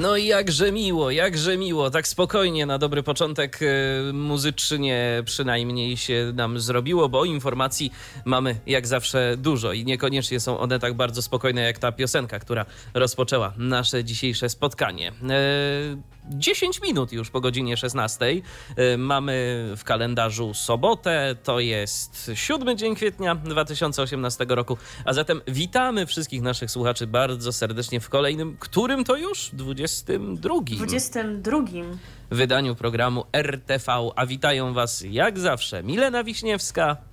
No 0.00 0.16
i 0.16 0.26
jakże 0.26 0.72
miło, 0.72 1.10
jakże 1.10 1.56
miło. 1.56 1.90
Tak 1.90 2.08
spokojnie 2.08 2.66
na 2.66 2.78
dobry 2.78 3.02
początek 3.02 3.58
e, 3.62 4.12
muzycznie 4.12 5.22
przynajmniej 5.24 5.96
się 5.96 6.32
nam 6.34 6.60
zrobiło, 6.60 7.08
bo 7.08 7.24
informacji 7.24 7.92
mamy 8.24 8.56
jak 8.66 8.86
zawsze 8.86 9.34
dużo 9.38 9.72
i 9.72 9.84
niekoniecznie 9.84 10.40
są 10.40 10.58
one 10.58 10.78
tak 10.78 10.94
bardzo 10.94 11.22
spokojne 11.22 11.62
jak 11.62 11.78
ta 11.78 11.92
piosenka, 11.92 12.38
która 12.38 12.66
rozpoczęła 12.94 13.52
nasze 13.56 14.04
dzisiejsze 14.04 14.48
spotkanie. 14.48 15.08
E, 15.08 16.17
10 16.30 16.82
minut 16.82 17.12
już 17.12 17.30
po 17.30 17.40
godzinie 17.40 17.76
16. 17.76 18.26
E, 18.76 18.96
Mamy 18.96 19.64
w 19.76 19.84
kalendarzu 19.84 20.54
sobotę, 20.54 21.36
to 21.42 21.60
jest 21.60 22.30
7 22.34 22.78
dzień 22.78 22.94
kwietnia 22.94 23.34
2018 23.34 24.46
roku. 24.48 24.76
A 25.04 25.12
zatem 25.12 25.40
witamy 25.48 26.06
wszystkich 26.06 26.42
naszych 26.42 26.70
słuchaczy 26.70 27.06
bardzo 27.06 27.52
serdecznie 27.52 28.00
w 28.00 28.08
kolejnym, 28.08 28.56
którym 28.60 29.04
to 29.04 29.16
już? 29.16 29.50
22 29.52 30.54
22. 30.60 31.58
wydaniu 32.30 32.74
programu 32.74 33.24
RTV. 33.32 33.92
A 34.16 34.26
witają 34.26 34.74
Was 34.74 35.04
jak 35.10 35.38
zawsze 35.38 35.82
Milena 35.82 36.24
Wiśniewska. 36.24 37.07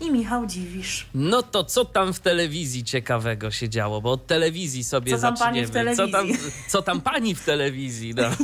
I 0.00 0.10
Michał 0.10 0.46
Dziwisz. 0.46 1.06
No 1.14 1.42
to 1.42 1.64
co 1.64 1.84
tam 1.84 2.12
w 2.12 2.20
telewizji 2.20 2.84
ciekawego 2.84 3.50
się 3.50 3.68
działo? 3.68 4.00
Bo 4.00 4.12
od 4.12 4.26
telewizji 4.26 4.84
sobie 4.84 5.12
Co 5.16 5.22
tam 5.22 5.36
pani 5.36 5.66
zaczniemy. 5.66 5.92
w 5.94 5.96
Co 5.96 6.08
tam, 6.08 6.12
telewizji? 6.26 6.52
co 6.68 6.82
tam 6.82 7.00
pani 7.00 7.34
w 7.34 7.44
telewizji? 7.44 8.14
No. 8.14 8.22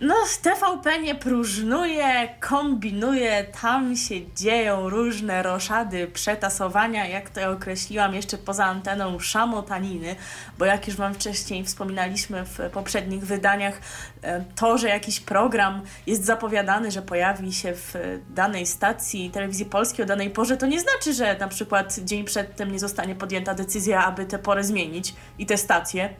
No, 0.00 0.14
TVP 0.42 0.98
nie 0.98 1.14
próżnuje, 1.14 2.28
kombinuje, 2.40 3.44
tam 3.62 3.96
się 3.96 4.14
dzieją 4.36 4.88
różne 4.88 5.42
roszady, 5.42 6.06
przetasowania, 6.06 7.06
jak 7.06 7.30
to 7.30 7.40
ja 7.40 7.50
określiłam 7.50 8.14
jeszcze 8.14 8.38
poza 8.38 8.64
anteną, 8.64 9.18
szamotaniny, 9.18 10.16
bo 10.58 10.64
jak 10.64 10.86
już 10.86 10.96
Wam 10.96 11.14
wcześniej 11.14 11.64
wspominaliśmy 11.64 12.44
w 12.44 12.58
poprzednich 12.72 13.26
wydaniach, 13.26 13.80
e, 14.22 14.44
to, 14.54 14.78
że 14.78 14.88
jakiś 14.88 15.20
program 15.20 15.82
jest 16.06 16.24
zapowiadany, 16.24 16.90
że 16.90 17.02
pojawi 17.02 17.52
się 17.52 17.74
w 17.74 17.94
danej 18.30 18.66
stacji 18.66 19.30
telewizji 19.30 19.66
polskiej 19.66 20.04
o 20.04 20.08
danej 20.08 20.30
porze, 20.30 20.56
to 20.56 20.66
nie 20.66 20.80
znaczy, 20.80 21.14
że 21.14 21.36
na 21.38 21.48
przykład 21.48 21.98
dzień 21.98 22.24
przedtem 22.24 22.72
nie 22.72 22.78
zostanie 22.78 23.14
podjęta 23.14 23.54
decyzja, 23.54 24.04
aby 24.04 24.26
tę 24.26 24.38
porę 24.38 24.64
zmienić 24.64 25.14
i 25.38 25.46
te 25.46 25.56
stacje, 25.56 26.14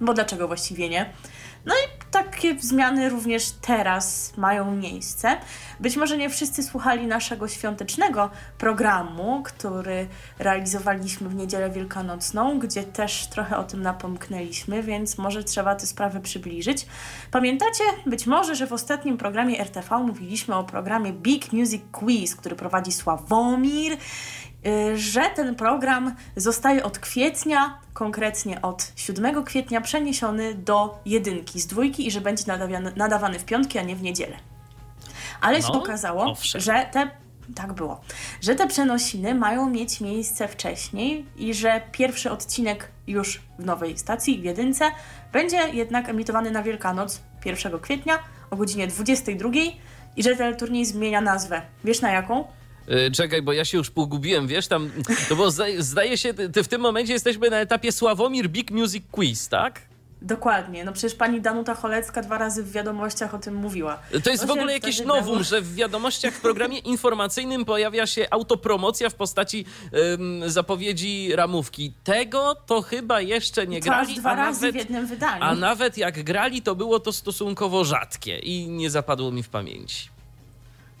bo 0.00 0.14
dlaczego 0.14 0.46
właściwie 0.48 0.88
nie? 0.88 1.10
No 1.66 1.74
i 1.74 2.00
takie 2.10 2.60
zmiany 2.60 3.08
również 3.08 3.50
teraz 3.50 4.32
mają 4.36 4.76
miejsce. 4.76 5.36
Być 5.80 5.96
może 5.96 6.16
nie 6.16 6.30
wszyscy 6.30 6.62
słuchali 6.62 7.06
naszego 7.06 7.48
świątecznego 7.48 8.30
programu, 8.58 9.42
który 9.44 10.08
realizowaliśmy 10.38 11.28
w 11.28 11.34
niedzielę 11.34 11.70
wielkanocną, 11.70 12.58
gdzie 12.58 12.84
też 12.84 13.26
trochę 13.26 13.56
o 13.56 13.64
tym 13.64 13.82
napomknęliśmy, 13.82 14.82
więc 14.82 15.18
może 15.18 15.44
trzeba 15.44 15.74
tę 15.74 15.86
sprawę 15.86 16.20
przybliżyć. 16.20 16.86
Pamiętacie 17.30 17.84
być 18.06 18.26
może, 18.26 18.54
że 18.54 18.66
w 18.66 18.72
ostatnim 18.72 19.16
programie 19.18 19.60
RTV 19.60 19.98
mówiliśmy 19.98 20.54
o 20.54 20.64
programie 20.64 21.12
Big 21.12 21.52
Music 21.52 21.82
Quiz, 21.92 22.36
który 22.36 22.56
prowadzi 22.56 22.92
Sławomir 22.92 23.96
że 24.94 25.22
ten 25.34 25.54
program 25.54 26.14
zostaje 26.36 26.84
od 26.84 26.98
kwietnia, 26.98 27.78
konkretnie 27.92 28.62
od 28.62 28.92
7 28.96 29.44
kwietnia, 29.44 29.80
przeniesiony 29.80 30.54
do 30.54 30.98
jedynki 31.06 31.60
z 31.60 31.66
dwójki 31.66 32.06
i 32.06 32.10
że 32.10 32.20
będzie 32.20 32.44
nadawany, 32.46 32.92
nadawany 32.96 33.38
w 33.38 33.44
piątki, 33.44 33.78
a 33.78 33.82
nie 33.82 33.96
w 33.96 34.02
niedzielę. 34.02 34.36
Ale 35.40 35.62
się 35.62 35.68
No, 35.72 35.82
okazało, 35.82 36.24
owszem. 36.30 36.60
że 36.60 36.86
te. 36.92 37.10
Tak 37.54 37.72
było. 37.72 38.00
Że 38.40 38.54
te 38.54 38.66
przenosiny 38.66 39.34
mają 39.34 39.70
mieć 39.70 40.00
miejsce 40.00 40.48
wcześniej 40.48 41.26
i 41.36 41.54
że 41.54 41.82
pierwszy 41.92 42.30
odcinek 42.30 42.88
już 43.06 43.40
w 43.58 43.64
nowej 43.64 43.98
stacji, 43.98 44.40
w 44.40 44.44
jedynce, 44.44 44.84
będzie 45.32 45.56
jednak 45.72 46.08
emitowany 46.08 46.50
na 46.50 46.62
Wielkanoc 46.62 47.20
1 47.44 47.78
kwietnia 47.80 48.18
o 48.50 48.56
godzinie 48.56 48.86
22 48.86 49.50
i 50.16 50.22
że 50.22 50.36
ten 50.36 50.56
turniej 50.56 50.86
zmienia 50.86 51.20
nazwę. 51.20 51.62
Wiesz 51.84 52.00
na 52.00 52.10
jaką? 52.10 52.44
Y, 52.90 53.10
Czekaj, 53.10 53.42
bo 53.42 53.52
ja 53.52 53.64
się 53.64 53.78
już 53.78 53.90
pogubiłem, 53.90 54.46
wiesz, 54.46 54.66
tam, 54.68 54.90
to 55.28 55.36
bo 55.36 55.50
zdaje, 55.78 56.18
się, 56.18 56.34
ty, 56.34 56.62
w 56.62 56.68
tym 56.68 56.80
momencie 56.80 57.12
jesteśmy 57.12 57.50
na 57.50 57.56
etapie 57.56 57.92
Sławomir 57.92 58.48
Big 58.48 58.70
Music 58.70 59.04
Quiz, 59.10 59.48
tak? 59.48 59.80
Dokładnie. 60.22 60.84
No 60.84 60.92
przecież 60.92 61.14
pani 61.14 61.40
Danuta 61.40 61.74
Cholecka 61.74 62.22
dwa 62.22 62.38
razy 62.38 62.62
w 62.62 62.72
wiadomościach 62.72 63.34
o 63.34 63.38
tym 63.38 63.54
mówiła. 63.54 63.98
To 64.24 64.30
jest 64.30 64.46
w 64.46 64.50
ogóle 64.50 64.72
jakieś 64.72 65.04
nowum, 65.04 65.42
że 65.42 65.60
w 65.60 65.74
wiadomościach 65.74 66.34
w 66.34 66.40
programie 66.40 66.78
informacyjnym 66.94 67.64
pojawia 67.64 68.06
się 68.06 68.26
autopromocja 68.30 69.10
w 69.10 69.14
postaci 69.14 69.64
ym, 70.14 70.42
zapowiedzi 70.46 71.36
ramówki. 71.36 71.92
Tego 72.04 72.56
to 72.66 72.82
chyba 72.82 73.20
jeszcze 73.20 73.66
nie 73.66 73.80
To 73.80 73.94
aż 73.94 74.06
grali, 74.06 74.20
dwa 74.20 74.34
razy 74.34 74.60
nawet, 74.60 74.74
w 74.74 74.78
jednym 74.78 75.06
wydaniu. 75.06 75.44
a 75.44 75.54
nawet 75.54 75.98
jak 75.98 76.22
grali, 76.24 76.62
to 76.62 76.74
było 76.74 77.00
to 77.00 77.12
stosunkowo 77.12 77.84
rzadkie 77.84 78.38
i 78.38 78.68
nie 78.68 78.90
zapadło 78.90 79.32
mi 79.32 79.42
w 79.42 79.48
pamięci. 79.48 80.08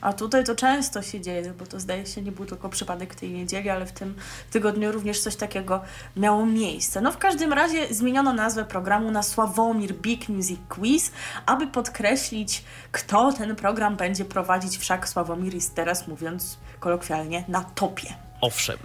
A 0.00 0.12
tutaj 0.12 0.44
to 0.44 0.54
często 0.54 1.02
się 1.02 1.20
dzieje, 1.20 1.52
bo 1.58 1.66
to 1.66 1.80
zdaje 1.80 2.06
się 2.06 2.22
nie 2.22 2.32
był 2.32 2.46
tylko 2.46 2.68
przypadek 2.68 3.14
tej 3.14 3.30
niedzieli, 3.30 3.70
ale 3.70 3.86
w 3.86 3.92
tym 3.92 4.14
tygodniu 4.50 4.92
również 4.92 5.20
coś 5.20 5.36
takiego 5.36 5.80
miało 6.16 6.46
miejsce. 6.46 7.00
No 7.00 7.12
w 7.12 7.18
każdym 7.18 7.52
razie 7.52 7.94
zmieniono 7.94 8.32
nazwę 8.32 8.64
programu 8.64 9.10
na 9.10 9.22
Sławomir 9.22 9.94
Big 9.94 10.28
Music 10.28 10.60
Quiz, 10.68 11.12
aby 11.46 11.66
podkreślić, 11.66 12.64
kto 12.92 13.32
ten 13.32 13.56
program 13.56 13.96
będzie 13.96 14.24
prowadzić. 14.24 14.78
Wszak 14.78 15.08
Sławomir 15.08 15.54
jest 15.54 15.74
teraz, 15.74 16.08
mówiąc 16.08 16.58
kolokwialnie, 16.80 17.44
na 17.48 17.64
topie. 17.64 18.14
Owszem. 18.40 18.78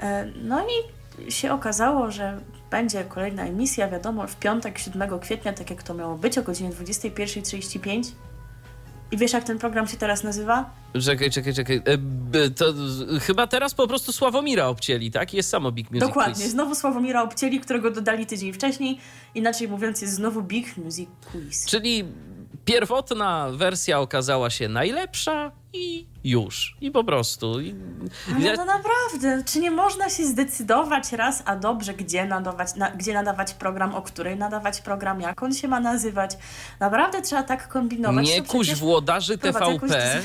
E, 0.00 0.24
No 0.24 0.66
i 0.68 0.98
się 1.32 1.52
okazało, 1.52 2.10
że 2.10 2.40
będzie 2.70 3.04
kolejna 3.04 3.42
emisja, 3.42 3.88
wiadomo, 3.88 4.26
w 4.26 4.36
piątek 4.36 4.78
7 4.78 5.18
kwietnia, 5.20 5.52
tak 5.52 5.70
jak 5.70 5.82
to 5.82 5.94
miało 5.94 6.16
być, 6.16 6.38
o 6.38 6.42
godzinie 6.42 6.70
21.35. 6.70 8.12
I 9.12 9.16
wiesz, 9.16 9.32
jak 9.32 9.44
ten 9.44 9.58
program 9.58 9.88
się 9.88 9.96
teraz 9.96 10.24
nazywa? 10.24 10.70
Czekaj, 11.04 11.30
czekaj, 11.30 11.54
czekaj. 11.54 11.82
E, 11.84 12.50
to 12.50 12.64
chyba 13.20 13.46
teraz 13.46 13.74
po 13.74 13.88
prostu 13.88 14.12
Sławomira 14.12 14.66
obcięli, 14.66 15.10
tak? 15.10 15.34
Jest 15.34 15.48
samo 15.50 15.72
Big 15.72 15.90
Music 15.90 16.08
Dokładnie, 16.08 16.34
Quiz. 16.34 16.50
znowu 16.52 16.74
Sławomira 16.74 17.22
Obcieli, 17.22 17.60
którego 17.60 17.90
dodali 17.90 18.26
tydzień 18.26 18.52
wcześniej. 18.52 18.98
Inaczej 19.34 19.68
mówiąc, 19.68 20.02
jest 20.02 20.14
znowu 20.14 20.42
Big 20.42 20.76
Music 20.76 21.08
Quiz. 21.32 21.66
Czyli 21.66 22.04
pierwotna 22.64 23.48
wersja 23.52 24.00
okazała 24.00 24.50
się 24.50 24.68
najlepsza 24.68 25.52
i 25.72 26.06
już. 26.24 26.76
I 26.80 26.90
po 26.90 27.04
prostu. 27.04 27.60
I, 27.60 27.74
Ale 28.36 28.56
no 28.56 28.64
naprawdę, 28.64 29.44
czy 29.44 29.60
nie 29.60 29.70
można 29.70 30.10
się 30.10 30.26
zdecydować 30.26 31.12
raz, 31.12 31.42
a 31.44 31.56
dobrze, 31.56 31.94
gdzie 31.94 32.24
nadawać, 32.24 32.74
na, 32.74 32.90
gdzie 32.90 33.14
nadawać 33.14 33.54
program, 33.54 33.94
o 33.94 34.02
której 34.02 34.36
nadawać 34.36 34.80
program, 34.80 35.20
jak 35.20 35.42
on 35.42 35.54
się 35.54 35.68
ma 35.68 35.80
nazywać? 35.80 36.30
Naprawdę 36.80 37.22
trzeba 37.22 37.42
tak 37.42 37.68
kombinować. 37.68 38.26
nie 38.26 38.42
kuś 38.42 38.66
przecież 38.66 38.80
włodarzy 38.80 39.38
TVP. 39.38 40.22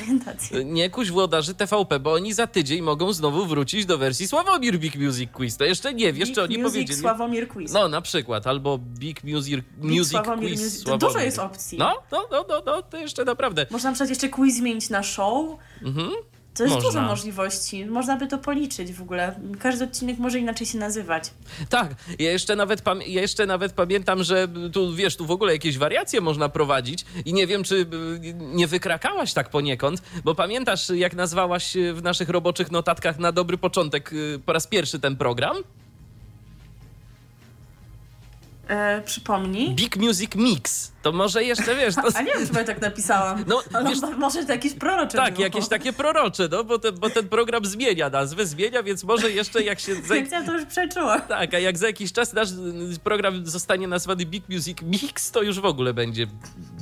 Nie 0.64 0.90
kuś 0.90 1.10
włodarzy 1.10 1.54
TVP, 1.54 2.00
bo 2.00 2.12
oni 2.12 2.32
za 2.32 2.46
tydzień 2.46 2.82
mogą 2.82 3.12
znowu 3.12 3.46
wrócić 3.46 3.86
do 3.86 3.98
wersji 3.98 4.28
Sławomir 4.28 4.78
Big 4.78 4.96
Music 4.96 5.30
Quiz. 5.30 5.56
To 5.56 5.64
jeszcze 5.64 5.94
nie 5.94 6.12
wiesz, 6.12 6.28
Big 6.28 6.34
czy 6.34 6.42
oni 6.42 6.58
Music 6.58 6.72
powiedzieli. 6.72 7.00
Sławomir 7.00 7.48
Quiz. 7.48 7.72
No, 7.72 7.88
na 7.88 8.00
przykład, 8.00 8.46
albo 8.46 8.78
Big 8.78 9.24
Music, 9.24 9.54
Big 9.54 9.90
music 9.90 10.08
Sławomir 10.08 10.50
Quiz. 10.50 10.82
Sławomir. 10.82 11.08
Dużo 11.08 11.18
jest 11.18 11.38
opcji. 11.38 11.78
No, 11.78 11.94
no, 12.12 12.28
no, 12.30 12.44
no, 12.48 12.62
no, 12.66 12.82
to 12.82 12.96
jeszcze 12.96 13.24
naprawdę. 13.24 13.66
Można 13.70 13.90
na 13.90 13.94
przykład 13.94 14.10
jeszcze 14.10 14.28
quiz 14.28 14.56
zmienić 14.56 14.90
na 14.90 15.02
show. 15.02 15.33
Mhm. 15.82 16.10
To 16.54 16.62
jest 16.62 16.74
Można. 16.74 16.90
dużo 16.90 17.02
możliwości. 17.02 17.86
Można 17.86 18.16
by 18.16 18.26
to 18.26 18.38
policzyć 18.38 18.92
w 18.92 19.02
ogóle. 19.02 19.40
Każdy 19.58 19.84
odcinek 19.84 20.18
może 20.18 20.38
inaczej 20.38 20.66
się 20.66 20.78
nazywać. 20.78 21.30
Tak, 21.68 21.94
ja 22.18 22.30
jeszcze, 22.30 22.56
nawet 22.56 22.82
ja 23.06 23.20
jeszcze 23.20 23.46
nawet 23.46 23.72
pamiętam, 23.72 24.22
że 24.22 24.48
tu 24.72 24.94
wiesz, 24.94 25.16
tu 25.16 25.26
w 25.26 25.30
ogóle 25.30 25.52
jakieś 25.52 25.78
wariacje 25.78 26.20
można 26.20 26.48
prowadzić 26.48 27.04
i 27.24 27.32
nie 27.32 27.46
wiem, 27.46 27.64
czy 27.64 27.74
y, 27.74 27.86
nie 28.38 28.66
wykrakałaś 28.66 29.32
tak 29.32 29.50
poniekąd, 29.50 30.02
bo 30.24 30.34
pamiętasz, 30.34 30.90
jak 30.90 31.14
nazwałaś 31.14 31.76
y, 31.76 31.94
w 31.94 32.02
naszych 32.02 32.28
roboczych 32.28 32.70
notatkach 32.70 33.18
na 33.18 33.32
dobry 33.32 33.58
początek 33.58 34.12
y, 34.12 34.40
po 34.46 34.52
raz 34.52 34.66
pierwszy 34.66 35.00
ten 35.00 35.16
program? 35.16 35.56
E, 38.68 39.02
przypomnij. 39.02 39.74
Big 39.74 39.96
Music 39.96 40.34
Mix. 40.34 40.92
To 41.02 41.12
może 41.12 41.44
jeszcze, 41.44 41.76
wiesz... 41.76 41.94
To... 41.94 42.02
A 42.18 42.22
nie 42.22 42.32
wiem, 42.32 42.48
czy 42.48 42.54
ja 42.54 42.64
tak 42.64 42.80
napisałam. 42.80 43.44
No, 43.46 43.62
wiesz- 43.88 44.18
może 44.18 44.44
to 44.44 44.52
jakieś 44.52 44.72
prorocze 44.74 45.18
Tak, 45.18 45.32
było. 45.34 45.44
jakieś 45.44 45.68
takie 45.68 45.92
prorocze, 45.92 46.48
no 46.50 46.64
bo 46.64 46.78
ten, 46.78 46.94
bo 46.98 47.10
ten 47.10 47.28
program 47.28 47.64
zmienia 47.64 48.10
nazwę, 48.10 48.46
zmienia, 48.46 48.82
więc 48.82 49.04
może 49.04 49.30
jeszcze 49.30 49.62
jak 49.62 49.80
się... 49.80 49.94
Za... 50.08 50.16
Ja 50.16 50.44
to 50.46 50.52
już 50.52 50.64
przeczułam. 50.64 51.20
Tak, 51.22 51.54
a 51.54 51.58
jak 51.58 51.78
za 51.78 51.86
jakiś 51.86 52.12
czas 52.12 52.32
nasz 52.32 52.50
y, 52.50 52.98
program 53.04 53.46
zostanie 53.46 53.88
nazwany 53.88 54.26
Big 54.26 54.48
Music 54.48 54.78
Mix, 54.82 55.30
to 55.30 55.42
już 55.42 55.60
w 55.60 55.64
ogóle 55.64 55.94
będzie 55.94 56.26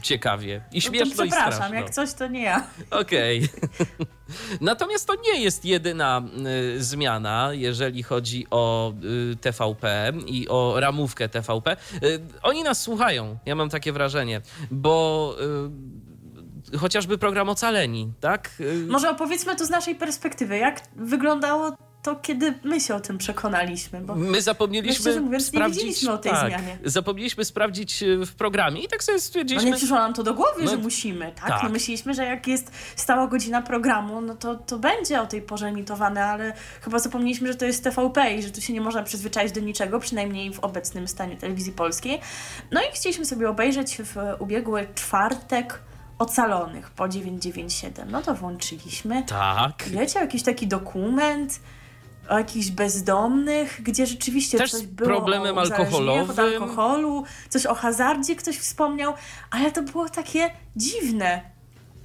ciekawie. 0.03 0.65
I 0.73 0.77
No 0.77 0.83
to 0.83 0.89
śmieszno 0.89 1.25
i 1.25 1.29
przepraszam, 1.29 1.53
straszno. 1.53 1.77
jak 1.77 1.91
coś, 1.91 2.15
to 2.15 2.27
nie 2.29 2.43
ja. 2.43 2.67
Okej. 2.91 3.49
Natomiast 4.61 5.07
to 5.07 5.15
nie 5.15 5.41
jest 5.41 5.65
jedyna 5.65 6.23
y, 6.77 6.85
zmiana, 6.85 7.49
jeżeli 7.53 8.03
chodzi 8.03 8.47
o 8.51 8.93
y, 9.33 9.37
TVP 9.37 10.13
i 10.27 10.49
o 10.49 10.81
ramówkę 10.81 11.29
TVP. 11.29 11.77
Y, 12.03 12.21
oni 12.43 12.63
nas 12.63 12.81
słuchają, 12.81 13.39
ja 13.47 13.55
mam 13.55 13.69
takie 13.69 13.93
wrażenie, 13.93 14.41
bo 14.71 15.37
chociażby 16.79 17.19
program 17.19 17.49
Ocaleni, 17.49 18.13
tak? 18.21 18.51
Może 18.89 19.11
opowiedzmy 19.11 19.57
to 19.57 19.67
z 19.67 19.71
naszej 19.71 19.95
perspektywy. 19.95 20.59
Jak 20.59 20.81
wyglądało 20.97 21.77
to, 22.03 22.17
kiedy 22.17 22.55
my 22.65 22.81
się 22.81 22.95
o 22.95 23.01
tym 23.01 23.19
przekonaliśmy? 23.19 24.01
Bo 24.01 24.15
My 24.15 24.43
zapomnieliśmy 24.43 24.95
szczerze 25.03 25.21
mówiąc, 25.21 25.47
sprawdzić. 25.47 26.05
o 26.05 26.19
tej 26.19 26.33
tak, 26.33 26.49
zmianie. 26.49 26.79
Zapomnieliśmy 26.85 27.45
sprawdzić 27.45 28.03
y, 28.03 28.27
w 28.27 28.35
programie 28.35 28.83
i 28.83 28.89
tak 28.89 29.05
sobie 29.05 29.17
no 29.17 29.23
stwierdziliśmy. 29.23 29.71
nie 29.71 29.77
przyszło 29.77 29.97
nam 29.97 30.15
to 30.15 30.23
do 30.23 30.35
głowy, 30.35 30.65
No, 30.65 30.71
że 30.71 30.77
musimy, 30.77 31.33
tak? 31.37 31.49
tak. 31.49 31.63
No 31.63 31.69
myśleliśmy, 31.69 32.15
że 32.15 32.25
jak 32.25 32.47
jest 32.47 32.71
stała 32.97 33.27
godzina 33.27 33.63
programu, 33.63 34.21
no 34.21 34.35
to, 34.35 34.55
to 34.55 34.79
będzie 34.79 35.21
o 35.21 35.27
tej 35.27 35.43
porze 35.43 35.67
emitowane, 35.67 36.25
ale 36.25 36.53
chyba 36.81 36.99
zapomnieliśmy, 36.99 37.49
że 37.49 37.55
to 37.55 37.65
jest 37.65 37.85
TVP 37.85 38.35
i 38.35 38.43
że 38.43 38.51
tu 38.51 38.61
się 38.61 38.73
nie 38.73 38.81
można 38.81 39.03
przyzwyczaić 39.03 39.53
do 39.53 39.61
niczego, 39.61 40.01
przynajmniej 40.01 40.53
w 40.55 40.61
obecnym 40.61 41.09
stanie 41.09 41.37
telewizji 41.37 41.73
polskiej. 41.73 42.21
No 42.71 42.81
i 42.81 42.85
chcieliśmy 42.95 43.25
sobie 43.25 43.49
obejrzeć 43.51 43.97
w 43.99 44.17
ubiegły 44.39 44.87
czwartek 44.95 45.81
Ocalonych 46.19 46.91
po 46.91 47.09
997. 47.09 48.11
No 48.11 48.23
to 48.23 48.35
włączyliśmy. 48.35 49.23
Tak. 49.23 49.85
Leciał 49.93 50.23
jakiś 50.23 50.43
taki 50.43 50.67
dokument 50.67 51.61
o 52.29 52.39
jakichś 52.39 52.71
bezdomnych, 52.71 53.83
gdzie 53.83 54.07
rzeczywiście 54.07 54.59
Też 54.59 54.71
coś 54.71 54.81
z 54.81 54.87
było 54.87 55.09
problemem 55.09 55.59
uzależnieniach 55.59 56.31
od 56.31 56.39
alkoholowym. 56.39 56.63
alkoholu, 56.63 57.25
coś 57.49 57.67
o 57.67 57.75
hazardzie 57.75 58.37
ktoś 58.37 58.59
wspomniał, 58.59 59.15
ale 59.51 59.73
to 59.73 59.83
było 59.83 60.09
takie 60.09 60.51
dziwne, 60.77 61.41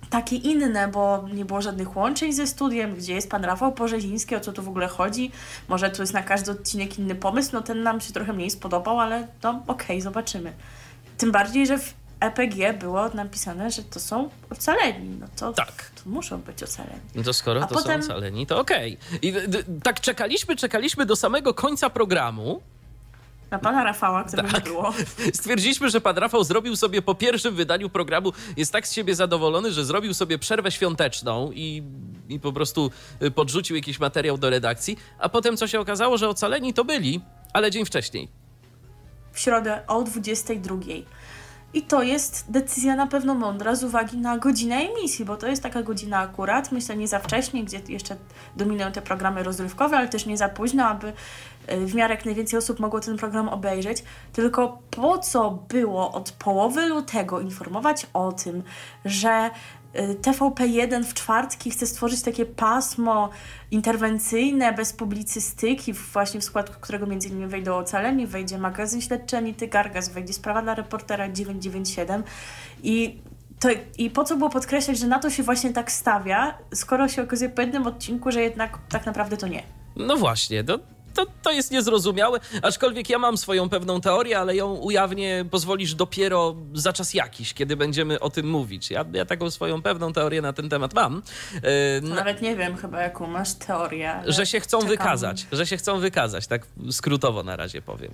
takie 0.09 0.35
inne, 0.35 0.87
bo 0.87 1.25
nie 1.33 1.45
było 1.45 1.61
żadnych 1.61 1.97
łączeń 1.97 2.33
ze 2.33 2.47
studiem, 2.47 2.95
gdzie 2.95 3.13
jest 3.13 3.29
pan 3.29 3.45
Rafał 3.45 3.71
Porzeziński, 3.73 4.35
o 4.35 4.39
co 4.39 4.53
tu 4.53 4.63
w 4.63 4.67
ogóle 4.67 4.87
chodzi. 4.87 5.31
Może 5.67 5.89
tu 5.89 6.01
jest 6.01 6.13
na 6.13 6.23
każdy 6.23 6.51
odcinek 6.51 6.99
inny 6.99 7.15
pomysł, 7.15 7.49
no 7.53 7.61
ten 7.61 7.83
nam 7.83 8.01
się 8.01 8.13
trochę 8.13 8.33
mniej 8.33 8.49
spodobał, 8.49 8.99
ale 8.99 9.27
no 9.43 9.63
okej, 9.67 10.01
zobaczymy. 10.01 10.53
Tym 11.17 11.31
bardziej, 11.31 11.67
że 11.67 11.77
w 11.77 11.93
EPG 12.19 12.73
było 12.79 13.09
napisane, 13.09 13.71
że 13.71 13.83
to 13.83 13.99
są 13.99 14.29
ocaleni, 14.49 15.09
no 15.19 15.27
to, 15.39 15.53
Tak. 15.53 15.91
to 16.03 16.09
muszą 16.09 16.37
być 16.41 16.63
ocaleni. 16.63 16.99
No 17.15 17.23
to 17.23 17.33
skoro 17.33 17.63
A 17.63 17.67
to 17.67 17.75
potem- 17.75 18.03
są 18.03 18.09
ocaleni, 18.09 18.47
to 18.47 18.59
okej. 18.59 18.97
I 19.21 19.31
d- 19.33 19.47
d- 19.47 19.63
tak 19.83 20.01
czekaliśmy, 20.01 20.55
czekaliśmy 20.55 21.05
do 21.05 21.15
samego 21.15 21.53
końca 21.53 21.89
programu. 21.89 22.61
Na 23.51 23.59
pana 23.59 23.83
Rafała, 23.83 24.23
którego 24.23 24.49
Tak. 24.49 24.65
nie 24.65 24.71
było. 24.71 24.93
Stwierdziliśmy, 25.33 25.89
że 25.89 26.01
pan 26.01 26.17
Rafał 26.17 26.43
zrobił 26.43 26.75
sobie 26.75 27.01
po 27.01 27.15
pierwszym 27.15 27.55
wydaniu 27.55 27.89
programu, 27.89 28.33
jest 28.57 28.71
tak 28.71 28.87
z 28.87 28.93
siebie 28.93 29.15
zadowolony, 29.15 29.71
że 29.71 29.85
zrobił 29.85 30.13
sobie 30.13 30.39
przerwę 30.39 30.71
świąteczną 30.71 31.51
i, 31.51 31.83
i 32.29 32.39
po 32.39 32.53
prostu 32.53 32.91
y, 33.23 33.31
podrzucił 33.31 33.75
jakiś 33.75 33.99
materiał 33.99 34.37
do 34.37 34.49
redakcji, 34.49 34.97
a 35.19 35.29
potem 35.29 35.57
co 35.57 35.67
się 35.67 35.79
okazało, 35.79 36.17
że 36.17 36.29
ocaleni 36.29 36.73
to 36.73 36.85
byli, 36.85 37.21
ale 37.53 37.71
dzień 37.71 37.85
wcześniej. 37.85 38.27
w 39.33 39.39
środę 39.39 39.79
o 39.87 40.03
22. 40.03 40.75
I 41.73 41.81
to 41.81 42.03
jest 42.03 42.51
decyzja 42.51 42.95
na 42.95 43.07
pewno 43.07 43.33
mądra 43.33 43.75
z 43.75 43.83
uwagi 43.83 44.17
na 44.17 44.37
godzinę 44.37 44.75
emisji, 44.75 45.25
bo 45.25 45.37
to 45.37 45.47
jest 45.47 45.63
taka 45.63 45.83
godzina 45.83 46.19
akurat, 46.19 46.71
myślę 46.71 46.97
nie 46.97 47.07
za 47.07 47.19
wcześnie, 47.19 47.63
gdzie 47.63 47.81
jeszcze 47.87 48.15
dominują 48.55 48.91
te 48.91 49.01
programy 49.01 49.43
rozrywkowe, 49.43 49.97
ale 49.97 50.07
też 50.07 50.25
nie 50.25 50.37
za 50.37 50.49
późno, 50.49 50.85
aby 50.85 51.07
y, 51.71 51.85
w 51.85 51.95
miarę 51.95 52.15
jak 52.15 52.25
najwięcej 52.25 52.59
osób 52.59 52.79
mogło 52.79 52.99
ten 52.99 53.17
program 53.17 53.49
obejrzeć. 53.49 54.03
Tylko 54.33 54.79
po 54.91 55.17
co 55.17 55.51
było 55.69 56.11
od 56.11 56.31
połowy 56.31 56.85
lutego 56.85 57.39
informować 57.39 58.07
o 58.13 58.31
tym, 58.31 58.63
że 59.05 59.49
TVP1 59.93 61.03
w 61.03 61.13
czwartki 61.13 61.71
chce 61.71 61.87
stworzyć 61.87 62.21
takie 62.21 62.45
pasmo 62.45 63.29
interwencyjne, 63.71 64.73
bez 64.73 64.93
publicystyki, 64.93 65.93
właśnie 65.93 66.39
w 66.39 66.43
skład 66.43 66.69
którego 66.69 67.05
między 67.05 67.27
innymi 67.27 67.47
wejdą 67.47 67.75
Ocaleni, 67.75 68.27
wejdzie 68.27 68.57
magazyn 68.57 69.01
śledczy 69.01 69.37
Anity 69.37 69.67
Gargas, 69.67 70.09
wejdzie 70.09 70.33
sprawa 70.33 70.61
dla 70.61 70.75
reportera 70.75 71.29
997 71.29 72.23
i 72.83 73.19
to, 73.59 73.69
I 73.97 74.09
po 74.09 74.23
co 74.23 74.37
było 74.37 74.49
podkreślać, 74.49 74.97
że 74.97 75.07
na 75.07 75.19
to 75.19 75.29
się 75.29 75.43
właśnie 75.43 75.73
tak 75.73 75.91
stawia, 75.91 76.57
skoro 76.73 77.07
się 77.07 77.21
okazuje 77.23 77.49
po 77.49 77.61
jednym 77.61 77.87
odcinku, 77.87 78.31
że 78.31 78.41
jednak 78.41 78.77
tak 78.89 79.05
naprawdę 79.05 79.37
to 79.37 79.47
nie. 79.47 79.63
No 79.95 80.17
właśnie, 80.17 80.63
to, 80.63 80.79
to, 81.17 81.25
to 81.43 81.51
jest 81.51 81.71
niezrozumiałe, 81.71 82.39
aczkolwiek 82.61 83.09
ja 83.09 83.19
mam 83.19 83.37
swoją 83.37 83.69
pewną 83.69 84.01
teorię, 84.01 84.39
ale 84.39 84.55
ją 84.55 84.73
ujawnię, 84.73 85.45
pozwolisz, 85.51 85.95
dopiero 85.95 86.55
za 86.73 86.93
czas 86.93 87.13
jakiś, 87.13 87.53
kiedy 87.53 87.75
będziemy 87.75 88.19
o 88.19 88.29
tym 88.29 88.49
mówić. 88.49 88.91
Ja, 88.91 89.05
ja 89.13 89.25
taką 89.25 89.51
swoją 89.51 89.81
pewną 89.81 90.13
teorię 90.13 90.41
na 90.41 90.53
ten 90.53 90.69
temat 90.69 90.93
mam. 90.93 91.21
Yy, 91.53 91.61
na- 92.09 92.15
Nawet 92.15 92.41
nie 92.41 92.55
wiem 92.55 92.77
chyba, 92.77 93.01
jaką 93.01 93.27
masz 93.27 93.53
teorię. 93.53 94.13
że 94.25 94.45
się 94.45 94.59
chcą 94.59 94.77
czekam. 94.79 94.89
wykazać, 94.97 95.47
że 95.51 95.67
się 95.67 95.77
chcą 95.77 95.99
wykazać, 95.99 96.47
tak 96.47 96.67
skrótowo 96.91 97.43
na 97.43 97.55
razie 97.55 97.81
powiem. 97.81 98.11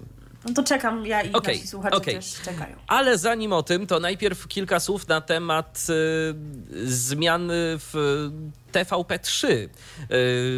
No 0.48 0.54
to 0.54 0.64
czekam, 0.64 1.06
ja 1.06 1.22
i 1.22 1.34
Okej, 1.34 1.56
nasi 1.56 1.68
słuchacze 1.68 1.96
okej. 1.98 2.16
też 2.16 2.42
czekają. 2.46 2.76
Ale 2.88 3.18
zanim 3.18 3.54
o 3.54 3.64
tym, 3.64 3.88
to 3.88 4.00
najpierw 4.00 4.48
kilka 4.48 4.80
słów 4.80 5.08
na 5.08 5.22
temat 5.22 5.86
y, 5.90 6.36
zmian 6.86 7.48
w 7.52 8.30
TVP3, 8.74 9.48
y, 9.48 9.70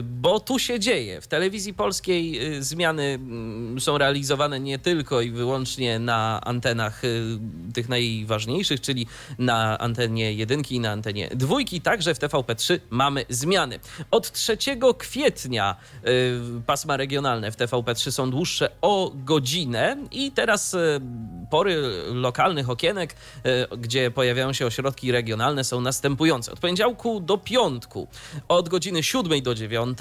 bo 0.03 0.39
tu 0.39 0.59
się 0.59 0.79
dzieje. 0.79 1.21
W 1.21 1.27
telewizji 1.27 1.73
polskiej 1.73 2.47
y, 2.57 2.63
zmiany 2.63 3.03
mm, 3.03 3.79
są 3.79 3.97
realizowane 3.97 4.59
nie 4.59 4.79
tylko 4.79 5.21
i 5.21 5.31
wyłącznie 5.31 5.99
na 5.99 6.41
antenach 6.41 7.03
y, 7.03 7.39
tych 7.73 7.89
najważniejszych, 7.89 8.81
czyli 8.81 9.07
na 9.39 9.77
antenie 9.79 10.33
jedynki 10.33 10.75
i 10.75 10.79
na 10.79 10.91
antenie 10.91 11.29
dwójki, 11.35 11.81
także 11.81 12.15
w 12.15 12.19
TVP3 12.19 12.79
mamy 12.89 13.25
zmiany. 13.29 13.79
Od 14.11 14.31
3 14.31 14.57
kwietnia 14.97 15.75
pasma 16.65 16.97
regionalne 16.97 17.51
w 17.51 17.57
TVP3 17.57 18.11
są 18.11 18.31
dłuższe 18.31 18.69
o 18.81 19.11
godzinę 19.15 19.97
i 20.11 20.31
teraz 20.31 20.75
pory 21.49 21.81
lokalnych 22.07 22.69
okienek, 22.69 23.15
gdzie 23.77 24.11
pojawiają 24.11 24.53
się 24.53 24.65
ośrodki 24.65 25.11
regionalne 25.11 25.63
są 25.63 25.81
następujące. 25.81 26.51
Od 26.51 26.59
poniedziałku 26.59 27.19
do 27.19 27.37
piątku 27.37 28.04
od 28.47 28.69
godziny 28.69 29.03
7 29.03 29.41
do 29.41 29.55
9, 29.55 29.97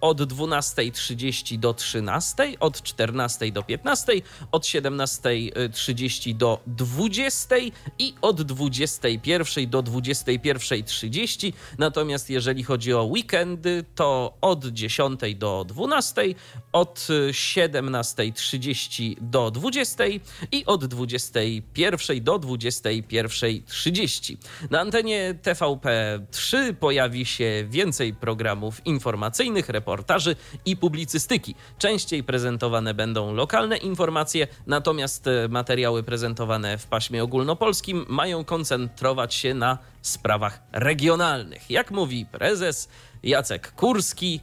od 0.00 0.20
12.30 0.20 1.58
do 1.58 1.72
13, 1.72 2.56
od 2.60 2.82
14 2.82 3.52
do 3.52 3.62
15, 3.62 4.22
od 4.52 4.62
17.30 4.62 6.34
do 6.34 6.58
20 6.66 7.72
i 7.98 8.14
od 8.22 8.40
21 8.40 9.66
do 9.66 9.82
21.30. 9.82 11.52
Natomiast 11.78 12.30
jeżeli 12.30 12.62
chodzi 12.62 12.94
o 12.94 13.02
weekendy, 13.02 13.84
to 13.94 14.38
od 14.40 14.64
10 14.64 15.34
do 15.34 15.64
12, 15.68 16.34
od 16.72 16.98
17.30 16.98 19.16
do 19.20 19.50
20 19.50 20.20
i 20.52 20.64
od 20.66 20.84
21 20.84 22.20
do 22.20 22.38
21.30. 22.38 24.36
Na 24.70 24.80
antenie 24.80 25.34
TVP3 25.42 26.74
pojawi 26.74 27.26
się 27.26 27.47
więcej 27.68 28.14
programów 28.14 28.86
informacyjnych, 28.86 29.68
reportaży 29.68 30.36
i 30.64 30.76
publicystyki. 30.76 31.54
Częściej 31.78 32.24
prezentowane 32.24 32.94
będą 32.94 33.34
lokalne 33.34 33.76
informacje, 33.76 34.46
natomiast 34.66 35.26
e, 35.26 35.48
materiały 35.48 36.02
prezentowane 36.02 36.78
w 36.78 36.86
paśmie 36.86 37.24
ogólnopolskim 37.24 38.06
mają 38.08 38.44
koncentrować 38.44 39.34
się 39.34 39.54
na 39.54 39.78
sprawach 40.02 40.60
regionalnych. 40.72 41.70
Jak 41.70 41.90
mówi 41.90 42.26
prezes 42.26 42.88
Jacek 43.22 43.72
Kurski, 43.72 44.40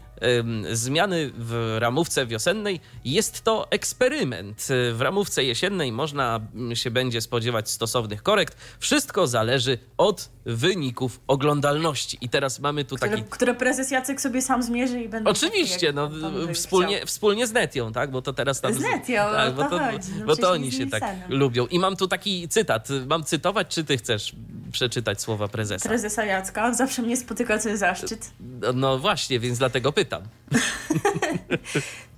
zmiany 0.72 1.31
w 1.38 1.77
ramówce 1.79 2.25
wiosennej 2.25 2.79
jest 3.05 3.41
to 3.41 3.67
eksperyment. 3.72 4.67
W 4.93 5.01
ramówce 5.01 5.43
jesiennej 5.43 5.91
można 5.91 6.39
mm, 6.55 6.75
się 6.75 6.91
będzie 6.91 7.22
spodziewać 7.22 7.69
stosownych 7.69 8.24
korekt. 8.24 8.57
Wszystko 8.79 9.27
zależy 9.27 9.77
od 9.98 10.29
wyników 10.45 11.19
oglądalności. 11.27 12.17
I 12.22 12.29
teraz 12.29 12.60
mamy 12.60 12.86
tu 12.86 12.98
taki 12.98 13.24
Które, 13.24 13.53
prezes 13.53 13.91
Jacek 13.91 14.22
sobie 14.22 14.41
sam 14.41 14.63
zmierzy 14.63 15.01
i 15.01 15.10
będą 15.10 15.31
Oczywiście, 15.31 15.93
no 15.93 16.12
wspólnie, 16.53 16.95
chciał. 16.95 17.07
wspólnie 17.07 17.48
z 17.48 17.51
Netią, 17.51 17.91
tak? 17.91 18.12
Bo 18.12 18.22
to 18.22 18.34
teraz 18.34 18.62
tam. 18.62 18.74
Z 18.74 18.79
Netią, 18.79 19.13
tak, 19.13 19.53
bo 19.53 19.63
to 19.63 19.79
chodzi, 19.79 20.12
no 20.12 20.25
bo 20.25 20.25
przecież 20.25 20.45
to 20.45 20.51
oni 20.51 20.72
się 20.72 20.88
tak 20.88 21.03
lubią. 21.29 21.67
I 21.67 21.79
mam 21.79 21.95
tu 21.95 22.07
taki 22.07 22.48
cytat. 22.48 22.88
Mam 23.07 23.24
cytować, 23.24 23.67
czy 23.67 23.84
ty 23.84 23.98
chcesz 23.98 24.36
przeczytać 24.72 25.22
słowa 25.22 25.48
prezesa? 25.48 25.89
Prezesa 25.89 26.25
Jacka, 26.25 26.74
zawsze 26.74 27.01
mnie 27.01 27.17
spotyka 27.17 27.60
ten 27.60 27.77
zaszczyt. 27.77 28.31
No, 28.39 28.74
no 28.74 29.00
właśnie, 29.00 29.39
więc 29.39 29.57
dlatego 29.57 29.91
pytam. 29.91 30.05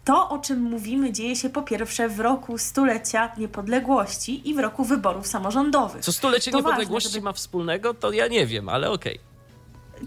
To, 0.06 0.30
o 0.30 0.38
czym 0.40 0.62
mówimy, 0.62 1.12
dzieje 1.14 1.36
się 1.36 1.50
po 1.50 1.62
pierwsze 1.62 2.10
w 2.10 2.20
roku 2.20 2.58
stulecia 2.58 3.32
niepodległości 3.38 4.50
i 4.50 4.54
w 4.54 4.60
roku 4.60 4.84
wyborów 4.86 5.28
samorządowych. 5.28 6.02
Co 6.04 6.12
stulecie 6.14 6.52
To 6.52 6.58
niepodległości 6.58 7.08
ważne, 7.08 7.18
żeby- 7.18 7.26
ma 7.26 7.34
wspólnego, 7.34 7.94
to 7.94 8.12
ja 8.12 8.28
nie 8.28 8.46
wiem, 8.48 8.70
ale 8.70 8.92
okej. 8.92 9.20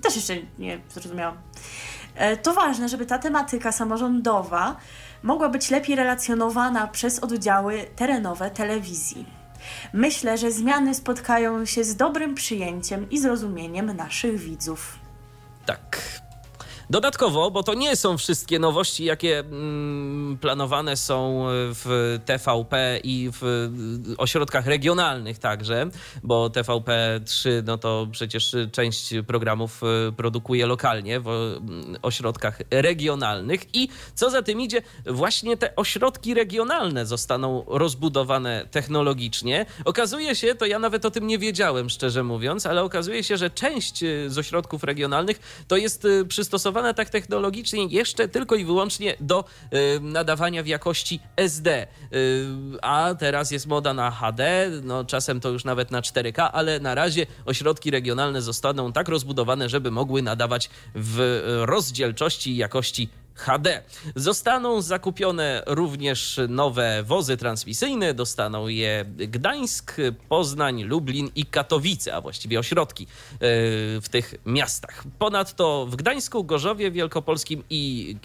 Też 0.02 0.16
jeszcze 0.16 0.34
nie 0.58 0.80
zrozumiałam. 0.90 1.36
E, 2.14 2.36
To 2.36 2.54
ważne, 2.54 2.88
żeby 2.88 3.06
ta 3.06 3.18
tematyka 3.18 3.72
samorządowa 3.72 4.76
mogła 5.22 5.48
być 5.48 5.70
lepiej 5.70 5.96
relacjonowana 5.96 6.86
przez 6.88 7.18
oddziały 7.18 7.86
terenowe 7.96 8.50
telewizji. 8.50 9.26
Myślę, 9.92 10.38
że 10.38 10.50
zmiany 10.52 10.94
spotkają 10.94 11.64
się 11.64 11.84
z 11.84 11.96
dobrym 11.96 12.34
przyjęciem 12.34 13.10
i 13.10 13.18
zrozumieniem 13.20 13.96
naszych 13.96 14.38
widzów. 14.38 14.98
Tak. 15.66 16.19
Dodatkowo, 16.90 17.50
bo 17.50 17.62
to 17.62 17.74
nie 17.74 17.96
są 17.96 18.18
wszystkie 18.18 18.58
nowości, 18.58 19.04
jakie 19.04 19.38
mm, 19.38 20.38
planowane 20.40 20.96
są 20.96 21.44
w 21.48 22.18
TVP 22.24 23.00
i 23.04 23.30
w 23.32 23.44
y, 23.44 24.16
ośrodkach 24.16 24.66
regionalnych 24.66 25.38
także, 25.38 25.86
bo 26.22 26.48
TVP3 26.48 27.62
no 27.64 27.78
to 27.78 28.06
przecież 28.12 28.56
część 28.72 29.14
programów 29.26 29.82
y, 30.08 30.12
produkuje 30.12 30.66
lokalnie 30.66 31.20
w 31.20 31.28
mm, 31.28 31.96
ośrodkach 32.02 32.58
regionalnych 32.70 33.74
i 33.74 33.88
co 34.14 34.30
za 34.30 34.42
tym 34.42 34.60
idzie, 34.60 34.82
właśnie 35.06 35.56
te 35.56 35.76
ośrodki 35.76 36.34
regionalne 36.34 37.06
zostaną 37.06 37.64
rozbudowane 37.66 38.66
technologicznie. 38.70 39.66
Okazuje 39.84 40.34
się, 40.34 40.54
to 40.54 40.66
ja 40.66 40.78
nawet 40.78 41.04
o 41.04 41.10
tym 41.10 41.26
nie 41.26 41.38
wiedziałem, 41.38 41.90
szczerze 41.90 42.22
mówiąc, 42.22 42.66
ale 42.66 42.82
okazuje 42.82 43.24
się, 43.24 43.36
że 43.36 43.50
część 43.50 44.04
z 44.26 44.38
ośrodków 44.38 44.84
regionalnych 44.84 45.64
to 45.68 45.76
jest 45.76 46.04
y, 46.04 46.24
przystosowana 46.80 46.94
tak 46.94 47.10
technologicznie 47.10 47.86
jeszcze 47.86 48.28
tylko 48.28 48.56
i 48.56 48.64
wyłącznie 48.64 49.16
do 49.20 49.44
y, 49.72 50.00
nadawania 50.00 50.62
w 50.62 50.66
jakości 50.66 51.20
SD. 51.36 51.86
Y, 52.12 52.46
a 52.82 53.14
teraz 53.18 53.50
jest 53.50 53.66
moda 53.66 53.94
na 53.94 54.10
HD, 54.10 54.70
no 54.82 55.04
czasem 55.04 55.40
to 55.40 55.48
już 55.48 55.64
nawet 55.64 55.90
na 55.90 56.00
4K, 56.00 56.50
ale 56.52 56.80
na 56.80 56.94
razie 56.94 57.26
ośrodki 57.46 57.90
regionalne 57.90 58.42
zostaną 58.42 58.92
tak 58.92 59.08
rozbudowane, 59.08 59.68
żeby 59.68 59.90
mogły 59.90 60.22
nadawać 60.22 60.70
w 60.94 61.42
rozdzielczości 61.66 62.50
i 62.50 62.56
jakości 62.56 63.08
HD. 63.40 63.82
Zostaną 64.16 64.82
zakupione 64.82 65.62
również 65.66 66.40
nowe 66.48 67.02
wozy 67.02 67.36
transmisyjne, 67.36 68.14
dostaną 68.14 68.68
je 68.68 69.04
Gdańsk, 69.08 69.96
Poznań, 70.28 70.82
Lublin 70.82 71.30
i 71.34 71.44
Katowice, 71.46 72.14
a 72.14 72.20
właściwie 72.20 72.58
ośrodki 72.58 73.04
e, 73.04 73.06
w 74.00 74.06
tych 74.10 74.34
miastach. 74.46 75.04
Ponadto 75.18 75.86
w 75.90 75.96
Gdańsku, 75.96 76.44
Gorzowie 76.44 76.90
Wielkopolskim 76.90 77.62
i 77.70 78.16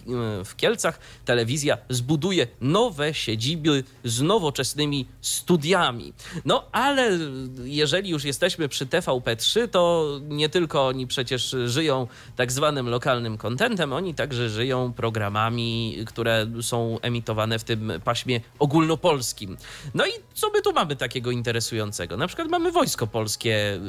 e, 0.41 0.45
w 0.45 0.55
Kielcach 0.55 0.99
telewizja 1.25 1.77
zbuduje 1.89 2.47
nowe 2.61 3.13
siedziby 3.13 3.83
z 4.03 4.21
nowoczesnymi 4.21 5.07
studiami. 5.21 6.13
No 6.45 6.63
ale 6.71 7.19
jeżeli 7.63 8.09
już 8.09 8.23
jesteśmy 8.23 8.69
przy 8.69 8.85
TVP3, 8.85 9.67
to 9.67 10.05
nie 10.27 10.49
tylko 10.49 10.87
oni 10.87 11.07
przecież 11.07 11.55
żyją 11.65 12.07
tak 12.35 12.51
zwanym 12.51 12.89
lokalnym 12.89 13.37
kontentem, 13.37 13.93
oni 13.93 14.15
także 14.15 14.49
żyją 14.49 14.93
programami, 15.05 15.97
które 16.05 16.47
są 16.61 16.99
emitowane 17.01 17.59
w 17.59 17.63
tym 17.63 17.93
paśmie 18.03 18.41
ogólnopolskim. 18.59 19.57
No 19.93 20.05
i 20.05 20.09
co 20.33 20.49
my 20.49 20.61
tu 20.61 20.73
mamy 20.73 20.95
takiego 20.95 21.31
interesującego? 21.31 22.17
Na 22.17 22.27
przykład 22.27 22.47
mamy 22.47 22.71
Wojsko 22.71 23.07
Polskie 23.07 23.79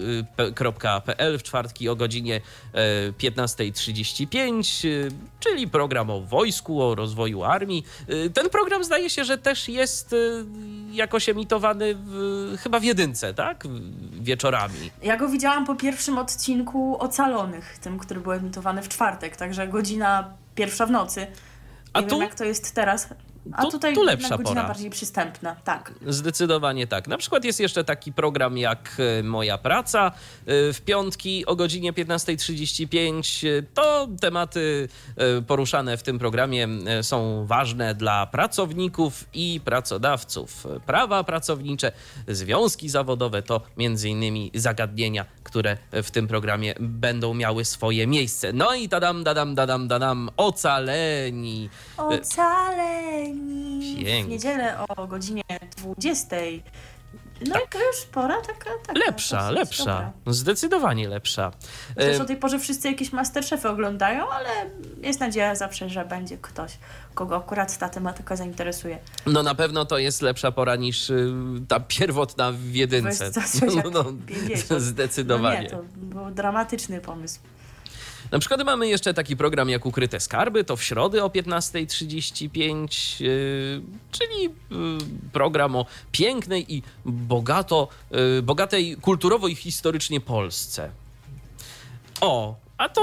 y, 1.35 1.39
w 1.39 1.43
czwartki 1.43 1.89
o 1.89 1.97
godzinie 1.97 2.41
e, 2.73 3.13
15.35, 3.13 4.89
y, 4.89 5.09
czyli 5.41 5.69
program 5.69 6.11
o 6.11 6.21
wojsku, 6.21 6.83
o 6.83 6.95
rozwoju 6.95 7.45
armii. 7.45 7.85
Y, 8.11 8.31
Ten 8.31 8.51
program 8.51 8.85
zdaje 8.85 9.11
się, 9.11 9.25
że 9.25 9.39
też 9.39 9.69
jest 9.69 10.13
y, 10.13 10.45
jakoś 10.93 11.29
emitowany 11.29 11.95
w, 11.95 12.57
chyba 12.63 12.81
w 12.81 12.85
jedynce, 12.85 13.35
tak? 13.35 13.65
Wieczorami. 14.13 14.91
Ja 15.03 15.17
go 15.17 15.29
widziałam 15.29 15.67
po 15.67 15.75
pierwszym 15.75 16.19
odcinku 16.19 16.97
Ocalonych, 16.99 17.79
tym, 17.79 17.99
który 17.99 18.21
był 18.21 18.33
emitowany 18.33 18.83
w 18.83 18.89
czwartek, 18.89 19.37
także 19.37 19.69
godzina 19.69 20.46
pierwsza 20.57 20.87
w 20.87 20.91
nocy. 20.91 21.21
Nie 21.21 21.27
A 21.93 22.01
wiem, 22.01 22.11
tu- 22.11 22.21
jak 22.21 22.35
to 22.35 22.45
jest 22.45 22.75
teraz. 22.75 23.09
A 23.53 23.63
tu- 23.63 23.71
tutaj 23.71 23.95
tu 23.95 24.03
lepsza 24.03 24.29
godzina 24.37 24.55
pora. 24.55 24.69
bardziej 24.69 24.91
przystępna, 24.91 25.57
tak. 25.65 25.93
Zdecydowanie 26.07 26.87
tak. 26.87 27.09
Na 27.09 27.19
przykład 27.19 27.45
jest 27.45 27.61
jeszcze 27.61 27.85
taki 27.85 28.13
program 28.13 28.59
jak 28.59 28.97
e, 29.19 29.23
Moja 29.23 29.59
Praca 29.59 30.07
e, 30.07 30.13
w 30.73 30.81
piątki 30.85 31.47
o 31.47 31.57
godzinie 31.57 31.93
15.35. 31.93 33.49
E, 33.49 33.63
To 33.75 34.09
tematy 34.21 34.89
poruszane 35.47 35.97
w 35.97 36.03
tym 36.03 36.19
programie 36.19 36.69
są 37.03 37.47
ważne 37.47 37.95
dla 37.95 38.27
pracowników 38.27 39.25
i 39.35 39.61
pracodawców. 39.65 40.67
Prawa 40.87 41.25
pracownicze, 41.25 41.93
związki 42.29 42.89
zawodowe 42.89 43.43
to 43.43 43.61
między 43.77 44.09
innymi 44.09 44.51
zagadnienia, 44.55 45.25
które 45.43 45.77
w 45.93 46.11
tym 46.11 46.29
programie 46.29 46.75
będą 46.81 47.35
miały 47.35 47.65
swoje 47.65 48.07
miejsce. 48.07 48.53
No 48.53 48.75
i 48.75 48.89
tadam, 48.89 49.25
dadam, 49.25 49.55
dadam, 49.55 49.89
dadam, 49.89 50.31
ocaleni. 50.37 51.69
Ocaleni 51.97 53.36
w 53.41 54.05
Pięknie. 54.05 54.25
niedzielę 54.35 54.79
o 54.89 55.07
godzinie 55.07 55.43
20. 55.77 56.37
No 57.49 57.57
i 57.57 57.69
to 57.71 57.79
już 57.79 57.97
pora 58.13 58.37
taka, 58.41 58.71
taka 58.87 58.99
Lepsza, 59.07 59.39
dosyć 59.41 59.57
lepsza. 59.59 59.85
dobra. 59.85 60.13
Zdecydowanie 60.27 61.09
lepsza. 61.09 61.53
Chociaż 61.95 62.17
E, 62.19 62.23
o 62.23 62.25
tej 62.25 62.37
porze 62.37 62.59
wszyscy 62.59 62.89
jakieś 62.89 63.13
Masterchefy 63.13 63.69
oglądają, 63.69 64.29
ale 64.31 64.49
jest 65.03 65.21
nadzieja 65.21 65.55
zawsze, 65.55 65.89
że 65.89 66.05
będzie 66.05 66.39
ktoś, 66.39 66.79
kogo 67.15 67.37
akurat 67.37 67.79
ta 67.79 67.89
tematyka 67.89 68.37
zainteresuje. 68.37 68.99
No 69.27 69.43
na 69.43 69.55
pewno 69.55 69.85
to 69.85 69.99
jest 69.99 70.23
lepsza 70.23 70.53
pora 70.53 70.77
niż 70.77 71.11
y, 71.11 71.33
ta 71.69 71.81
pierwotna 71.81 72.53
w 72.53 72.75
jedynce. 72.75 73.31
No, 73.93 74.05
50. 74.27 74.81
zdecydowanie. 74.83 75.57
No 75.57 75.63
nie, 75.63 75.71
to 75.71 75.83
był 75.97 76.31
dramatyczny 76.31 77.01
pomysł. 77.01 77.41
Na 78.31 78.39
przykład 78.39 78.65
mamy 78.65 78.89
jeszcze 78.89 79.15
taki 79.15 79.37
program 79.37 79.69
jak 79.69 79.87
Ukryte 79.87 80.21
Skarby, 80.21 80.65
to 80.65 80.77
w 80.77 80.83
środę 80.83 81.25
o 81.25 81.29
15.35, 81.29 83.21
yy, 83.21 83.83
czyli 84.13 84.43
yy, 84.43 84.51
program 85.33 85.77
o 85.77 85.87
pięknej 86.13 86.75
i 86.75 86.83
bogato, 87.05 87.89
yy, 88.11 88.43
bogatej 88.43 88.97
kulturowo 88.97 89.49
i 89.49 89.55
historycznie 89.55 90.21
Polsce. 90.21 90.91
O, 92.21 92.55
a 92.79 92.89
to 92.89 93.01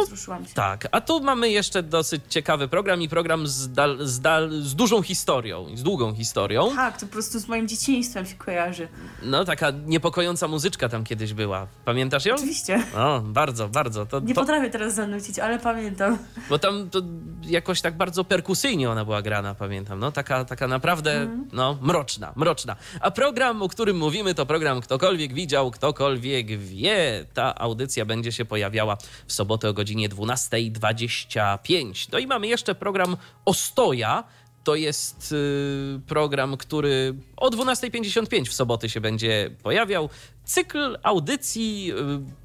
tak, 0.53 0.87
a 0.91 1.01
tu 1.01 1.21
mamy 1.21 1.49
jeszcze 1.49 1.83
dosyć 1.83 2.21
ciekawy 2.29 2.67
program 2.67 3.01
i 3.01 3.09
program 3.09 3.47
z, 3.47 3.71
dal, 3.71 3.97
z, 4.07 4.19
dal, 4.19 4.49
z 4.61 4.75
dużą 4.75 5.01
historią, 5.01 5.67
z 5.77 5.83
długą 5.83 6.15
historią. 6.15 6.75
Tak, 6.75 6.99
to 6.99 7.05
po 7.05 7.11
prostu 7.11 7.39
z 7.39 7.47
moim 7.47 7.67
dzieciństwem 7.67 8.25
się 8.25 8.35
kojarzy. 8.35 8.87
No, 9.23 9.45
taka 9.45 9.71
niepokojąca 9.85 10.47
muzyczka 10.47 10.89
tam 10.89 11.03
kiedyś 11.03 11.33
była. 11.33 11.67
Pamiętasz 11.85 12.25
ją? 12.25 12.35
Oczywiście. 12.35 12.83
O, 12.97 13.19
bardzo, 13.19 13.69
bardzo. 13.69 14.05
To, 14.05 14.19
Nie 14.19 14.33
to, 14.33 14.41
potrafię 14.41 14.69
teraz 14.69 14.95
zanucić, 14.95 15.39
ale 15.39 15.59
pamiętam. 15.59 16.17
bo 16.49 16.59
tam 16.59 16.89
to 16.89 17.01
jakoś 17.41 17.81
tak 17.81 17.97
bardzo 17.97 18.23
perkusyjnie 18.23 18.89
ona 18.89 19.05
była 19.05 19.21
grana, 19.21 19.55
pamiętam. 19.55 19.99
No, 19.99 20.11
taka, 20.11 20.45
taka 20.45 20.67
naprawdę, 20.67 21.11
Mhm. 21.21 21.49
no, 21.53 21.77
mroczna, 21.81 22.33
mroczna. 22.35 22.75
A 22.99 23.11
program, 23.11 23.61
o 23.61 23.69
którym 23.69 23.97
mówimy, 23.97 24.35
to 24.35 24.45
program 24.45 24.81
Ktokolwiek 24.81 25.33
widział, 25.33 25.71
ktokolwiek 25.71 26.47
wie. 26.59 27.25
Ta 27.33 27.55
audycja 27.55 28.05
będzie 28.05 28.31
się 28.31 28.45
pojawiała 28.45 28.97
w 29.27 29.33
sobotę 29.33 29.62
o 29.69 29.73
godzinie 29.73 30.09
12.25. 30.09 32.07
No 32.11 32.19
i 32.19 32.27
mamy 32.27 32.47
jeszcze 32.47 32.75
program 32.75 33.17
Ostoja. 33.45 34.23
To 34.63 34.75
jest 34.75 35.31
y, 35.31 36.01
program, 36.07 36.57
który 36.57 37.15
o 37.37 37.49
12.55 37.49 38.45
w 38.45 38.53
soboty 38.53 38.89
się 38.89 39.01
będzie 39.01 39.49
pojawiał. 39.63 40.09
Cykl 40.45 40.97
audycji 41.03 41.91
y, 41.91 41.95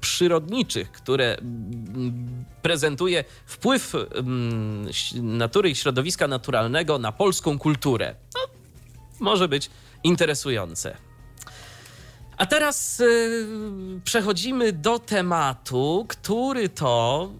przyrodniczych, 0.01 0.91
które 0.91 1.37
mm, 1.37 2.45
prezentuje 2.61 3.23
wpływ 3.45 3.95
mm, 3.95 4.89
natury 5.13 5.69
i 5.69 5.75
środowiska 5.75 6.27
naturalnego 6.27 6.99
na 6.99 7.11
polską 7.11 7.59
kulturę. 7.59 8.15
No, 8.35 8.41
może 9.19 9.47
być 9.47 9.69
interesujące. 10.03 11.08
A 12.39 12.45
teraz 12.45 12.99
y, 12.99 13.47
przechodzimy 14.03 14.73
do 14.73 14.99
tematu, 14.99 16.05
który 16.09 16.69
to 16.69 17.31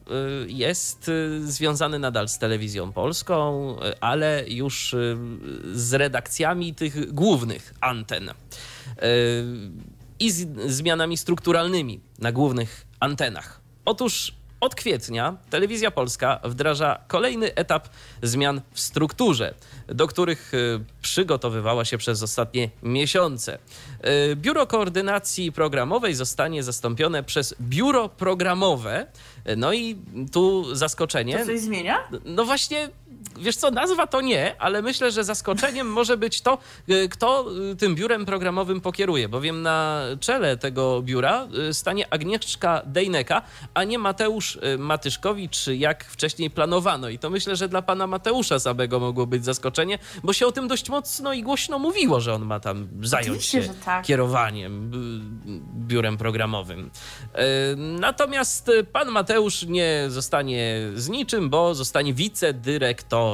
y, 0.45 0.51
jest 0.51 1.09
y, 1.09 1.51
związany 1.51 1.99
nadal 1.99 2.29
z 2.29 2.37
telewizją 2.37 2.91
polską, 2.91 3.75
ale 4.01 4.43
już 4.47 4.95
z 5.73 5.93
redakcjami 5.93 6.75
tych 6.75 7.13
głównych 7.13 7.73
anten. 7.81 8.31
I 10.19 10.31
z 10.31 10.47
zmianami 10.71 11.17
strukturalnymi 11.17 11.99
na 12.17 12.31
głównych 12.31 12.85
antenach. 12.99 13.61
Otóż 13.85 14.33
od 14.59 14.75
kwietnia 14.75 15.37
Telewizja 15.49 15.91
Polska 15.91 16.39
wdraża 16.43 16.99
kolejny 17.07 17.55
etap 17.55 17.89
zmian 18.23 18.61
w 18.73 18.79
strukturze, 18.79 19.53
do 19.87 20.07
których 20.07 20.53
y, 20.53 20.79
przygotowywała 21.01 21.85
się 21.85 21.97
przez 21.97 22.23
ostatnie 22.23 22.69
miesiące. 22.83 23.59
Y, 24.31 24.35
Biuro 24.35 24.67
Koordynacji 24.67 25.51
Programowej 25.51 26.13
zostanie 26.13 26.63
zastąpione 26.63 27.23
przez 27.23 27.55
Biuro 27.61 28.09
Programowe. 28.09 29.05
No 29.57 29.73
i 29.73 29.97
tu 30.31 30.75
zaskoczenie. 30.75 31.39
To 31.39 31.45
coś 31.45 31.59
zmienia? 31.59 32.07
No 32.25 32.45
właśnie, 32.45 32.89
wiesz 33.39 33.55
co, 33.55 33.71
nazwa 33.71 34.07
to 34.07 34.21
nie, 34.21 34.61
ale 34.61 34.81
myślę, 34.81 35.11
że 35.11 35.23
zaskoczeniem 35.23 35.91
może 35.99 36.17
być 36.17 36.41
to, 36.41 36.57
y, 36.89 37.09
kto 37.09 37.45
y, 37.71 37.75
tym 37.75 37.95
biurem 37.95 38.25
programowym 38.25 38.81
pokieruje, 38.81 39.29
bowiem 39.29 39.61
na 39.61 40.01
czele 40.19 40.57
tego 40.57 41.01
biura 41.01 41.47
y, 41.69 41.73
stanie 41.73 42.13
Agnieszka 42.13 42.81
Dejneka, 42.85 43.41
a 43.73 43.83
nie 43.83 43.99
Mateusz 43.99 44.59
Matyszkowicz, 44.77 45.67
jak 45.67 46.03
wcześniej 46.03 46.49
planowano. 46.49 47.09
I 47.09 47.19
to 47.19 47.29
myślę, 47.29 47.55
że 47.55 47.69
dla 47.69 47.81
pana 47.81 48.07
Mateusza 48.07 48.59
samego 48.59 48.99
mogło 48.99 49.27
być 49.27 49.45
zaskoczenie, 49.45 49.99
bo 50.23 50.33
się 50.33 50.47
o 50.47 50.51
tym 50.51 50.67
dość 50.67 50.89
mocno 50.89 51.33
i 51.33 51.43
głośno 51.43 51.79
mówiło, 51.79 52.19
że 52.19 52.33
on 52.33 52.45
ma 52.45 52.59
tam 52.59 52.87
zająć 53.01 53.27
Oczywiście, 53.27 53.63
się 53.63 53.73
tak. 53.85 54.05
kierowaniem 54.05 54.91
biurem 55.87 56.17
programowym. 56.17 56.91
Natomiast 57.77 58.71
pan 58.91 59.07
Mateusz 59.11 59.63
nie 59.63 60.05
zostanie 60.07 60.81
z 60.95 61.09
niczym, 61.09 61.49
bo 61.49 61.75
zostanie 61.75 62.13
wicedyrektorem. 62.13 63.28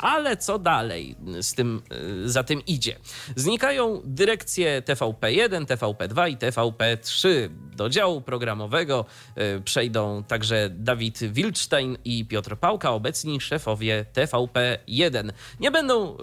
Ale 0.00 0.36
co 0.36 0.58
dalej 0.58 1.16
z 1.40 1.54
tym, 1.54 1.82
y, 2.24 2.30
za 2.30 2.42
tym 2.42 2.66
idzie? 2.66 2.96
Znikają 3.36 4.00
dyrekcje 4.04 4.82
TVP1, 4.82 5.64
TVP2 5.66 6.30
i 6.30 6.36
TVP3. 6.36 7.48
Do 7.76 7.88
działu 7.88 8.20
programowego 8.20 9.04
y, 9.38 9.60
przejdą 9.60 10.24
także 10.24 10.70
Dawid 10.70 11.18
Wilczstein 11.18 11.98
i 12.04 12.24
Piotr 12.24 12.56
Pałka, 12.56 12.90
obecni 12.90 13.40
szefowie 13.40 14.04
TVP1. 14.14 15.32
Nie 15.60 15.70
będą 15.70 16.14
y, 16.14 16.16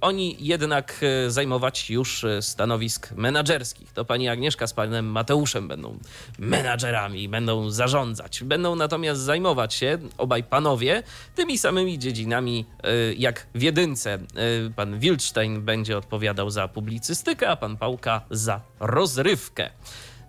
oni 0.00 0.36
jednak 0.40 1.00
zajmować 1.28 1.90
już 1.90 2.26
stanowisk 2.40 3.12
menadżerskich. 3.12 3.92
To 3.92 4.04
pani 4.04 4.28
Agnieszka 4.28 4.66
z 4.66 4.72
panem 4.72 5.06
Mateuszem 5.06 5.68
będą 5.68 5.98
menadżerami, 6.38 7.28
będą 7.28 7.70
zarządzać. 7.70 8.44
Będą 8.44 8.76
natomiast 8.76 9.20
zajmować 9.20 9.74
się 9.74 9.98
obaj 10.18 10.44
panowie 10.44 11.02
tymi 11.34 11.58
samymi 11.58 11.98
dziedzinami 12.08 12.66
y, 12.84 13.14
jak 13.18 13.46
w 13.54 13.62
jedynce. 13.62 14.18
Y, 14.66 14.70
Pan 14.76 14.98
Wilczstein 14.98 15.62
będzie 15.62 15.98
odpowiadał 15.98 16.50
za 16.50 16.68
publicystykę, 16.68 17.50
a 17.50 17.56
pan 17.56 17.76
Pałka 17.76 18.20
za 18.30 18.60
rozrywkę. 18.80 19.70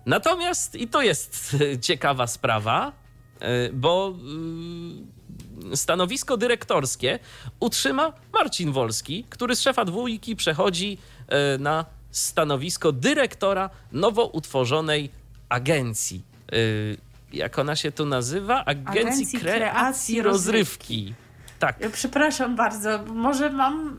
Natomiast, 0.06 0.74
i 0.74 0.88
to 0.88 1.02
jest 1.02 1.56
y, 1.60 1.78
ciekawa 1.78 2.26
sprawa, 2.26 2.92
bo 3.72 4.14
stanowisko 5.74 6.36
dyrektorskie 6.36 7.18
utrzyma 7.60 8.12
Marcin 8.32 8.72
Wolski, 8.72 9.24
który 9.30 9.56
z 9.56 9.60
szefa 9.60 9.84
dwójki 9.84 10.36
przechodzi 10.36 10.98
na 11.58 11.84
stanowisko 12.10 12.92
dyrektora 12.92 13.70
nowo 13.92 14.26
utworzonej 14.26 15.10
agencji. 15.48 16.22
Jak 17.32 17.58
ona 17.58 17.76
się 17.76 17.92
tu 17.92 18.06
nazywa? 18.06 18.64
Agencji, 18.64 19.00
Agencji 19.00 19.26
Kreacji 19.26 19.40
Kreacji 19.40 20.22
Rozrywki. 20.22 21.14
Tak. 21.60 21.76
Przepraszam 21.92 22.56
bardzo, 22.56 23.04
może 23.06 23.50
mam 23.50 23.96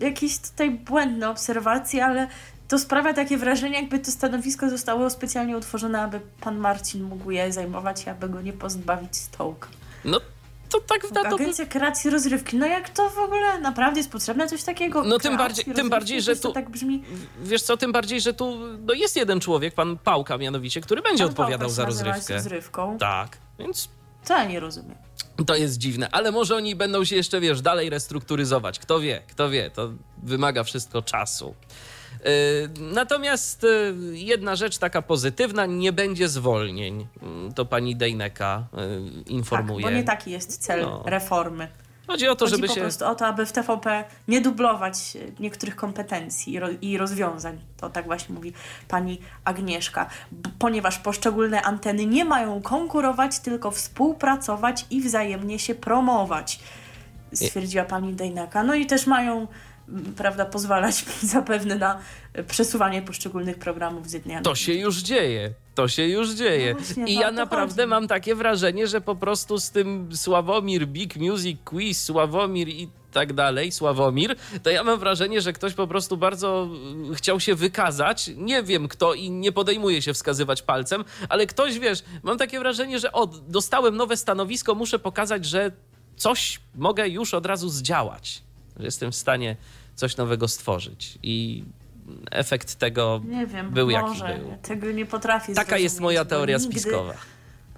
jakieś 0.00 0.38
tutaj 0.38 0.70
błędne 0.70 1.30
obserwacje, 1.30 2.04
ale 2.04 2.28
to 2.68 2.78
sprawia 2.78 3.14
takie 3.14 3.38
wrażenie, 3.38 3.80
jakby 3.80 3.98
to 3.98 4.10
stanowisko 4.10 4.70
zostało 4.70 5.10
specjalnie 5.10 5.56
utworzone, 5.56 6.02
aby 6.02 6.20
pan 6.40 6.58
Marcin 6.58 7.02
mógł 7.02 7.30
je 7.30 7.52
zajmować 7.52 8.08
aby 8.08 8.28
go 8.28 8.40
nie 8.40 8.52
pozbawić 8.52 9.16
stołka. 9.16 9.68
No 10.04 10.20
to 10.68 10.80
tak 10.80 11.10
na 11.10 11.22
to... 11.22 11.36
Agencja 11.36 11.66
kreacji 11.66 12.10
rozrywki. 12.10 12.56
No 12.56 12.66
jak 12.66 12.88
to 12.88 13.10
w 13.10 13.18
ogóle 13.18 13.60
naprawdę 13.60 14.00
jest 14.00 14.10
potrzebne 14.12 14.48
coś 14.48 14.62
takiego? 14.62 15.04
No 15.04 15.18
tym 15.18 15.36
bardziej- 15.36 15.64
tym 15.64 15.88
bardziej, 15.88 16.22
że 16.22 16.36
to 16.36 16.48
tu- 16.48 16.54
tak 16.54 16.70
brzmi. 16.70 17.04
Wiesz 17.42 17.62
co, 17.62 17.76
tym 17.76 17.92
bardziej, 17.92 18.20
że 18.20 18.32
tu 18.32 18.58
no 18.86 18.94
jest 18.94 19.16
jeden 19.16 19.40
człowiek, 19.40 19.74
pan 19.74 19.98
Pałka 19.98 20.38
mianowicie, 20.38 20.80
który 20.80 21.02
będzie 21.02 21.24
Pan 21.24 21.30
odpowiadał 21.30 21.68
Pałka 21.68 21.74
za 21.74 21.84
rozrywkę. 21.84 22.34
rozrywką. 22.34 22.98
Tak, 22.98 23.38
więc 23.58 23.88
To 24.26 24.34
ja 24.34 24.44
nie 24.44 24.60
rozumiem. 24.60 24.94
to 25.46 25.54
jest 25.56 25.78
dziwne, 25.78 26.08
ale 26.12 26.32
może 26.32 26.56
oni 26.56 26.76
będą 26.76 27.04
się 27.04 27.16
jeszcze, 27.16 27.40
wiesz, 27.40 27.60
dalej 27.60 27.90
restrukturyzować. 27.90 28.78
Kto 28.78 29.00
wie, 29.00 29.22
kto 29.28 29.50
wie, 29.50 29.70
to 29.70 29.90
wymaga 30.22 30.64
wszystko 30.64 31.02
czasu. 31.02 31.54
Yy, 32.24 32.30
Natomiast 32.80 33.62
yy, 33.62 33.94
jedna 34.18 34.56
rzecz 34.56 34.78
taka 34.78 35.02
pozytywna, 35.02 35.66
nie 35.66 35.92
będzie 35.92 36.28
zwolnień. 36.28 37.00
Yy, 37.46 37.52
To 37.54 37.64
pani 37.64 37.96
Dejneka 37.96 38.66
informuje. 39.26 39.84
Tak, 39.84 39.92
bo 39.92 39.98
nie 39.98 40.04
taki 40.04 40.30
jest 40.30 40.58
cel 40.58 40.82
No. 40.82 41.02
reformy. 41.06 41.68
Chodzi 42.06 42.28
o 42.28 42.36
to, 42.36 42.44
Chodzi 42.44 42.56
żeby 42.56 42.66
po 42.68 42.74
się... 42.74 42.80
prostu 42.80 43.06
o 43.06 43.14
to, 43.14 43.26
aby 43.26 43.46
w 43.46 43.52
TVP 43.52 44.04
nie 44.28 44.40
dublować 44.40 45.16
e, 45.16 45.42
niektórych 45.42 45.76
kompetencji 45.76 46.52
i, 46.52 46.60
ro, 46.60 46.68
i 46.80 46.98
rozwiązań. 46.98 47.58
To 47.76 47.90
tak 47.90 48.04
właśnie 48.04 48.34
mówi 48.34 48.52
pani 48.88 49.20
Agnieszka. 49.44 50.10
Ponieważ 50.58 50.98
poszczególne 50.98 51.62
anteny 51.62 52.06
nie 52.06 52.24
mają 52.24 52.62
konkurować, 52.62 53.38
tylko 53.38 53.70
współpracować 53.70 54.86
i 54.90 55.00
wzajemnie 55.00 55.58
się 55.58 55.74
promować. 55.74 56.60
Stwierdziła 57.32 57.84
pani 57.84 58.14
Dejnaka. 58.14 58.62
No 58.62 58.74
i 58.74 58.86
też 58.86 59.06
mają 59.06 59.46
prawda, 60.16 60.44
pozwalać 60.44 61.04
zapewne 61.34 61.76
na 61.76 61.98
przesuwanie 62.42 63.02
poszczególnych 63.02 63.58
programów 63.58 64.10
z 64.10 64.12
jednej 64.12 64.42
To 64.42 64.54
się 64.54 64.74
już 64.74 64.96
dzieje. 64.96 65.54
To 65.74 65.88
się 65.88 66.06
już 66.06 66.30
dzieje. 66.30 66.74
No 66.74 66.80
właśnie, 66.80 67.04
I 67.06 67.14
no 67.14 67.20
ja 67.20 67.32
naprawdę 67.32 67.82
chodzi. 67.82 67.90
mam 67.90 68.08
takie 68.08 68.34
wrażenie, 68.34 68.86
że 68.86 69.00
po 69.00 69.16
prostu 69.16 69.58
z 69.58 69.70
tym 69.70 70.16
Sławomir, 70.16 70.86
Big 70.86 71.16
Music 71.16 71.58
Quiz, 71.64 72.04
Sławomir 72.04 72.68
i 72.68 72.88
tak 73.12 73.32
dalej, 73.32 73.72
Sławomir, 73.72 74.36
to 74.62 74.70
ja 74.70 74.84
mam 74.84 74.98
wrażenie, 74.98 75.40
że 75.40 75.52
ktoś 75.52 75.74
po 75.74 75.86
prostu 75.86 76.16
bardzo 76.16 76.68
y, 77.12 77.14
chciał 77.14 77.40
się 77.40 77.54
wykazać. 77.54 78.30
Nie 78.36 78.62
wiem 78.62 78.88
kto 78.88 79.14
i 79.14 79.30
nie 79.30 79.52
podejmuje 79.52 80.02
się 80.02 80.14
wskazywać 80.14 80.62
palcem, 80.62 81.04
ale 81.28 81.46
ktoś, 81.46 81.78
wiesz, 81.78 82.04
mam 82.22 82.38
takie 82.38 82.58
wrażenie, 82.58 82.98
że 82.98 83.12
o, 83.12 83.26
dostałem 83.26 83.96
nowe 83.96 84.16
stanowisko, 84.16 84.74
muszę 84.74 84.98
pokazać, 84.98 85.44
że 85.44 85.72
coś 86.16 86.60
mogę 86.74 87.08
już 87.08 87.34
od 87.34 87.46
razu 87.46 87.68
zdziałać. 87.68 88.42
Że 88.76 88.84
jestem 88.84 89.12
w 89.12 89.16
stanie 89.16 89.56
coś 89.94 90.16
nowego 90.16 90.48
stworzyć. 90.48 91.18
I 91.22 91.64
efekt 92.30 92.74
tego 92.74 93.20
Nie 93.24 93.46
wiem, 93.46 93.70
był 93.70 93.90
jaki 93.90 94.06
może. 94.08 94.38
był. 94.38 94.56
Tego 94.62 94.92
nie 94.92 95.06
potrafię 95.06 95.54
Taka 95.54 95.78
jest 95.78 95.94
zrozumieć, 95.94 96.02
moja 96.02 96.24
bo 96.24 96.30
teoria 96.30 96.58
nigdy- 96.58 96.80
spiskowa. 96.80 97.14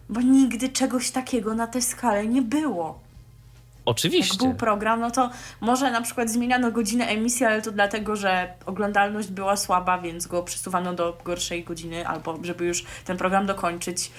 Bo 0.08 0.20
nigdy 0.20 0.68
czegoś 0.68 1.10
takiego 1.10 1.54
na 1.54 1.66
tę 1.66 1.82
skalę 1.82 2.26
nie 2.26 2.42
było. 2.42 2.86
Jak 2.88 3.92
Oczywiście. 3.96 4.38
był 4.38 4.54
program, 4.54 5.00
no 5.00 5.10
to 5.10 5.30
może 5.60 5.90
na 5.90 6.02
przykład 6.02 6.30
zmieniano 6.30 6.72
godzinę 6.72 7.06
emisji, 7.06 7.46
ale 7.46 7.62
to 7.62 7.72
dlatego, 7.72 8.16
że 8.16 8.52
oglądalność 8.66 9.28
była 9.28 9.56
słaba, 9.56 9.98
więc 9.98 10.26
go 10.26 10.42
przesuwano 10.42 10.94
do 10.94 11.18
gorszej 11.24 11.64
godziny, 11.64 12.08
albo 12.08 12.38
żeby 12.42 12.64
już 12.66 12.84
ten 13.04 13.16
program 13.16 13.46
dokończyć, 13.46 14.10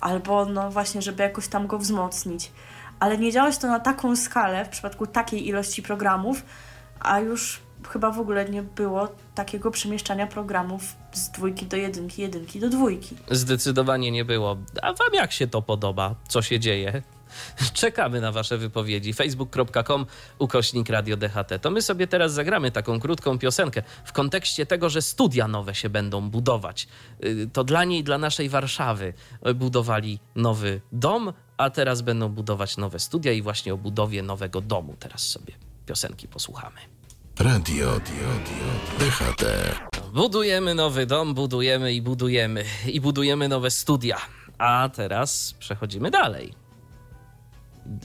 albo 0.00 0.44
no 0.46 0.70
właśnie, 0.70 1.02
żeby 1.02 1.22
jakoś 1.22 1.48
tam 1.48 1.66
go 1.66 1.78
wzmocnić. 1.78 2.50
Ale 3.00 3.18
nie 3.18 3.32
działać 3.32 3.58
to 3.58 3.66
na 3.66 3.80
taką 3.80 4.16
skalę 4.16 4.64
w 4.64 4.68
przypadku 4.68 5.06
takiej 5.06 5.48
ilości 5.48 5.82
programów, 5.82 6.42
a 7.00 7.20
już 7.20 7.60
chyba 7.88 8.10
w 8.10 8.20
ogóle 8.20 8.48
nie 8.48 8.62
było 8.62 9.08
takiego 9.34 9.70
przemieszczania 9.70 10.26
programów 10.26 10.96
z 11.12 11.30
dwójki 11.30 11.66
do 11.66 11.76
jedynki, 11.76 12.22
jedynki 12.22 12.60
do 12.60 12.68
dwójki. 12.68 13.16
Zdecydowanie 13.30 14.10
nie 14.10 14.24
było. 14.24 14.56
A 14.82 14.92
wam 14.92 15.14
jak 15.14 15.32
się 15.32 15.46
to 15.46 15.62
podoba? 15.62 16.14
Co 16.28 16.42
się 16.42 16.60
dzieje? 16.60 17.02
Czekamy 17.72 18.20
na 18.20 18.32
wasze 18.32 18.58
wypowiedzi. 18.58 19.12
facebook.com 19.12 20.06
ukośnik 20.38 20.88
Radio 20.88 21.16
DHT. 21.16 21.58
To 21.60 21.70
my 21.70 21.82
sobie 21.82 22.06
teraz 22.06 22.32
zagramy 22.32 22.70
taką 22.70 23.00
krótką 23.00 23.38
piosenkę 23.38 23.82
w 24.04 24.12
kontekście 24.12 24.66
tego, 24.66 24.90
że 24.90 25.02
studia 25.02 25.48
nowe 25.48 25.74
się 25.74 25.88
będą 25.90 26.30
budować. 26.30 26.88
Y, 27.24 27.50
To 27.52 27.64
dla 27.64 27.84
niej, 27.84 28.04
dla 28.04 28.18
naszej 28.18 28.48
Warszawy 28.48 29.12
budowali 29.54 30.18
nowy 30.34 30.80
dom, 30.92 31.32
a 31.56 31.70
teraz 31.70 32.02
będą 32.02 32.28
budować 32.28 32.76
nowe 32.76 32.98
studia 32.98 33.32
i 33.32 33.42
właśnie 33.42 33.74
o 33.74 33.76
budowie 33.76 34.22
nowego 34.22 34.60
domu 34.60 34.94
teraz 34.98 35.22
sobie 35.28 35.52
piosenki 35.86 36.28
posłuchamy. 36.28 36.93
Radio, 37.38 37.90
radio, 37.92 38.66
DHT. 38.98 39.44
Budujemy 40.12 40.74
nowy 40.74 41.06
dom, 41.06 41.34
budujemy 41.34 41.92
i 41.92 42.02
budujemy. 42.02 42.64
I 42.86 43.00
budujemy 43.00 43.48
nowe 43.48 43.70
studia. 43.70 44.16
A 44.58 44.88
teraz 44.88 45.54
przechodzimy 45.58 46.10
dalej. 46.10 46.54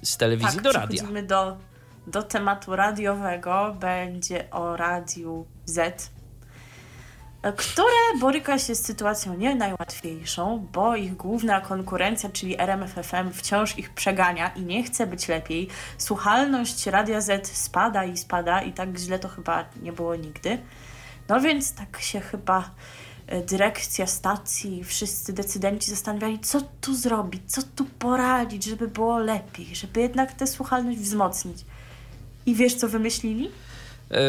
Z 0.03 0.17
telewizji 0.17 0.55
tak, 0.55 0.63
do 0.63 0.71
radia. 0.71 0.87
przechodzimy 0.87 1.23
do, 1.23 1.57
do 2.07 2.23
tematu 2.23 2.75
radiowego. 2.75 3.75
Będzie 3.79 4.51
o 4.51 4.75
Radiu 4.77 5.45
Z, 5.65 6.11
które 7.41 8.19
boryka 8.19 8.59
się 8.59 8.75
z 8.75 8.85
sytuacją 8.85 9.33
nie 9.33 9.55
najłatwiejszą, 9.55 10.67
bo 10.73 10.95
ich 10.95 11.15
główna 11.15 11.61
konkurencja, 11.61 12.29
czyli 12.29 12.61
RMFFM, 12.61 13.31
wciąż 13.33 13.77
ich 13.77 13.89
przegania 13.89 14.49
i 14.49 14.61
nie 14.61 14.83
chce 14.83 15.07
być 15.07 15.27
lepiej. 15.27 15.67
Słuchalność 15.97 16.85
Radia 16.85 17.21
Z 17.21 17.47
spada 17.47 18.05
i 18.05 18.17
spada 18.17 18.61
i 18.61 18.73
tak 18.73 18.97
źle 18.97 19.19
to 19.19 19.27
chyba 19.27 19.65
nie 19.81 19.93
było 19.93 20.15
nigdy. 20.15 20.57
No 21.29 21.41
więc 21.41 21.73
tak 21.73 22.01
się 22.01 22.19
chyba 22.19 22.71
e, 23.27 23.41
dyrekcja 23.41 24.07
stacji, 24.07 24.83
wszyscy 24.83 25.33
decydenci 25.33 25.91
zastanawiali, 25.91 26.39
co 26.39 26.61
tu 26.81 26.95
zrobić, 26.95 27.41
co 27.47 27.61
tu 27.75 27.85
poradzić, 27.85 28.63
żeby 28.63 28.87
było 28.87 29.19
lepiej, 29.19 29.75
żeby 29.75 30.01
jednak 30.01 30.33
tę 30.33 30.47
słuchalność 30.47 30.99
wzmocnić. 30.99 31.65
I 32.45 32.55
wiesz, 32.55 32.75
co 32.75 32.87
wymyślili? 32.87 33.51
E, 34.11 34.19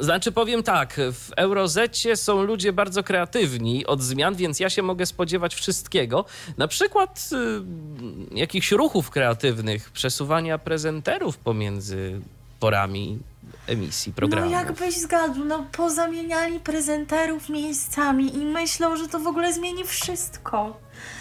Znaczy 0.00 0.32
powiem 0.32 0.62
tak, 0.62 0.94
w 1.12 1.30
Eurozecie 1.36 2.16
są 2.16 2.42
ludzie 2.42 2.72
bardzo 2.72 3.02
kreatywni 3.02 3.86
od 3.86 4.02
zmian, 4.02 4.34
więc 4.34 4.60
ja 4.60 4.70
się 4.70 4.82
mogę 4.82 5.06
spodziewać 5.06 5.54
wszystkiego. 5.54 6.24
Na 6.58 6.68
przykład 6.68 7.30
y, 7.32 8.36
jakichś 8.36 8.72
ruchów 8.72 9.10
kreatywnych, 9.10 9.90
przesuwania 9.90 10.58
prezenterów 10.58 11.38
pomiędzy 11.38 12.20
porami 12.60 13.18
emisji 13.66 14.12
programu. 14.12 14.50
No 14.50 14.58
jakbyś 14.58 14.98
zgadł, 14.98 15.44
no 15.44 15.66
pozamieniali 15.72 16.60
prezenterów 16.60 17.48
miejscami 17.48 18.36
i 18.36 18.38
myślą, 18.38 18.96
że 18.96 19.08
to 19.08 19.18
w 19.18 19.26
ogóle 19.26 19.52
zmieni 19.52 19.84
wszystko. 19.84 20.76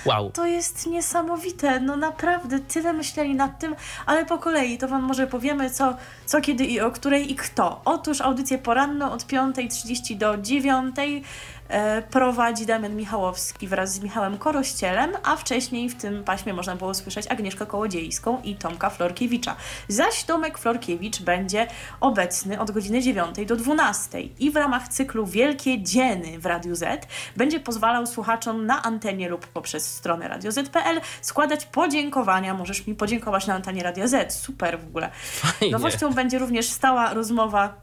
Wow. 0.05 0.31
To 0.31 0.45
jest 0.45 0.87
niesamowite, 0.87 1.79
no 1.79 1.97
naprawdę, 1.97 2.59
tyle 2.59 2.93
myśleli 2.93 3.35
nad 3.35 3.59
tym, 3.59 3.75
ale 4.05 4.25
po 4.25 4.37
kolei 4.37 4.77
to 4.77 4.87
Wam 4.87 5.03
może 5.03 5.27
powiemy, 5.27 5.69
co, 5.69 5.97
co 6.25 6.41
kiedy 6.41 6.65
i 6.65 6.81
o 6.81 6.91
której 6.91 7.31
i 7.31 7.35
kto. 7.35 7.81
Otóż 7.85 8.21
audycję 8.21 8.57
poranną 8.57 9.11
od 9.11 9.23
5.30 9.23 10.17
do 10.17 10.33
9.00 10.33 11.21
e, 11.69 12.01
prowadzi 12.01 12.65
Damian 12.65 12.95
Michałowski 12.95 13.67
wraz 13.67 13.93
z 13.93 13.99
Michałem 13.99 14.37
Korościelem, 14.37 15.11
a 15.23 15.35
wcześniej 15.35 15.89
w 15.89 15.95
tym 15.95 16.23
paśmie 16.23 16.53
można 16.53 16.75
było 16.75 16.93
słyszeć 16.93 17.27
Agnieszkę 17.27 17.65
Kołodziejską 17.65 18.41
i 18.41 18.55
Tomka 18.55 18.89
Florkiewicza. 18.89 19.55
Zaś 19.87 20.23
Tomek 20.23 20.57
Florkiewicz 20.57 21.21
będzie 21.21 21.67
obecny 22.17 22.59
od 22.59 22.71
godziny 22.71 23.01
9 23.01 23.35
do 23.45 23.55
12 23.55 24.21
i 24.21 24.51
w 24.51 24.55
ramach 24.55 24.87
cyklu 24.87 25.25
Wielkie 25.25 25.83
Dzieny 25.83 26.39
w 26.39 26.45
Radiu 26.45 26.75
Z 26.75 27.07
będzie 27.35 27.59
pozwalał 27.59 28.07
słuchaczom 28.07 28.65
na 28.65 28.83
antenie 28.83 29.29
lub 29.29 29.47
poprzez 29.47 29.95
stronę 29.95 30.27
radioz.pl 30.27 31.01
składać 31.21 31.65
podziękowania. 31.65 32.53
Możesz 32.53 32.87
mi 32.87 32.95
podziękować 32.95 33.47
na 33.47 33.53
antenie 33.53 33.83
Radio 33.83 34.07
Z. 34.07 34.33
Super 34.33 34.79
w 34.79 34.87
ogóle. 34.87 35.09
Fajnie. 35.13 35.71
Nowością 35.71 36.13
będzie 36.13 36.39
również 36.39 36.69
stała 36.69 37.13
rozmowa 37.13 37.73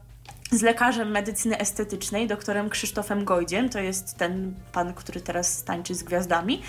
z 0.51 0.61
lekarzem 0.61 1.11
medycyny 1.11 1.57
estetycznej, 1.57 2.27
doktorem 2.27 2.69
Krzysztofem 2.69 3.25
Gojdziem. 3.25 3.69
To 3.69 3.79
jest 3.79 4.17
ten 4.17 4.53
pan, 4.71 4.93
który 4.93 5.21
teraz 5.21 5.63
tańczy 5.63 5.95
z 5.95 6.03
gwiazdami. 6.03 6.61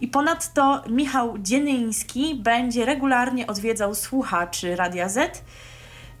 I 0.00 0.08
ponadto 0.08 0.82
Michał 0.88 1.38
Dzienyński 1.38 2.34
będzie 2.34 2.84
regularnie 2.84 3.46
odwiedzał 3.46 3.94
słuchaczy 3.94 4.76
Radia 4.76 5.08
Z 5.08 5.42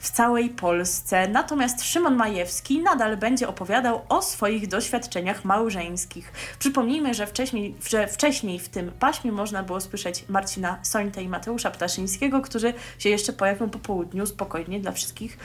w 0.00 0.10
całej 0.10 0.48
Polsce. 0.48 1.28
Natomiast 1.28 1.84
Szymon 1.84 2.16
Majewski 2.16 2.82
nadal 2.82 3.16
będzie 3.16 3.48
opowiadał 3.48 4.00
o 4.08 4.22
swoich 4.22 4.68
doświadczeniach 4.68 5.44
małżeńskich. 5.44 6.32
Przypomnijmy, 6.58 7.14
że 7.14 7.26
wcześniej, 7.26 7.74
że 7.88 8.08
wcześniej 8.08 8.58
w 8.58 8.68
tym 8.68 8.92
paśmie 8.98 9.32
można 9.32 9.62
było 9.62 9.80
słyszeć 9.80 10.24
Marcina 10.28 10.78
Sońtę 10.82 11.22
i 11.22 11.28
Mateusza 11.28 11.70
Ptaszyńskiego, 11.70 12.40
którzy 12.40 12.74
się 12.98 13.08
jeszcze 13.08 13.32
pojawią 13.32 13.70
po 13.70 13.78
południu 13.78 14.26
spokojnie 14.26 14.80
dla 14.80 14.92
wszystkich 14.92 15.38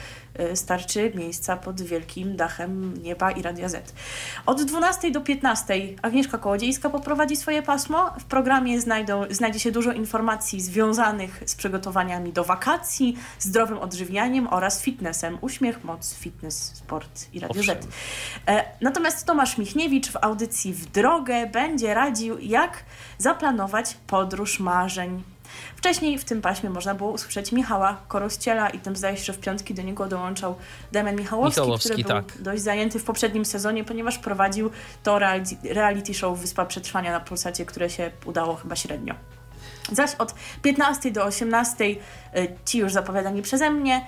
y, 0.52 0.56
starczy 0.56 1.12
miejsca 1.14 1.56
pod 1.56 1.82
wielkim 1.82 2.36
dachem 2.36 3.02
nieba 3.02 3.30
i 3.30 3.42
Radia 3.42 3.68
Z. 3.68 3.92
Od 4.46 4.62
12 4.62 5.10
do 5.10 5.20
15 5.20 5.74
Agnieszka 6.02 6.38
Kołodziejska 6.38 6.90
poprowadzi 6.90 7.36
swoje 7.36 7.62
pasmo. 7.62 8.10
W 8.20 8.24
programie 8.24 8.80
znajdą, 8.80 9.24
znajdzie 9.30 9.60
się 9.60 9.72
dużo 9.72 9.92
informacji 9.92 10.60
związanych 10.60 11.42
z 11.46 11.54
przygotowaniami 11.54 12.32
do 12.32 12.44
wakacji, 12.44 13.16
zdrowym 13.38 13.78
odżywianiem 13.78 14.45
oraz 14.50 14.82
fitnessem. 14.82 15.38
Uśmiech, 15.40 15.84
moc, 15.84 16.14
fitness, 16.14 16.72
sport 16.74 17.26
i 17.32 17.40
Radio 17.40 17.62
Z. 17.62 17.68
Owszem. 17.68 17.90
E, 18.46 18.64
Natomiast 18.80 19.26
Tomasz 19.26 19.58
Michniewicz 19.58 20.10
w 20.10 20.16
audycji 20.16 20.74
W 20.74 20.86
drogę 20.86 21.46
będzie 21.46 21.94
radził, 21.94 22.38
jak 22.38 22.84
zaplanować 23.18 23.96
podróż 24.06 24.60
marzeń. 24.60 25.22
Wcześniej 25.76 26.18
w 26.18 26.24
tym 26.24 26.42
paśmie 26.42 26.70
można 26.70 26.94
było 26.94 27.10
usłyszeć 27.10 27.52
Michała 27.52 27.96
Korościela 28.08 28.70
i 28.70 28.78
tym 28.78 28.96
zdaje 28.96 29.16
się, 29.16 29.24
że 29.24 29.32
w 29.32 29.38
piątki 29.38 29.74
do 29.74 29.82
niego 29.82 30.06
dołączał 30.06 30.54
Damian 30.92 31.16
Michałowski, 31.16 31.60
Michałowski, 31.60 31.90
który 31.90 32.04
był 32.04 32.12
tak. 32.12 32.42
dość 32.42 32.62
zajęty 32.62 32.98
w 32.98 33.04
poprzednim 33.04 33.44
sezonie, 33.44 33.84
ponieważ 33.84 34.18
prowadził 34.18 34.70
to 35.02 35.18
reality, 35.64 36.14
show 36.14 36.38
Wyspa 36.38 36.66
Przetrwania 36.66 37.12
na 37.12 37.20
Polsacie, 37.20 37.64
które 37.64 37.90
się 37.90 38.10
udało 38.24 38.56
chyba 38.56 38.76
średnio. 38.76 39.14
Zaś 39.92 40.14
od 40.14 40.34
15 40.62 41.10
do 41.10 41.24
18 41.24 41.84
y, 41.84 41.96
ci 42.64 42.78
już 42.78 42.92
zapowiadani 42.92 43.42
przeze 43.42 43.70
mnie 43.70 44.06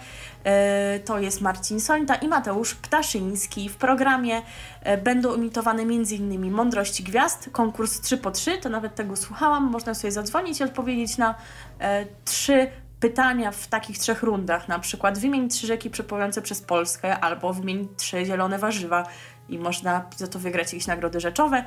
to 1.04 1.18
jest 1.18 1.40
Marcin 1.40 1.80
Sońta 1.80 2.14
i 2.14 2.28
Mateusz 2.28 2.74
Ptaszyński. 2.74 3.68
W 3.68 3.76
programie 3.76 4.38
y, 4.38 4.96
będą 4.96 5.34
emitowane 5.34 5.82
m.in. 5.82 6.52
Mądrości 6.52 7.02
Gwiazd, 7.02 7.48
konkurs 7.52 8.00
3 8.00 8.16
po 8.16 8.30
3 8.30 8.58
to 8.58 8.68
nawet 8.68 8.94
tego 8.94 9.16
słuchałam. 9.16 9.64
Można 9.64 9.94
sobie 9.94 10.12
zadzwonić 10.12 10.60
i 10.60 10.64
odpowiedzieć 10.64 11.18
na 11.18 11.34
e, 11.80 12.06
trzy 12.24 12.70
pytania 13.00 13.50
w 13.50 13.66
takich 13.66 13.98
trzech 13.98 14.22
rundach. 14.22 14.68
Na 14.68 14.78
przykład 14.78 15.18
wymień 15.18 15.48
trzy 15.48 15.66
rzeki 15.66 15.90
przepływające 15.90 16.42
przez 16.42 16.60
Polskę 16.60 17.18
albo 17.20 17.52
wymień 17.52 17.88
trzy 17.96 18.24
zielone 18.24 18.58
warzywa 18.58 19.06
i 19.48 19.58
można 19.58 20.04
za 20.16 20.26
to 20.26 20.38
wygrać 20.38 20.72
jakieś 20.72 20.86
nagrody 20.86 21.20
rzeczowe. 21.20 21.64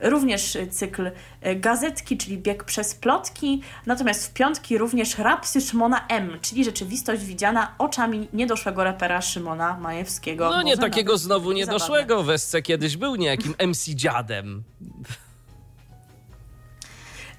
Również 0.00 0.58
cykl 0.70 1.06
y, 1.06 1.56
gazetki, 1.56 2.16
czyli 2.16 2.38
bieg 2.38 2.64
przez 2.64 2.94
plotki. 2.94 3.62
Natomiast 3.86 4.26
w 4.26 4.32
piątki 4.32 4.78
również 4.78 5.18
rapsy 5.18 5.60
Szymona 5.60 6.06
M, 6.08 6.38
czyli 6.42 6.64
rzeczywistość 6.64 7.24
widziana 7.24 7.74
oczami 7.78 8.28
niedoszłego 8.32 8.84
rapera 8.84 9.20
Szymona 9.20 9.78
Majewskiego. 9.80 10.50
No 10.50 10.62
nie 10.62 10.76
Może 10.76 10.90
takiego 10.90 11.18
znowu 11.18 11.52
niedoszłego. 11.52 12.22
Wesce 12.22 12.62
kiedyś 12.62 12.96
był 12.96 13.16
niejakim 13.16 13.54
MC 13.68 13.94
dziadem. 13.94 14.62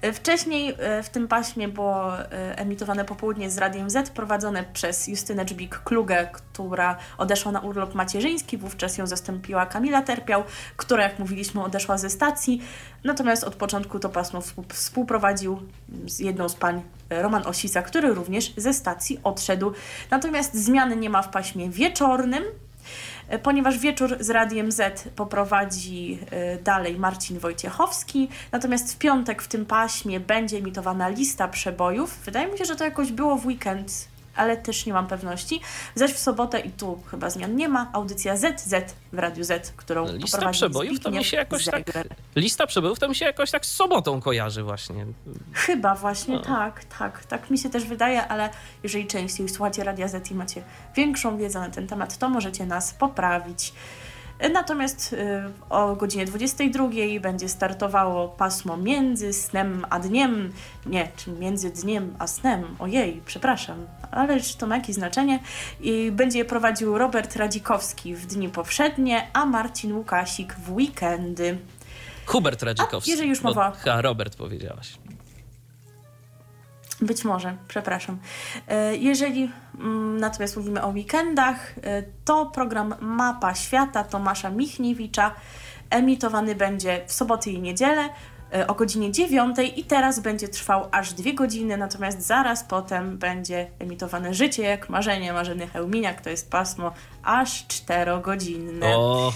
E, 0.02 0.12
Wcześniej 0.12 0.76
e, 0.78 1.02
w 1.02 1.10
tym 1.10 1.28
paśmie 1.28 1.68
było 1.68 2.18
e, 2.18 2.58
emitowane 2.58 3.04
popołudnie 3.04 3.50
z 3.50 3.58
Radiem 3.58 3.90
Z, 3.90 4.10
prowadzone 4.10 4.64
przez 4.72 5.08
Justynę 5.08 5.44
Dżbik-Klugę, 5.44 6.26
która 6.32 6.96
odeszła 7.18 7.52
na 7.52 7.60
urlop 7.60 7.94
macierzyński. 7.94 8.56
Wówczas 8.56 8.98
ją 8.98 9.06
zastąpiła 9.06 9.66
Kamila 9.66 10.02
Terpiał, 10.02 10.42
która, 10.76 11.02
jak 11.02 11.18
mówiliśmy, 11.18 11.62
odeszła 11.62 11.98
ze 11.98 12.10
stacji. 12.10 12.62
Natomiast 13.04 13.44
od 13.44 13.54
początku 13.54 13.98
to 13.98 14.08
pasmo 14.08 14.40
współ- 14.40 14.72
współprowadził 14.72 15.60
z 16.06 16.18
jedną 16.18 16.48
z 16.48 16.54
pań 16.54 16.82
Roman 17.10 17.46
Osica, 17.46 17.82
który 17.82 18.14
również 18.14 18.52
ze 18.56 18.74
stacji 18.74 19.20
odszedł. 19.24 19.72
Natomiast 20.10 20.54
zmiany 20.54 20.96
nie 20.96 21.10
ma 21.10 21.22
w 21.22 21.30
paśmie 21.30 21.70
wieczornym, 21.70 22.44
ponieważ 23.38 23.78
wieczór 23.78 24.16
z 24.20 24.30
Radiem 24.30 24.72
Z 24.72 25.08
poprowadzi 25.16 26.18
e, 26.30 26.58
dalej 26.58 26.98
Marcin 26.98 27.38
Wojciechowski, 27.38 28.28
natomiast 28.52 28.94
w 28.94 28.98
piątek 28.98 29.42
w 29.42 29.48
tym 29.48 29.66
paśmie 29.66 30.20
będzie 30.20 30.56
emitowana 30.56 31.08
lista 31.08 31.48
przebojów. 31.48 32.18
Wydaje 32.24 32.52
mi 32.52 32.58
się, 32.58 32.64
że 32.64 32.76
to 32.76 32.84
jakoś 32.84 33.12
było 33.12 33.36
w 33.36 33.46
weekend, 33.46 34.08
ale 34.36 34.56
też 34.56 34.86
nie 34.86 34.92
mam 34.92 35.06
pewności. 35.06 35.60
Zaś 35.94 36.12
w 36.12 36.18
sobotę 36.18 36.60
i 36.60 36.70
tu 36.70 37.02
chyba 37.10 37.30
zmian 37.30 37.56
nie 37.56 37.68
ma, 37.68 37.90
audycja 37.92 38.36
ZZ 38.36 38.74
w 39.12 39.18
Radiu 39.18 39.44
Z, 39.44 39.72
którą 39.76 40.06
No, 40.06 40.12
Lista 40.12 40.50
przebojów 40.50 41.00
to 41.00 41.10
mi 41.10 41.24
się 41.24 41.36
jakoś 41.36 41.64
tak. 41.64 41.82
Lista 42.36 42.66
przebojów 42.66 42.98
to 42.98 43.08
mi 43.08 43.14
się 43.14 43.24
jakoś 43.24 43.50
tak 43.50 43.66
z 43.66 43.72
sobotą 43.76 44.20
kojarzy 44.20 44.62
właśnie. 44.62 45.06
Chyba 45.52 45.94
właśnie 45.94 46.34
No. 46.36 46.42
tak, 46.42 46.84
tak. 46.84 47.24
Tak 47.24 47.50
mi 47.50 47.58
się 47.58 47.70
też 47.70 47.84
wydaje, 47.84 48.28
ale 48.28 48.50
jeżeli 48.82 49.06
częściej 49.06 49.48
słuchacie 49.48 49.84
Radia 49.84 50.08
Z 50.08 50.30
i 50.30 50.34
macie 50.34 50.62
większą 50.96 51.38
wiedzę 51.38 51.60
na 51.60 51.70
ten 51.70 51.86
temat, 51.86 52.18
to 52.18 52.28
możecie 52.28 52.66
nas 52.66 52.94
poprawić. 52.94 53.72
Natomiast 54.52 55.12
y, 55.12 55.16
o 55.70 55.96
godzinie 55.96 56.24
22 56.24 56.88
będzie 57.20 57.48
startowało 57.48 58.28
pasmo 58.28 58.76
między 58.76 59.32
snem 59.32 59.86
a 59.90 59.98
dniem. 59.98 60.52
Nie, 60.86 61.08
czy 61.16 61.30
między 61.30 61.70
dniem 61.70 62.14
a 62.18 62.26
snem. 62.26 62.64
Ojej, 62.78 63.22
przepraszam, 63.26 63.86
ale 64.10 64.40
czy 64.40 64.58
to 64.58 64.66
ma 64.66 64.76
jakieś 64.76 64.94
znaczenie? 64.96 65.40
I 65.80 66.12
będzie 66.12 66.38
je 66.38 66.44
prowadził 66.44 66.98
Robert 66.98 67.36
Radzikowski 67.36 68.14
w 68.14 68.26
dni 68.26 68.48
powszednie, 68.48 69.26
a 69.32 69.46
Marcin 69.46 69.92
Łukasik 69.96 70.54
w 70.54 70.72
weekendy. 70.72 71.58
Hubert 72.26 72.62
Radzikowski. 72.62 73.10
jeżeli 73.10 73.28
już 73.28 73.40
Bo- 73.40 73.48
mowa- 73.48 73.72
Ha, 73.84 74.02
Robert 74.02 74.36
powiedziałaś. 74.36 74.92
Być 77.02 77.24
może, 77.24 77.56
przepraszam. 77.68 78.18
E, 78.68 78.96
Jeżeli 78.96 79.50
mm, 79.78 80.20
natomiast 80.20 80.56
mówimy 80.56 80.82
o 80.82 80.88
weekendach, 80.88 81.74
e, 81.82 82.02
to 82.24 82.46
program 82.46 82.94
Mapa 83.00 83.54
Świata 83.54 84.04
Tomasza 84.04 84.50
Michniewicza 84.50 85.34
emitowany 85.90 86.54
będzie 86.54 87.00
w 87.06 87.12
soboty 87.12 87.50
i 87.50 87.60
niedzielę 87.60 88.08
e, 88.54 88.66
o 88.66 88.74
godzinie 88.74 89.12
9 89.12 89.56
i 89.76 89.84
teraz 89.84 90.20
będzie 90.20 90.48
trwał 90.48 90.88
aż 90.90 91.12
dwie 91.12 91.34
godziny, 91.34 91.76
natomiast 91.76 92.22
zaraz 92.22 92.64
potem 92.64 93.18
będzie 93.18 93.70
emitowane 93.78 94.34
Życie 94.34 94.62
jak 94.62 94.88
marzenie 94.88 95.32
Marzeny 95.32 95.66
Hełminiak, 95.66 96.20
to 96.20 96.30
jest 96.30 96.50
pasmo 96.50 96.92
aż 97.22 97.66
4-godzinne. 97.66 98.96
O, 98.96 99.32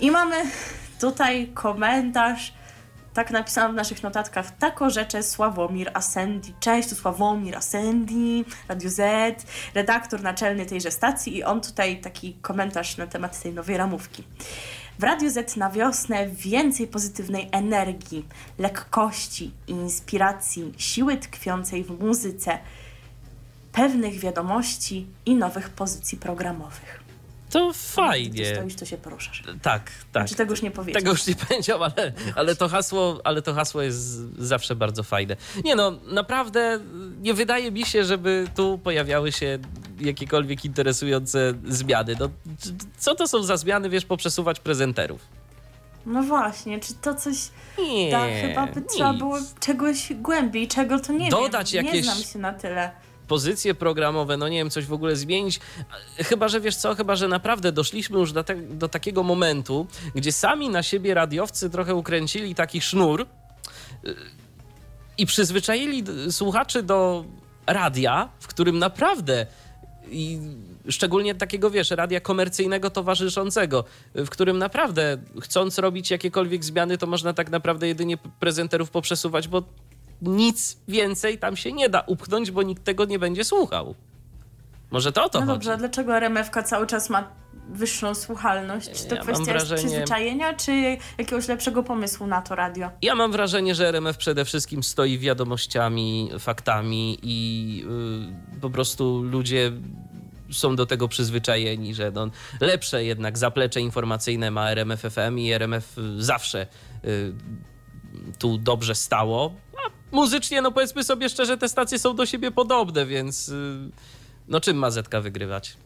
I 0.00 0.10
mamy 0.10 0.36
tutaj 1.00 1.48
komentarz, 1.54 2.52
tak 3.18 3.30
napisałam 3.30 3.72
w 3.72 3.74
naszych 3.74 4.02
notatkach, 4.02 4.56
tako 4.58 4.90
rzecze 4.90 5.22
Sławomir 5.22 5.90
Asendi. 5.94 6.54
Cześć, 6.60 6.88
tu 6.88 6.94
Sławomir 6.94 7.56
Asendi, 7.56 8.44
Radio 8.68 8.90
Z, 8.90 9.46
redaktor 9.74 10.22
naczelny 10.22 10.66
tejże 10.66 10.90
stacji 10.90 11.36
i 11.36 11.44
on 11.44 11.60
tutaj 11.60 12.00
taki 12.00 12.34
komentarz 12.42 12.96
na 12.96 13.06
temat 13.06 13.42
tej 13.42 13.52
nowej 13.52 13.76
ramówki. 13.76 14.24
W 14.98 15.02
Radio 15.02 15.30
Z 15.30 15.56
na 15.56 15.70
wiosnę 15.70 16.28
więcej 16.28 16.86
pozytywnej 16.86 17.48
energii, 17.52 18.24
lekkości, 18.58 19.52
inspiracji, 19.66 20.72
siły 20.76 21.16
tkwiącej 21.16 21.84
w 21.84 22.00
muzyce, 22.00 22.58
pewnych 23.72 24.18
wiadomości 24.18 25.06
i 25.26 25.34
nowych 25.34 25.70
pozycji 25.70 26.18
programowych. 26.18 27.07
To 27.50 27.72
Ty 27.72 27.78
fajnie. 27.78 28.54
stoisz, 28.54 28.74
to 28.74 28.84
się 28.84 28.96
poruszasz. 28.98 29.42
Tak, 29.62 29.90
tak. 30.12 30.28
Czy 30.28 30.34
tego 30.34 30.50
już 30.50 30.62
nie 30.62 30.70
powiedział? 30.70 31.00
Tego 31.00 31.10
już 31.12 31.26
nie 31.26 31.34
powiedział, 31.48 31.84
ale, 31.84 32.12
ale, 32.36 32.56
to 32.56 32.68
hasło, 32.68 33.20
ale 33.24 33.42
to 33.42 33.54
hasło 33.54 33.82
jest 33.82 33.98
zawsze 34.38 34.76
bardzo 34.76 35.02
fajne. 35.02 35.36
Nie 35.64 35.74
no, 35.76 35.92
naprawdę 36.06 36.80
nie 37.20 37.34
wydaje 37.34 37.70
mi 37.70 37.84
się, 37.86 38.04
żeby 38.04 38.46
tu 38.56 38.78
pojawiały 38.78 39.32
się 39.32 39.58
jakiekolwiek 40.00 40.64
interesujące 40.64 41.54
zmiany. 41.68 42.16
No, 42.20 42.28
co 42.98 43.14
to 43.14 43.28
są 43.28 43.42
za 43.42 43.56
zmiany, 43.56 43.88
wiesz, 43.88 44.04
poprzesuwać 44.04 44.60
prezenterów? 44.60 45.20
No 46.06 46.22
właśnie, 46.22 46.80
czy 46.80 46.94
to 46.94 47.14
coś... 47.14 47.36
Nie, 47.78 48.10
Tak, 48.10 48.30
chyba 48.40 48.66
by 48.66 48.82
trzeba 48.82 49.10
nic. 49.10 49.18
było 49.18 49.38
czegoś 49.60 50.12
głębiej, 50.14 50.68
czego 50.68 51.00
to 51.00 51.12
nie 51.12 51.30
Dodać 51.30 51.72
wiem. 51.72 51.84
Nie 51.84 51.90
jakieś- 51.90 52.04
znam 52.04 52.18
się 52.22 52.38
na 52.38 52.52
tyle. 52.52 52.90
Pozycje 53.28 53.74
programowe, 53.74 54.36
no 54.36 54.48
nie 54.48 54.58
wiem, 54.58 54.70
coś 54.70 54.86
w 54.86 54.92
ogóle 54.92 55.16
zmienić. 55.16 55.60
Chyba, 56.16 56.48
że 56.48 56.60
wiesz 56.60 56.76
co, 56.76 56.94
chyba, 56.94 57.16
że 57.16 57.28
naprawdę 57.28 57.72
doszliśmy 57.72 58.18
już 58.18 58.32
do, 58.32 58.44
te, 58.44 58.56
do 58.56 58.88
takiego 58.88 59.22
momentu, 59.22 59.86
gdzie 60.14 60.32
sami 60.32 60.68
na 60.68 60.82
siebie 60.82 61.14
radiowcy 61.14 61.70
trochę 61.70 61.94
ukręcili 61.94 62.54
taki 62.54 62.80
sznur 62.80 63.26
yy, 64.04 64.14
i 65.18 65.26
przyzwyczaili 65.26 66.04
słuchaczy 66.30 66.82
do 66.82 67.24
radia, 67.66 68.28
w 68.40 68.46
którym 68.46 68.78
naprawdę 68.78 69.46
i 70.10 70.38
szczególnie 70.88 71.34
takiego, 71.34 71.70
wiesz, 71.70 71.90
radia 71.90 72.20
komercyjnego 72.20 72.90
towarzyszącego, 72.90 73.84
w 74.14 74.28
którym 74.28 74.58
naprawdę 74.58 75.18
chcąc 75.40 75.78
robić 75.78 76.10
jakiekolwiek 76.10 76.64
zmiany, 76.64 76.98
to 76.98 77.06
można 77.06 77.32
tak 77.32 77.50
naprawdę 77.50 77.88
jedynie 77.88 78.16
prezenterów 78.40 78.90
poprzesuwać, 78.90 79.48
bo 79.48 79.62
nic 80.22 80.76
więcej 80.88 81.38
tam 81.38 81.56
się 81.56 81.72
nie 81.72 81.88
da 81.88 82.00
upchnąć, 82.00 82.50
bo 82.50 82.62
nikt 82.62 82.84
tego 82.84 83.04
nie 83.04 83.18
będzie 83.18 83.44
słuchał. 83.44 83.94
Może 84.90 85.12
to 85.12 85.24
o 85.24 85.28
to 85.28 85.40
No 85.40 85.46
chodzi. 85.46 85.54
dobrze, 85.54 85.72
a 85.72 85.76
dlaczego 85.76 86.16
RMFK 86.16 86.62
cały 86.62 86.86
czas 86.86 87.10
ma 87.10 87.28
wyższą 87.70 88.14
słuchalność? 88.14 88.90
Czy 88.90 89.04
to 89.08 89.14
Ja 89.14 89.22
kwestia 89.22 89.44
wrażenie- 89.52 89.78
przyzwyczajenia, 89.82 90.54
czy 90.54 90.98
jakiegoś 91.18 91.48
lepszego 91.48 91.82
pomysłu 91.82 92.26
na 92.26 92.42
to 92.42 92.54
radio? 92.54 92.90
Ja 93.02 93.14
mam 93.14 93.32
wrażenie, 93.32 93.74
że 93.74 93.88
RMF 93.88 94.16
przede 94.16 94.44
wszystkim 94.44 94.82
stoi 94.82 95.18
wiadomościami, 95.18 96.30
faktami 96.38 97.18
i 97.22 97.84
y, 98.56 98.60
po 98.60 98.70
prostu 98.70 99.22
ludzie 99.22 99.72
są 100.52 100.76
do 100.76 100.86
tego 100.86 101.08
przyzwyczajeni, 101.08 101.94
że 101.94 102.10
no, 102.10 102.26
lepsze 102.60 103.04
jednak 103.04 103.38
zaplecze 103.38 103.80
informacyjne 103.80 104.50
ma 104.50 104.70
RMF 104.70 105.00
FM 105.00 105.38
i 105.38 105.52
RMF 105.52 105.96
zawsze 106.18 106.66
y, 107.04 107.32
tu 108.38 108.58
dobrze 108.58 108.94
stało. 108.94 109.52
A 109.86 109.90
muzycznie, 110.12 110.62
no 110.62 110.72
powiedzmy 110.72 111.04
sobie 111.04 111.28
szczerze, 111.28 111.58
te 111.58 111.68
stacje 111.68 111.98
są 111.98 112.16
do 112.16 112.26
siebie 112.26 112.50
podobne, 112.50 113.06
więc 113.06 113.48
y, 113.48 113.78
no 114.48 114.60
czym 114.60 114.76
ma 114.76 114.90
Zetka 114.90 115.20
wygrywać? 115.20 115.76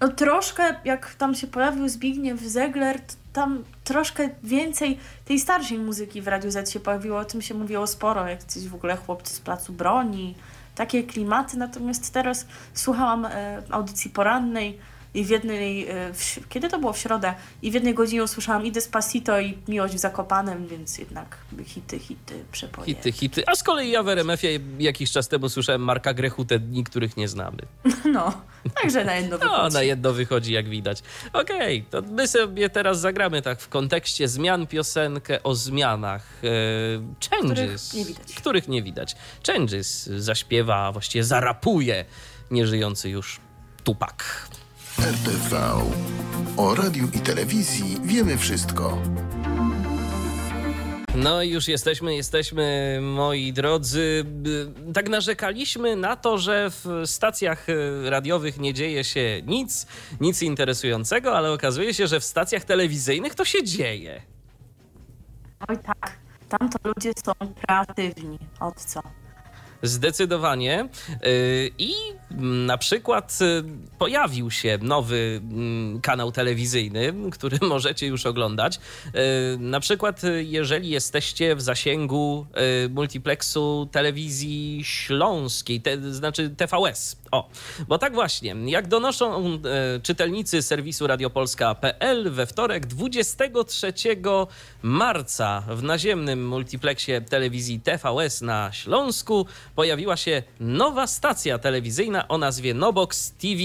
No 0.00 0.08
troszkę, 0.08 0.74
jak 0.84 1.14
tam 1.14 1.34
się 1.34 1.46
pojawił 1.46 1.88
Zbigniew 1.88 2.40
Zegler, 2.40 3.00
tam 3.32 3.64
troszkę 3.84 4.28
więcej 4.42 4.98
tej 5.24 5.40
starszej 5.40 5.78
muzyki 5.78 6.22
w 6.22 6.28
Radiu 6.28 6.50
Z 6.50 6.70
się 6.70 6.80
pojawiło, 6.80 7.18
o 7.18 7.24
tym 7.24 7.42
się 7.42 7.54
mówiło 7.54 7.86
sporo, 7.86 8.28
jak 8.28 8.44
coś 8.44 8.68
w 8.68 8.74
ogóle 8.74 8.96
chłopcy 8.96 9.34
z 9.34 9.40
Placu 9.40 9.72
Broni, 9.72 10.34
takie 10.74 11.02
klimaty, 11.02 11.56
natomiast 11.56 12.12
teraz 12.12 12.46
słuchałam 12.74 13.24
e, 13.24 13.62
audycji 13.70 14.10
porannej 14.10 14.78
i 15.14 15.24
w 15.24 15.30
jednej, 15.30 15.88
e, 15.88 16.12
w, 16.14 16.48
kiedy 16.48 16.68
to 16.68 16.78
było 16.78 16.92
w 16.92 16.98
środę, 16.98 17.34
i 17.62 17.70
w 17.70 17.74
jednej 17.74 17.94
godzinie 17.94 18.22
usłyszałam 18.22 18.66
i 18.66 18.72
Despacito 18.72 19.40
i 19.40 19.58
Miłość 19.68 19.94
w 19.94 19.98
Zakopanem, 19.98 20.66
więc 20.66 20.98
jednak 20.98 21.38
hity, 21.64 21.98
hity, 21.98 22.44
przepoje. 22.52 22.86
Hity, 22.86 23.12
hity. 23.12 23.42
A 23.46 23.54
z 23.54 23.62
kolei 23.62 23.90
ja 23.90 24.02
w 24.02 24.08
RMF-ie 24.08 24.60
jakiś 24.78 25.10
czas 25.12 25.28
temu 25.28 25.48
słyszałem 25.48 25.82
Marka 25.82 26.14
Grechu, 26.14 26.44
te 26.44 26.58
dni, 26.58 26.84
których 26.84 27.16
nie 27.16 27.28
znamy. 27.28 27.58
No, 28.04 28.42
także 28.82 29.04
na 29.04 29.14
jedno 29.14 29.38
No, 29.42 29.44
wychodzi. 29.44 29.74
na 29.74 29.82
jedno 29.82 30.12
wychodzi, 30.12 30.52
jak 30.52 30.68
widać. 30.68 31.02
Okej, 31.32 31.84
to 31.90 32.02
my 32.02 32.28
sobie 32.28 32.70
teraz 32.70 33.00
zagramy 33.00 33.42
tak 33.42 33.60
w 33.60 33.68
kontekście 33.68 34.28
zmian 34.28 34.66
piosenkę 34.66 35.42
o 35.42 35.54
zmianach. 35.54 36.26
E, 36.44 37.30
changes. 37.30 37.88
Których 37.88 37.94
nie 37.94 38.04
widać. 38.04 38.34
Których 38.34 38.68
nie 38.68 38.82
widać. 38.82 39.16
Changes 39.46 40.06
zaśpiewa, 40.06 40.92
właściwie 40.92 41.24
zarapuje 41.24 42.04
nieżyjący 42.50 43.10
już 43.10 43.40
Tupak. 43.84 44.48
RTV. 45.00 45.56
O 46.56 46.74
radiu 46.74 47.08
i 47.14 47.18
telewizji 47.20 47.96
wiemy 48.04 48.38
wszystko. 48.38 48.98
No 51.14 51.42
i 51.42 51.50
już 51.50 51.68
jesteśmy, 51.68 52.14
jesteśmy, 52.14 52.98
moi 53.02 53.52
drodzy. 53.52 54.24
Y, 54.88 54.92
Tak 54.92 55.08
narzekaliśmy 55.08 55.96
na 55.96 56.16
to, 56.16 56.38
że 56.38 56.70
w 56.70 57.02
stacjach 57.06 57.68
y, 57.68 58.10
radiowych 58.10 58.58
nie 58.60 58.74
dzieje 58.74 59.04
się 59.04 59.42
nic, 59.46 59.86
nic 60.20 60.42
interesującego, 60.42 61.36
ale 61.36 61.52
okazuje 61.52 61.94
się, 61.94 62.06
że 62.06 62.20
w 62.20 62.24
stacjach 62.24 62.64
telewizyjnych 62.64 63.34
to 63.34 63.44
się 63.44 63.64
dzieje. 63.64 64.22
Oj 65.68 65.76
tak, 65.78 66.18
tam 66.48 66.68
to 66.70 66.78
ludzie 66.88 67.12
są 67.24 67.32
kreatywni. 67.66 68.38
Od 68.60 68.74
co? 68.80 69.00
Zdecydowanie. 69.82 70.88
Yy, 71.08 71.70
I 71.78 71.92
na 72.40 72.78
przykład 72.78 73.38
y, 73.42 73.64
pojawił 73.98 74.50
się 74.50 74.78
nowy 74.82 75.40
mm, 75.42 76.00
kanał 76.00 76.32
telewizyjny, 76.32 77.14
który 77.32 77.58
możecie 77.68 78.06
już 78.06 78.26
oglądać. 78.26 78.80
Yy, 79.04 79.58
Na 79.58 79.80
przykład, 79.80 80.24
y, 80.24 80.44
jeżeli 80.44 80.90
jesteście 80.90 81.56
w 81.56 81.62
zasięgu 81.62 82.46
y, 82.86 82.88
multiplexu 82.88 83.88
telewizji 83.92 84.80
śląskiej, 84.84 85.80
te, 85.80 86.12
znaczy 86.12 86.50
TVS. 86.50 87.16
O, 87.32 87.48
bo 87.88 87.98
tak 87.98 88.14
właśnie, 88.14 88.56
jak 88.66 88.88
donoszą 88.88 89.54
y, 89.54 90.00
czytelnicy 90.02 90.62
serwisu 90.62 91.06
radiopolska.pl 91.06 92.30
we 92.30 92.46
wtorek 92.46 92.86
23 92.86 93.92
marca 94.82 95.62
w 95.68 95.82
naziemnym 95.82 96.48
multiplexie 96.48 97.20
telewizji 97.20 97.80
TVS 97.80 98.40
na 98.40 98.72
Śląsku 98.72 99.46
pojawiła 99.74 100.16
się 100.16 100.42
nowa 100.60 101.06
stacja 101.06 101.58
telewizyjna 101.58 102.28
o 102.28 102.38
nazwie 102.38 102.74
Nobox 102.74 103.32
TV. 103.32 103.62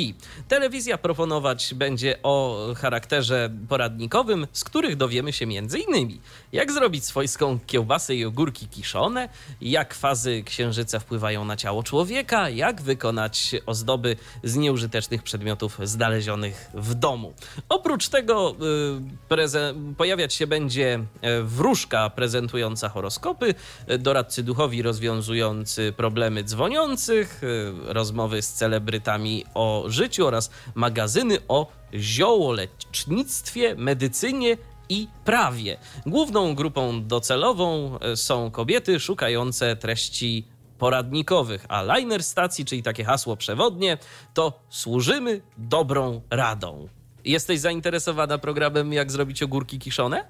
Telewizja 0.48 0.98
proponować 0.98 1.74
będzie 1.74 2.16
o 2.24 2.68
charakterze 2.78 3.50
poradnikowym, 3.70 4.48
z 4.54 4.64
których 4.64 4.96
dowiemy 4.96 5.34
się 5.34 5.46
m.in. 5.46 6.20
jak 6.52 6.72
zrobić 6.72 7.06
swojską 7.06 7.60
kiełbasę 7.68 8.16
i 8.16 8.26
ogórki 8.26 8.68
kiszone, 8.68 9.30
jak 9.62 9.94
fazy 9.94 10.44
księżyca 10.44 11.00
wpływają 11.00 11.46
na 11.46 11.56
ciało 11.56 11.84
człowieka, 11.84 12.50
jak 12.50 12.82
wykonać 12.82 13.57
ozdoby 13.66 14.16
z 14.44 14.56
nieużytecznych 14.56 15.24
przedmiotów 15.24 15.80
znalezionych 15.84 16.70
w 16.74 16.94
domu. 16.94 17.34
Oprócz 17.70 18.10
tego 18.10 18.56
y, 19.30 19.96
pojawiać 19.98 20.34
się 20.34 20.48
będzie 20.48 21.00
e, 21.22 21.42
wróżka 21.42 22.10
prezentująca 22.10 22.90
horoskopy, 22.90 23.56
e, 23.88 23.98
doradcy 23.98 24.44
duchowi 24.44 24.82
rozwiązujący 24.82 25.94
problemy 25.98 26.44
dzwoniących, 26.44 27.42
e, 27.44 27.94
rozmowy 27.94 28.42
z 28.42 28.54
celebrytami 28.54 29.46
o 29.54 29.84
życiu 29.88 30.28
oraz 30.28 30.52
magazyny 30.76 31.38
o 31.48 31.68
ziołolecznictwie, 31.94 33.76
medycynie 33.76 34.58
i 34.90 35.08
prawie. 35.26 35.78
Główną 36.06 36.56
grupą 36.56 37.08
docelową 37.08 38.00
są 38.16 38.52
kobiety 38.52 39.00
szukające 39.00 39.76
treści 39.76 40.46
poradnikowych, 40.78 41.66
a 41.70 41.84
liner 41.84 42.24
stacji, 42.24 42.66
czyli 42.66 42.84
takie 42.84 43.04
hasło 43.04 43.38
przewodnie, 43.38 43.98
to 44.34 44.60
służymy 44.70 45.42
dobrą 45.58 46.22
radą. 46.30 46.88
Jesteś 47.26 47.60
zainteresowana 47.60 48.38
programem 48.38 48.94
Jak 48.94 49.12
zrobić 49.12 49.44
ogórki 49.44 49.80
kiszone? 49.80 50.26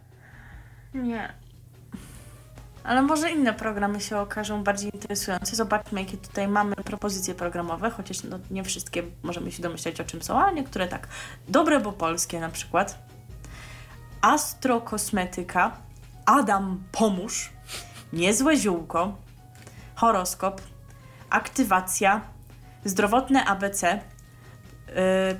Nie. 0.93 1.33
Ale 2.83 3.01
może 3.01 3.31
inne 3.31 3.53
programy 3.53 4.01
się 4.01 4.17
okażą 4.17 4.63
bardziej 4.63 4.91
interesujące. 4.93 5.55
Zobaczmy, 5.55 6.01
jakie 6.01 6.17
tutaj 6.17 6.47
mamy 6.47 6.75
propozycje 6.75 7.35
programowe, 7.35 7.89
chociaż 7.89 8.23
no, 8.23 8.39
nie 8.51 8.63
wszystkie 8.63 9.03
możemy 9.23 9.51
się 9.51 9.63
domyśleć, 9.63 10.01
o 10.01 10.03
czym 10.03 10.21
są, 10.23 10.39
a 10.39 10.51
niektóre 10.51 10.87
tak. 10.87 11.07
Dobre, 11.47 11.79
bo 11.79 11.91
polskie 11.91 12.39
na 12.39 12.49
przykład. 12.49 12.99
Astrokosmetyka. 14.21 15.77
Adam 16.25 16.83
Pomóż. 16.91 17.53
Niezłe 18.13 18.57
ziółko. 18.57 19.26
Horoskop. 19.97 20.61
Aktywacja. 21.29 22.21
Zdrowotne 22.85 23.45
ABC. 23.45 23.99
Yy, 24.87 24.93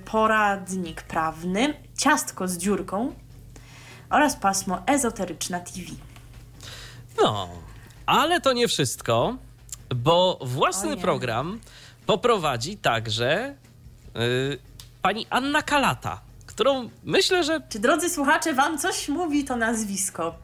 poradnik 0.05 1.01
prawny. 1.01 1.73
Ciastko 1.97 2.47
z 2.47 2.57
dziurką. 2.57 3.13
Oraz 4.09 4.35
pasmo 4.35 4.81
ezoteryczna 4.85 5.59
TV. 5.59 5.81
No, 7.21 7.49
ale 8.05 8.41
to 8.41 8.53
nie 8.53 8.67
wszystko, 8.67 9.37
bo 9.95 10.39
własny 10.41 10.97
program 10.97 11.59
poprowadzi 12.05 12.77
także 12.77 13.55
y, 14.17 14.59
pani 15.01 15.27
Anna 15.29 15.61
Kalata, 15.61 16.21
którą 16.45 16.89
myślę, 17.03 17.43
że 17.43 17.61
Czy 17.69 17.79
drodzy 17.79 18.09
słuchacze, 18.09 18.53
wam 18.53 18.77
coś 18.77 19.09
mówi 19.09 19.45
to 19.45 19.55
nazwisko? 19.55 20.35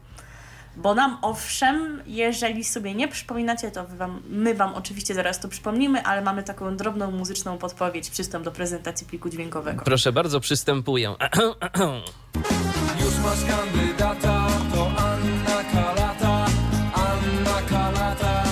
Bo 0.76 0.94
nam 0.94 1.18
owszem, 1.22 2.02
jeżeli 2.06 2.64
sobie 2.64 2.94
nie 2.94 3.08
przypominacie, 3.08 3.70
to 3.70 3.86
wam, 3.86 4.22
my 4.28 4.54
Wam 4.54 4.74
oczywiście 4.74 5.14
zaraz 5.14 5.40
to 5.40 5.48
przypomnimy, 5.48 6.02
ale 6.02 6.22
mamy 6.22 6.42
taką 6.42 6.76
drobną 6.76 7.10
muzyczną 7.10 7.58
podpowiedź, 7.58 8.10
przystęp 8.10 8.44
do 8.44 8.52
prezentacji 8.52 9.06
pliku 9.06 9.28
dźwiękowego. 9.28 9.84
Proszę 9.84 10.12
bardzo, 10.12 10.40
przystępuję. 10.40 11.14
Już 13.04 13.18
masz 13.18 13.44
kandydata, 13.44 14.46
to 14.74 14.86
Anna 14.86 15.64
Kalata, 15.72 16.46
Anna 16.94 17.62
Kalata, 17.68 18.44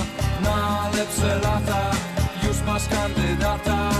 na 0.43 0.89
lepsze 0.97 1.39
lata. 1.39 1.91
Już 2.47 2.61
masz 2.65 2.87
kandydata, 2.87 3.92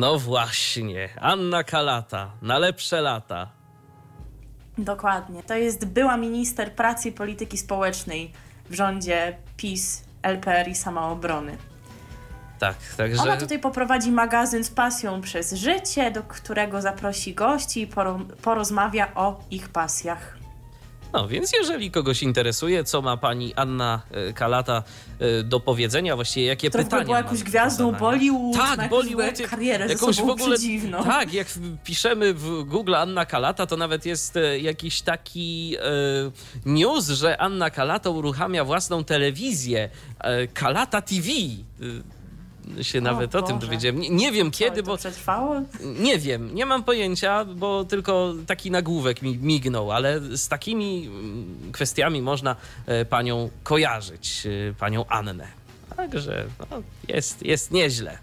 No 0.00 0.18
właśnie, 0.18 1.08
Anna 1.20 1.64
Kalata, 1.64 2.30
na 2.42 2.58
lepsze 2.58 3.00
lata. 3.00 3.48
Dokładnie. 4.78 5.42
To 5.42 5.54
jest 5.54 5.84
była 5.84 6.16
minister 6.16 6.74
pracy 6.74 7.08
i 7.08 7.12
polityki 7.12 7.58
społecznej 7.58 8.32
w 8.70 8.74
rządzie 8.74 9.36
PiS, 9.56 10.04
LPR 10.22 10.68
i 10.68 10.74
Samoobrony. 10.74 11.56
Tak, 12.58 12.76
także... 12.96 13.22
Ona 13.22 13.36
tutaj 13.36 13.58
poprowadzi 13.58 14.12
magazyn 14.12 14.64
z 14.64 14.70
pasją 14.70 15.20
przez 15.20 15.52
życie, 15.52 16.10
do 16.10 16.22
którego 16.22 16.80
zaprosi 16.80 17.34
gości 17.34 17.82
i 17.82 17.86
poro- 17.86 18.26
porozmawia 18.42 19.14
o 19.14 19.40
ich 19.50 19.68
pasjach. 19.68 20.39
No 21.12 21.28
więc 21.28 21.52
jeżeli 21.52 21.90
kogoś 21.90 22.22
interesuje, 22.22 22.84
co 22.84 23.02
ma 23.02 23.16
pani 23.16 23.54
Anna 23.54 24.02
e, 24.10 24.32
Kalata 24.32 24.82
e, 25.18 25.42
do 25.42 25.60
powiedzenia, 25.60 26.16
właściwie 26.16 26.46
jakie 26.46 26.68
Która 26.68 26.84
pytania 26.84 27.04
była 27.04 27.16
ma 27.18 27.22
jakąś 27.24 27.42
gwiazdą. 27.42 27.92
Bollywood, 27.92 28.56
Tak, 28.56 28.90
Bollywood. 28.90 29.40
karierę 29.50 29.86
jakąś 29.86 30.16
w 30.16 30.20
ogóle, 30.20 30.56
przedziwną. 30.56 31.04
Tak, 31.04 31.34
jak 31.34 31.46
piszemy 31.84 32.34
w 32.34 32.64
Google 32.64 32.94
Anna 32.94 33.26
Kalata, 33.26 33.66
to 33.66 33.76
nawet 33.76 34.06
jest 34.06 34.36
e, 34.36 34.58
jakiś 34.58 35.02
taki 35.02 35.76
news, 36.66 37.08
że 37.08 37.38
Anna 37.38 37.70
Kalata 37.70 38.10
uruchamia 38.10 38.64
własną 38.64 39.04
telewizję, 39.04 39.88
Kalata 40.54 41.02
TV. 41.02 41.28
Się 42.82 43.00
nawet 43.00 43.34
o 43.34 43.42
tym 43.42 43.56
Boże. 43.56 43.66
dowiedziałem. 43.66 44.00
Nie, 44.00 44.10
nie 44.10 44.32
wiem 44.32 44.50
kiedy, 44.50 44.82
to 44.82 44.86
bo 44.86 44.96
przetrwało? 44.96 45.62
nie 46.00 46.18
wiem, 46.18 46.54
nie 46.54 46.66
mam 46.66 46.84
pojęcia, 46.84 47.44
bo 47.44 47.84
tylko 47.84 48.34
taki 48.46 48.70
nagłówek 48.70 49.22
mi 49.22 49.38
mignął, 49.38 49.92
ale 49.92 50.20
z 50.20 50.48
takimi 50.48 51.06
mm, 51.06 51.72
kwestiami 51.72 52.22
można 52.22 52.56
e, 52.86 53.04
panią 53.04 53.50
kojarzyć, 53.62 54.46
e, 54.70 54.74
panią 54.74 55.04
Annę. 55.06 55.46
Także 55.96 56.46
no, 56.70 56.82
jest, 57.08 57.42
jest 57.42 57.70
nieźle. 57.70 58.18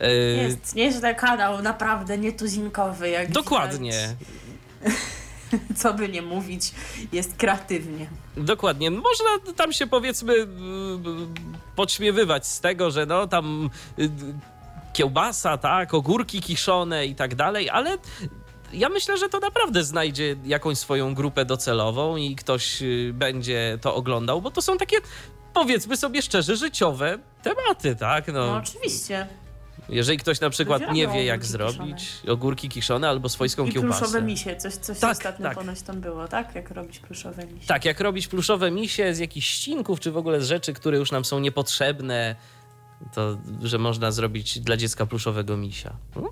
E, 0.00 0.12
Jest 0.14 0.74
nieźle 0.74 1.14
kanał, 1.14 1.62
naprawdę 1.62 2.18
nietuzinkowy. 2.18 3.08
Jak 3.10 3.30
Dokładnie, 3.30 4.14
widać. 4.80 4.98
Co 5.76 5.94
by 5.94 6.08
nie 6.08 6.22
mówić, 6.22 6.72
jest 7.12 7.36
kreatywnie. 7.36 8.06
dokładnie. 8.36 8.90
Można 8.90 9.52
tam 9.56 9.72
się 9.72 9.86
powiedzmy 9.86 10.34
podśmiewywać 11.76 12.46
z 12.46 12.60
tego, 12.60 12.90
że 12.90 13.06
no 13.06 13.26
tam 13.26 13.70
y, 13.98 14.10
kiełbasa, 14.92 15.58
tak, 15.58 15.94
ogórki 15.94 16.40
kiszone 16.40 17.06
i 17.06 17.14
tak 17.14 17.34
dalej, 17.34 17.70
ale 17.70 17.98
ja 18.72 18.88
myślę, 18.88 19.18
że 19.18 19.28
to 19.28 19.40
naprawdę 19.40 19.84
znajdzie 19.84 20.36
jakąś 20.44 20.78
swoją 20.78 21.14
grupę 21.14 21.44
docelową 21.44 22.16
i 22.16 22.36
ktoś 22.36 22.82
y, 22.82 23.10
będzie 23.14 23.78
to 23.80 23.94
oglądał, 23.94 24.42
bo 24.42 24.50
to 24.50 24.62
są 24.62 24.78
takie, 24.78 24.96
powiedzmy 25.54 25.96
sobie 25.96 26.22
szczerze, 26.22 26.56
życiowe 26.56 27.18
tematy, 27.42 27.96
tak? 27.96 28.28
No, 28.28 28.46
No, 28.46 28.56
oczywiście. 28.56 29.26
Jeżeli 29.90 30.18
ktoś 30.18 30.40
na 30.40 30.50
przykład 30.50 30.92
nie 30.92 31.08
wie, 31.08 31.24
jak 31.24 31.40
ogórki 31.40 31.52
zrobić 31.52 32.12
ogórki 32.28 32.68
kiszone 32.68 33.08
albo 33.08 33.28
swojską 33.28 33.66
I 33.66 33.72
kiełbasę. 33.72 33.98
pluszowe 33.98 34.22
misie, 34.22 34.56
coś, 34.56 34.74
coś 34.74 34.98
Tak, 34.98 35.10
ostatnio 35.10 35.46
tak. 35.46 35.58
ponoć 35.58 35.82
tam 35.82 36.00
było, 36.00 36.28
tak? 36.28 36.54
Jak 36.54 36.70
robić 36.70 36.98
pluszowe 36.98 37.46
misie. 37.46 37.66
Tak, 37.66 37.84
jak 37.84 38.00
robić 38.00 38.28
pluszowe 38.28 38.70
misie 38.70 39.14
z 39.14 39.18
jakichś 39.18 39.48
ścinków, 39.48 40.00
czy 40.00 40.10
w 40.12 40.16
ogóle 40.16 40.40
z 40.40 40.46
rzeczy, 40.46 40.72
które 40.72 40.98
już 40.98 41.12
nam 41.12 41.24
są 41.24 41.38
niepotrzebne, 41.40 42.36
to 43.14 43.38
że 43.62 43.78
można 43.78 44.10
zrobić 44.10 44.60
dla 44.60 44.76
dziecka 44.76 45.06
pluszowego 45.06 45.56
misia. 45.56 45.92
No, 46.16 46.30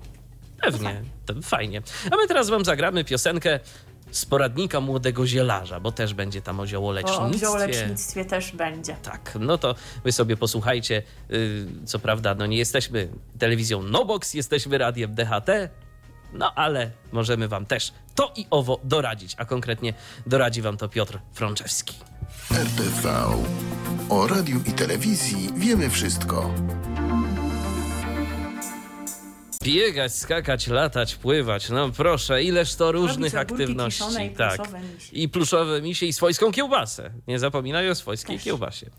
pewnie, 0.61 1.01
to 1.25 1.33
fajnie. 1.41 1.81
A 2.11 2.15
my 2.15 2.27
teraz 2.27 2.49
wam 2.49 2.65
zagramy 2.65 3.03
piosenkę 3.03 3.59
z 4.11 4.25
poradnika 4.25 4.81
młodego 4.81 5.27
zielarza, 5.27 5.79
bo 5.79 5.91
też 5.91 6.13
będzie 6.13 6.41
tam 6.41 6.55
o 6.55 6.57
Bo 6.57 6.63
o 6.63 6.67
ziołolecznictwie. 6.67 7.39
ziołolecznictwie 7.39 8.25
też 8.25 8.51
będzie. 8.51 8.95
Tak, 9.03 9.37
no 9.39 9.57
to 9.57 9.75
wy 10.03 10.11
sobie 10.11 10.37
posłuchajcie. 10.37 11.03
Yy, 11.29 11.65
Co 11.85 11.99
prawda, 11.99 12.35
no 12.35 12.45
nie 12.45 12.57
jesteśmy 12.57 13.09
telewizją 13.39 13.83
Nobox, 13.83 14.33
jesteśmy 14.33 14.77
radiem 14.77 15.15
DHT, 15.15 15.49
no 16.33 16.53
ale 16.55 16.91
możemy 17.11 17.47
wam 17.47 17.65
też 17.65 17.93
to 18.15 18.33
i 18.35 18.45
owo 18.49 18.79
doradzić, 18.83 19.35
a 19.37 19.45
konkretnie 19.45 19.93
doradzi 20.27 20.61
wam 20.61 20.77
to 20.77 20.89
Piotr 20.89 21.19
Frączewski. 21.33 21.95
RTV. 22.51 23.25
O 24.09 24.27
radiu 24.27 24.59
i 24.65 24.71
telewizji 24.71 25.49
wiemy 25.55 25.89
wszystko. 25.89 26.53
Biegać, 29.69 30.15
skakać, 30.15 30.67
latać, 30.67 31.15
pływać. 31.15 31.69
No 31.69 31.89
proszę, 31.89 32.43
ileż 32.43 32.75
to 32.75 32.91
różnych 32.91 33.35
aktywności. 33.35 34.03
i 34.25 34.29
tak. 34.29 34.55
pluszowe 34.55 34.79
misie. 34.81 35.15
I 35.15 35.29
pluszowe 35.29 35.81
misie 35.81 36.05
i 36.05 36.13
swojską 36.13 36.51
kiełbasę. 36.51 37.11
Nie 37.27 37.39
zapominaj 37.39 37.89
o 37.89 37.95
swojskiej 37.95 38.35
Też. 38.35 38.43
kiełbasie. 38.45 38.89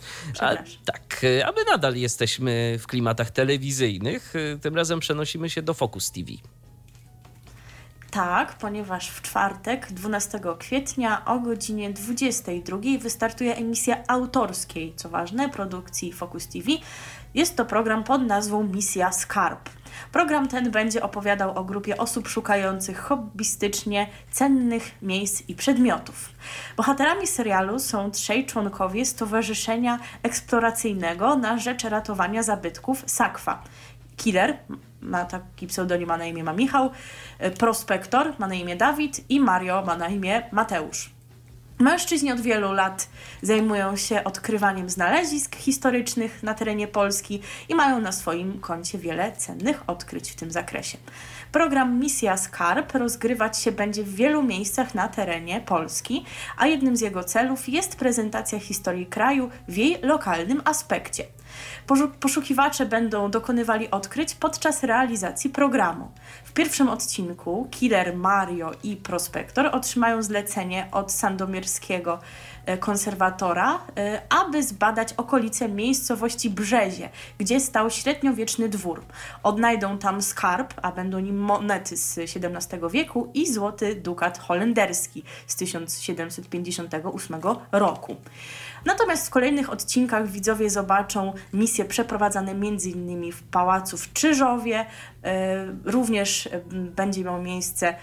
A, 0.41 0.57
tak, 0.85 1.27
a 1.47 1.53
my 1.53 1.65
nadal 1.71 1.97
jesteśmy 1.97 2.79
w 2.81 2.87
klimatach 2.87 3.31
telewizyjnych. 3.31 4.37
Y, 4.37 4.59
Tym 4.63 4.77
razem 4.77 5.01
przenosimy 5.01 5.51
się 5.51 5.63
do 5.63 5.75
Focus 5.75 6.11
TV. 6.11 6.33
Tak, 8.11 8.59
ponieważ 8.59 9.09
w 9.11 9.23
czwartek, 9.23 9.93
12 9.93 10.41
kwietnia 10.59 11.25
o 11.25 11.39
godzinie 11.39 11.91
22 11.91 12.79
wystartuje 13.01 13.57
emisja 13.57 14.03
autorskiej, 14.09 14.93
co 14.97 15.09
ważne, 15.09 15.49
produkcji 15.49 16.13
Focus 16.13 16.49
TV. 16.49 16.71
Jest 17.35 17.57
to 17.57 17.65
program 17.65 18.05
pod 18.05 18.23
nazwą 18.23 18.63
Misja 18.65 19.13
Skarb. 19.13 19.80
Program 20.13 20.49
ten 20.49 20.71
będzie 20.71 21.03
opowiadał 21.03 21.59
o 21.59 21.65
grupie 21.65 21.97
osób 21.97 22.29
szukających 22.29 23.01
hobbystycznie 23.01 24.07
cennych 24.31 24.91
miejsc 25.03 25.43
i 25.49 25.55
przedmiotów. 25.55 26.29
Bohaterami 26.77 27.27
serialu 27.27 27.79
są 27.79 28.11
trzej 28.11 28.47
członkowie 28.47 29.07
Stowarzyszenia 29.07 29.99
Eksploracyjnego 30.23 31.37
na 31.37 31.59
rzecz 31.59 31.85
ratowania 31.85 32.43
zabytków 32.43 33.03
Sakwa. 33.07 33.63
Killer, 34.17 34.59
ma 35.01 35.25
taki 35.25 35.67
pseudonim, 35.67 36.09
ma 36.09 36.17
na 36.17 36.25
imię 36.25 36.45
ma 36.45 36.53
Michał, 36.53 36.91
e, 37.39 37.51
Prospektor 37.51 38.33
ma 38.39 38.47
na 38.49 38.55
imię 38.55 38.77
Dawid 38.77 39.31
i 39.31 39.41
Mario 39.41 39.83
ma 39.87 39.97
na 39.97 40.09
imię 40.09 40.43
Mateusz. 40.53 41.20
Mężczyźni 41.81 42.33
od 42.33 42.41
wielu 42.41 42.73
lat 42.73 43.09
zajmują 43.43 43.97
się 43.97 44.25
odkrywaniem 44.25 44.91
znalezisk 44.91 45.57
historycznych 45.57 46.43
na 46.43 46.55
terenie 46.55 46.89
Polski 46.89 47.41
i 47.69 47.75
mają 47.75 48.01
na 48.01 48.13
swoim 48.13 48.61
koncie 48.61 48.99
wiele 48.99 49.33
cennych 49.33 49.83
odkryć 49.87 50.31
w 50.31 50.35
tym 50.35 50.51
zakresie. 50.51 50.99
Program 51.53 51.99
Misja 52.01 52.37
Skarb 52.37 52.95
rozgrywać 52.95 53.59
się 53.59 53.73
będzie 53.73 54.05
w 54.05 54.15
wielu 54.15 54.43
miejscach 54.43 54.95
na 54.95 55.09
terenie 55.09 55.61
Polski, 55.61 56.25
a 56.59 56.67
jednym 56.67 56.97
z 56.97 57.01
jego 57.01 57.25
celów 57.25 57.69
jest 57.69 57.97
prezentacja 57.97 58.61
historii 58.61 59.07
kraju 59.07 59.51
w 59.69 59.77
jej 59.77 59.99
lokalnym 60.03 60.63
aspekcie. 60.65 61.25
Poszu- 61.87 62.11
Poszukiwacze 62.21 62.87
będą 62.87 63.31
dokonywali 63.31 63.91
odkryć 63.91 64.35
podczas 64.35 64.83
realizacji 64.83 65.51
programu. 65.51 66.11
W 66.51 66.53
pierwszym 66.53 66.89
odcinku 66.89 67.69
Killer, 67.71 68.17
Mario 68.17 68.71
i 68.83 68.97
Prospektor 68.97 69.67
otrzymają 69.67 70.23
zlecenie 70.23 70.89
od 70.93 71.13
sandomierskiego 71.13 72.19
e, 72.67 72.79
konserwatora, 72.79 73.81
e, 73.97 74.23
aby 74.29 74.63
zbadać 74.63 75.13
okolice 75.13 75.69
miejscowości 75.69 76.51
Brzezie, 76.51 77.09
gdzie 77.39 77.61
stał 77.61 77.91
średniowieczny 77.91 78.69
dwór. 78.69 79.05
Odnajdą 79.43 79.99
tam 79.99 80.23
skarb, 80.23 80.75
a 80.83 80.93
będą 80.93 81.19
nim 81.19 81.39
monety 81.39 81.97
z 81.97 82.19
XVII 82.19 82.81
wieku 82.91 83.31
i 83.35 83.53
złoty 83.53 83.95
dukat 83.95 84.39
holenderski 84.39 85.23
z 85.47 85.57
1758 85.57 87.41
roku. 87.73 88.17
Natomiast 88.85 89.27
w 89.27 89.31
kolejnych 89.31 89.71
odcinkach 89.71 90.29
widzowie 90.29 90.71
zobaczą 90.71 91.33
misje 91.53 91.85
przeprowadzane 91.85 92.53
m.in. 92.53 93.33
w 93.33 93.43
pałacu 93.43 93.97
w 93.97 94.13
Czyżowie. 94.13 94.87
E, 95.25 95.67
Również 95.85 96.47
e, 96.47 96.61
będzie 96.71 97.25
miało 97.25 97.43
miejsce 97.43 97.95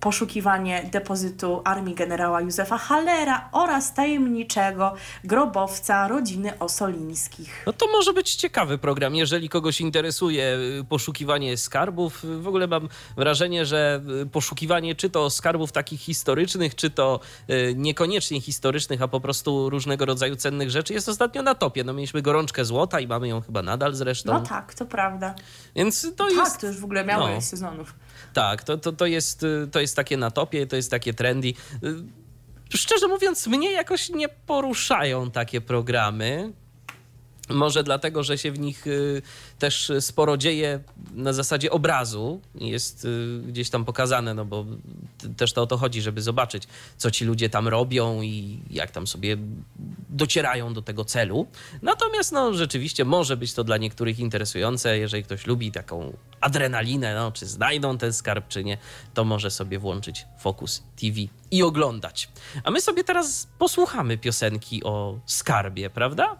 poszukiwanie 0.00 0.88
depozytu 0.92 1.62
armii 1.64 1.94
generała 1.94 2.40
Józefa 2.40 2.78
Hallera 2.78 3.48
oraz 3.52 3.94
tajemniczego 3.94 4.94
grobowca 5.24 6.08
rodziny 6.08 6.58
Osolińskich. 6.58 7.62
No 7.66 7.72
to 7.72 7.86
może 7.86 8.12
być 8.12 8.34
ciekawy 8.34 8.78
program, 8.78 9.14
jeżeli 9.14 9.48
kogoś 9.48 9.80
interesuje 9.80 10.56
y, 10.80 10.84
poszukiwanie 10.88 11.56
skarbów. 11.56 12.24
W 12.42 12.48
ogóle 12.48 12.66
mam 12.66 12.88
wrażenie, 13.16 13.66
że 13.66 14.02
y, 14.22 14.26
poszukiwanie 14.26 14.94
czy 14.94 15.10
to 15.10 15.30
skarbów 15.30 15.72
takich 15.72 16.00
historycznych, 16.00 16.74
czy 16.74 16.90
to 16.90 17.20
y, 17.50 17.74
niekoniecznie 17.76 18.40
historycznych, 18.40 19.02
a 19.02 19.08
po 19.08 19.20
prostu 19.20 19.70
różnego 19.70 20.04
rodzaju 20.04 20.36
cennych 20.36 20.70
rzeczy 20.70 20.92
jest 20.92 21.08
ostatnio 21.08 21.42
na 21.42 21.54
topie. 21.54 21.84
No 21.84 21.92
mieliśmy 21.92 22.22
gorączkę 22.22 22.64
złota 22.64 23.00
i 23.00 23.06
mamy 23.06 23.28
ją 23.28 23.40
chyba 23.40 23.62
nadal 23.62 23.94
zresztą. 23.94 24.32
No 24.32 24.40
tak, 24.40 24.74
to 24.74 24.86
prawda. 24.86 25.34
Więc 25.74 26.02
to 26.16 26.24
Tak, 26.24 26.36
jest... 26.36 26.60
to 26.60 26.66
już 26.66 26.78
w 26.78 26.84
ogóle 26.84 27.04
miało 27.04 27.28
no. 27.28 27.40
sezonów. 27.40 27.94
Tak, 28.32 28.64
to, 28.64 28.78
to, 28.78 28.92
to, 28.92 29.06
jest, 29.06 29.42
y, 29.42 29.68
to 29.72 29.80
jest 29.80 29.96
takie 29.96 30.16
na 30.16 30.30
topie, 30.30 30.66
to 30.66 30.76
jest 30.76 30.90
takie 30.90 31.14
trendy. 31.14 31.48
Y, 31.48 31.54
Szczerze 32.74 33.08
mówiąc, 33.08 33.46
mnie 33.46 33.72
jakoś 33.72 34.08
nie 34.08 34.28
poruszają 34.28 35.30
takie 35.30 35.60
programy. 35.60 36.52
Może 37.48 37.84
dlatego, 37.84 38.22
że 38.22 38.38
się 38.38 38.52
w 38.52 38.58
nich 38.58 38.86
y, 38.86 39.22
też 39.58 39.92
sporo 40.00 40.36
dzieje 40.36 40.80
na 41.14 41.32
zasadzie 41.32 41.70
obrazu. 41.70 42.40
Jest 42.54 43.06
gdzieś 43.46 43.70
tam 43.70 43.84
pokazane, 43.84 44.34
no 44.34 44.44
bo 44.44 44.66
też 45.36 45.52
to 45.52 45.62
o 45.62 45.66
to 45.66 45.76
chodzi, 45.76 46.02
żeby 46.02 46.22
zobaczyć, 46.22 46.62
co 46.96 47.10
ci 47.10 47.24
ludzie 47.24 47.50
tam 47.50 47.68
robią 47.68 48.22
i 48.22 48.60
jak 48.70 48.90
tam 48.90 49.06
sobie 49.06 49.36
docierają 50.10 50.74
do 50.74 50.82
tego 50.82 51.04
celu. 51.04 51.46
Natomiast 51.82 52.32
no 52.32 52.54
rzeczywiście 52.54 53.04
może 53.04 53.36
być 53.36 53.54
to 53.54 53.64
dla 53.64 53.76
niektórych 53.76 54.18
interesujące, 54.18 54.98
jeżeli 54.98 55.24
ktoś 55.24 55.46
lubi 55.46 55.72
taką 55.72 56.16
adrenalinę, 56.40 57.14
no, 57.14 57.32
czy 57.32 57.46
znajdą 57.46 57.98
ten 57.98 58.12
skarb, 58.12 58.48
czy 58.48 58.64
nie, 58.64 58.78
to 59.14 59.24
może 59.24 59.50
sobie 59.50 59.78
włączyć 59.78 60.26
Focus 60.38 60.82
TV 61.00 61.20
i 61.50 61.62
oglądać. 61.62 62.28
A 62.64 62.70
my 62.70 62.80
sobie 62.80 63.04
teraz 63.04 63.48
posłuchamy 63.58 64.18
piosenki 64.18 64.84
o 64.84 65.20
skarbie, 65.26 65.90
prawda? 65.90 66.36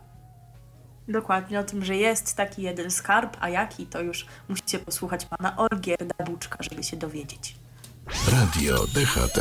Dokładnie 1.08 1.60
o 1.60 1.64
tym, 1.64 1.84
że 1.84 1.96
jest 1.96 2.36
taki 2.36 2.62
jeden 2.62 2.90
skarb, 2.90 3.36
a 3.40 3.48
jaki 3.48 3.86
to 3.86 4.00
już 4.00 4.26
musicie 4.48 4.78
posłuchać 4.78 5.26
pana 5.26 5.56
Olgierda 5.56 6.24
Buczka, 6.24 6.58
żeby 6.62 6.82
się 6.84 6.96
dowiedzieć. 6.96 7.56
Radio 8.32 8.86
DHT. 8.86 9.38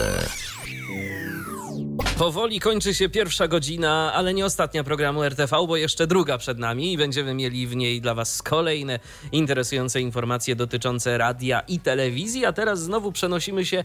Powoli 2.17 2.59
kończy 2.59 2.93
się 2.93 3.09
pierwsza 3.09 3.47
godzina, 3.47 4.13
ale 4.13 4.33
nie 4.33 4.45
ostatnia 4.45 4.83
programu 4.83 5.23
RTV, 5.23 5.67
bo 5.67 5.77
jeszcze 5.77 6.07
druga 6.07 6.37
przed 6.37 6.57
nami 6.59 6.93
i 6.93 6.97
będziemy 6.97 7.33
mieli 7.33 7.67
w 7.67 7.75
niej 7.75 8.01
dla 8.01 8.15
Was 8.15 8.41
kolejne 8.41 8.99
interesujące 9.31 10.01
informacje 10.01 10.55
dotyczące 10.55 11.17
radia 11.17 11.59
i 11.59 11.79
telewizji. 11.79 12.45
A 12.45 12.53
teraz 12.53 12.81
znowu 12.81 13.11
przenosimy 13.11 13.65
się 13.65 13.83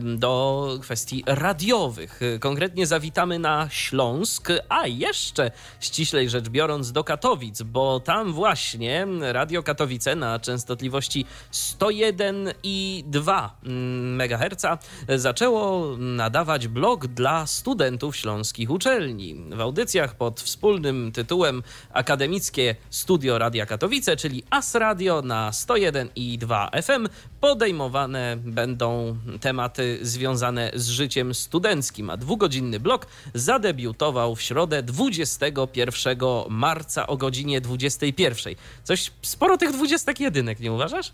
do 0.00 0.68
kwestii 0.82 1.24
radiowych. 1.26 2.20
Konkretnie 2.40 2.86
zawitamy 2.86 3.38
na 3.38 3.68
Śląsk, 3.70 4.48
a 4.68 4.86
jeszcze 4.86 5.50
ściślej 5.80 6.30
rzecz 6.30 6.48
biorąc 6.48 6.92
do 6.92 7.04
Katowic, 7.04 7.62
bo 7.62 8.00
tam 8.00 8.32
właśnie 8.32 9.06
Radio 9.20 9.62
Katowice 9.62 10.16
na 10.16 10.38
częstotliwości 10.38 11.26
101,2 11.52 13.48
MHz 13.62 14.66
zaczęło 15.08 15.96
nadawać 16.20 16.68
blog 16.68 17.06
dla 17.06 17.46
studentów 17.46 18.16
śląskich 18.16 18.70
uczelni. 18.70 19.36
W 19.50 19.60
audycjach 19.60 20.14
pod 20.14 20.40
wspólnym 20.40 21.12
tytułem 21.12 21.62
Akademickie 21.92 22.76
Studio 22.90 23.38
Radia 23.38 23.66
Katowice, 23.66 24.16
czyli 24.16 24.42
AS 24.50 24.74
Radio 24.74 25.22
na 25.22 25.50
101,2 25.50 26.82
FM, 26.82 27.08
podejmowane 27.40 28.36
będą 28.36 29.16
tematy 29.40 29.98
związane 30.02 30.70
z 30.74 30.88
życiem 30.88 31.34
studenckim, 31.34 32.10
a 32.10 32.16
dwugodzinny 32.16 32.80
blok 32.80 33.06
zadebiutował 33.34 34.36
w 34.36 34.42
środę 34.42 34.82
21 34.82 36.18
marca 36.48 37.06
o 37.06 37.16
godzinie 37.16 37.60
21. 37.60 38.54
Coś 38.84 39.10
sporo 39.22 39.58
tych 39.58 39.72
21, 39.72 40.54
nie 40.60 40.72
uważasz? 40.72 41.12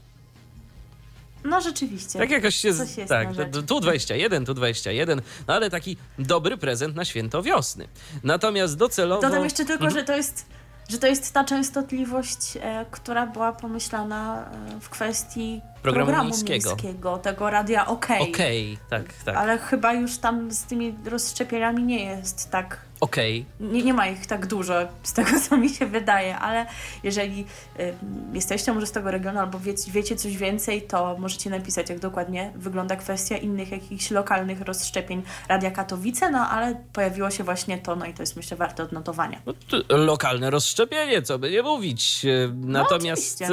No 1.46 1.60
rzeczywiście. 1.60 2.18
Tak 2.18 2.30
jakoś 2.30 2.54
się. 2.56 2.74
Coś 2.74 2.96
jest 2.96 3.08
tak, 3.08 3.28
tu- 3.52 3.62
tu 3.62 3.80
21, 3.80 4.44
tu 4.44 4.54
21, 4.54 5.22
no 5.48 5.54
ale 5.54 5.70
taki 5.70 5.96
dobry 6.18 6.56
prezent 6.56 6.96
na 6.96 7.04
święto 7.04 7.42
wiosny. 7.42 7.88
Natomiast 8.24 8.76
docelowo. 8.76 9.22
Dodam 9.22 9.44
jeszcze 9.44 9.64
tylko, 9.64 9.84
Mhm. 9.84 9.92
że 10.00 10.04
to 10.04 10.16
jest, 10.16 10.46
że 10.88 10.98
to 10.98 11.06
jest 11.06 11.32
ta 11.32 11.44
częstotliwość, 11.44 12.56
e, 12.60 12.86
która 12.90 13.26
była 13.26 13.52
pomyślana 13.52 14.50
e, 14.76 14.80
w 14.80 14.88
kwestii 14.88 15.60
Programu 15.82 16.06
programu, 16.06 16.28
miejskiego. 16.30 16.70
miejskiego. 16.76 17.18
tego 17.18 17.50
radia 17.50 17.86
OK. 17.86 18.06
Okej, 18.20 18.78
tak, 18.90 19.12
tak. 19.24 19.36
Ale 19.36 19.58
chyba 19.58 19.92
już 19.92 20.18
tam 20.18 20.50
z 20.52 20.62
tymi 20.62 20.94
rozszczepieniami 21.04 21.82
nie 21.82 22.04
jest 22.04 22.50
tak. 22.50 22.85
Okej. 23.00 23.44
Nie, 23.60 23.82
nie 23.82 23.94
ma 23.94 24.06
ich 24.06 24.26
tak 24.26 24.46
dużo, 24.46 24.74
z 25.02 25.12
tego 25.12 25.30
co 25.48 25.56
mi 25.56 25.68
się 25.68 25.86
wydaje, 25.86 26.36
ale 26.38 26.66
jeżeli 27.02 27.46
y, 27.80 27.94
jesteście 28.32 28.72
może 28.72 28.86
z 28.86 28.92
tego 28.92 29.10
regionu 29.10 29.38
albo 29.38 29.58
wiecie, 29.58 29.90
wiecie 29.92 30.16
coś 30.16 30.36
więcej, 30.36 30.82
to 30.82 31.16
możecie 31.18 31.50
napisać, 31.50 31.90
jak 31.90 31.98
dokładnie 31.98 32.52
wygląda 32.54 32.96
kwestia 32.96 33.36
innych 33.36 33.70
jakichś 33.70 34.10
lokalnych 34.10 34.60
rozszczepień 34.60 35.22
Radia 35.48 35.70
Katowice, 35.70 36.30
no 36.30 36.38
ale 36.38 36.84
pojawiło 36.92 37.30
się 37.30 37.44
właśnie 37.44 37.78
to, 37.78 37.96
no 37.96 38.06
i 38.06 38.14
to 38.14 38.22
jest 38.22 38.36
myślę 38.36 38.56
warte 38.56 38.82
odnotowania. 38.82 39.40
No, 39.46 39.52
Lokalne 39.96 40.50
rozszczepienie, 40.50 41.22
co 41.22 41.38
by 41.38 41.50
nie 41.50 41.62
mówić. 41.62 42.24
E, 42.24 42.52
Natomiast 42.54 43.40
No, 43.40 43.46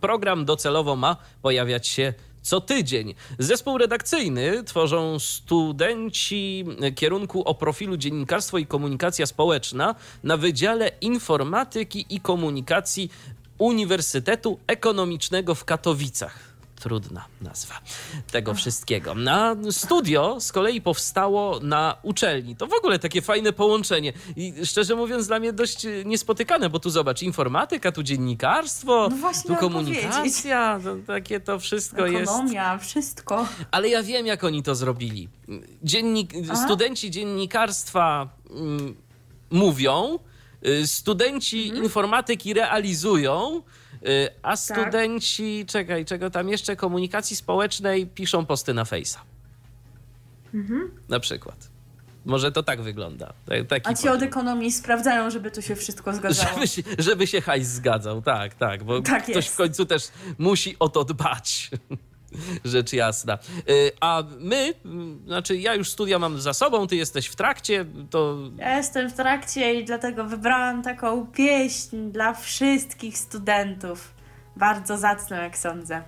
program 0.00 0.44
docelowo 0.44 0.96
ma 0.96 1.16
pojawiać 1.42 1.88
się 1.88 2.14
co 2.42 2.60
tydzień. 2.60 3.14
Zespół 3.38 3.78
redakcyjny 3.78 4.64
tworzą 4.64 5.18
studenci 5.18 6.64
kierunku 6.94 7.42
o 7.42 7.54
profilu 7.54 7.96
dziennikarstwo 7.96 8.58
i 8.58 8.66
komunikacja 8.66 9.26
społeczna 9.26 9.94
na 10.24 10.36
Wydziale 10.36 10.90
Informatyki 11.00 12.06
i 12.10 12.20
Komunikacji 12.20 13.10
Uniwersytetu 13.58 14.58
Ekonomicznego 14.66 15.54
w 15.54 15.64
Katowicach. 15.64 16.51
Trudna 16.82 17.24
nazwa 17.40 17.74
tego 18.30 18.54
wszystkiego. 18.54 19.14
Na 19.14 19.56
studio 19.70 20.40
z 20.40 20.52
kolei 20.52 20.80
powstało 20.80 21.60
na 21.60 21.96
uczelni. 22.02 22.56
To 22.56 22.66
w 22.66 22.72
ogóle 22.72 22.98
takie 22.98 23.22
fajne 23.22 23.52
połączenie. 23.52 24.12
I 24.36 24.54
szczerze 24.64 24.94
mówiąc, 24.94 25.26
dla 25.26 25.38
mnie 25.40 25.52
dość 25.52 25.86
niespotykane, 26.04 26.70
bo 26.70 26.78
tu 26.78 26.90
zobacz, 26.90 27.22
informatyka, 27.22 27.92
tu 27.92 28.02
dziennikarstwo, 28.02 29.08
No 29.10 29.32
tu 29.46 29.56
komunikacja, 29.56 30.80
to, 30.84 30.96
takie 31.06 31.40
to 31.40 31.58
wszystko 31.58 32.06
jest. 32.06 32.32
Ekonomia, 32.32 32.78
wszystko. 32.78 33.46
Ale 33.70 33.88
ja 33.88 34.02
wiem, 34.02 34.26
jak 34.26 34.44
oni 34.44 34.62
to 34.62 34.74
zrobili. 34.74 35.28
Dziennik, 35.82 36.32
studenci 36.64 37.10
dziennikarstwa 37.10 38.28
mm, 38.50 38.94
mówią, 39.50 40.18
y, 40.66 40.86
studenci 40.86 41.64
Mhm. 41.64 41.84
informatyki 41.84 42.54
realizują. 42.54 43.62
A 44.42 44.56
studenci, 44.56 45.64
czekaj, 45.68 46.04
czego 46.04 46.30
tam 46.30 46.48
jeszcze, 46.48 46.76
komunikacji 46.76 47.36
społecznej 47.36 48.06
piszą 48.06 48.46
posty 48.46 48.74
na 48.74 48.84
Face'a. 48.84 49.18
Mhm. 50.54 50.90
Na 51.08 51.20
przykład. 51.20 51.70
Może 52.24 52.52
to 52.52 52.62
tak 52.62 52.80
wygląda. 52.82 53.32
Ta- 53.46 53.64
Taki 53.64 53.90
A 53.90 53.94
ci 53.94 54.08
od 54.08 54.22
ekonomii 54.22 54.72
sprawdzają, 54.72 55.30
żeby 55.30 55.50
to 55.50 55.60
się 55.60 55.76
wszystko 55.76 56.12
zgadzało. 56.14 56.54
żeby 56.54 56.68
się, 56.68 56.82
żeby 56.98 57.26
się 57.26 57.40
hajs 57.40 57.68
zgadzał, 57.68 58.22
tak, 58.22 58.54
tak, 58.54 58.84
bo 58.84 59.00
Tak 59.02 59.22
ktoś 59.22 59.36
jest. 59.36 59.48
w 59.48 59.56
końcu 59.56 59.86
też 59.86 60.08
musi 60.38 60.76
o 60.78 60.88
to 60.88 61.04
dbać. 61.04 61.70
Rzecz 62.64 62.92
jasna. 62.92 63.38
Y, 63.70 63.90
A 64.00 64.22
my, 64.38 64.56
y, 64.56 64.74
znaczy 65.26 65.56
ja 65.56 65.74
już 65.74 65.90
studia 65.90 66.18
mam 66.18 66.40
za 66.40 66.52
sobą, 66.52 66.86
ty 66.86 66.96
jesteś 66.96 67.26
w 67.26 67.36
trakcie, 67.36 67.84
to 68.10 68.36
Ja 68.56 68.76
jestem 68.76 69.10
w 69.10 69.14
trakcie 69.14 69.74
i 69.74 69.84
dlatego 69.84 70.24
wybrałam 70.24 70.82
taką 70.82 71.26
pieśń 71.26 72.10
dla 72.10 72.34
wszystkich 72.34 73.18
studentów. 73.18 74.14
Bardzo 74.56 74.98
zacną, 74.98 75.36
jak 75.36 75.58
sądzę. 75.58 76.02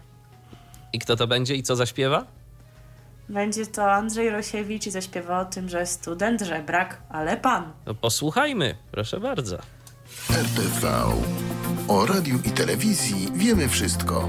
i 0.93 0.99
kto 0.99 1.17
to 1.17 1.27
będzie 1.27 1.55
i 1.55 1.63
co 1.63 1.77
zaśpiewa? 1.77 2.25
Będzie 3.29 3.67
to 3.67 3.93
Andrzej 3.93 4.31
Rosiewicz 4.31 4.87
i 4.87 4.91
zaśpiewa 4.91 5.41
o 5.41 5.45
tym, 5.45 5.69
że 5.69 5.87
student 5.87 6.41
żebrak, 6.43 7.03
ale 7.09 7.37
pan. 7.37 7.73
No 7.87 7.95
posłuchajmy, 7.95 8.77
proszę 8.91 9.21
bardzo. 9.21 9.59
RTV. 10.31 10.93
O 11.89 12.07
radiu 12.07 12.39
i 12.45 12.51
telewizji 12.51 13.29
wiemy 13.35 13.69
wszystko. 13.69 14.29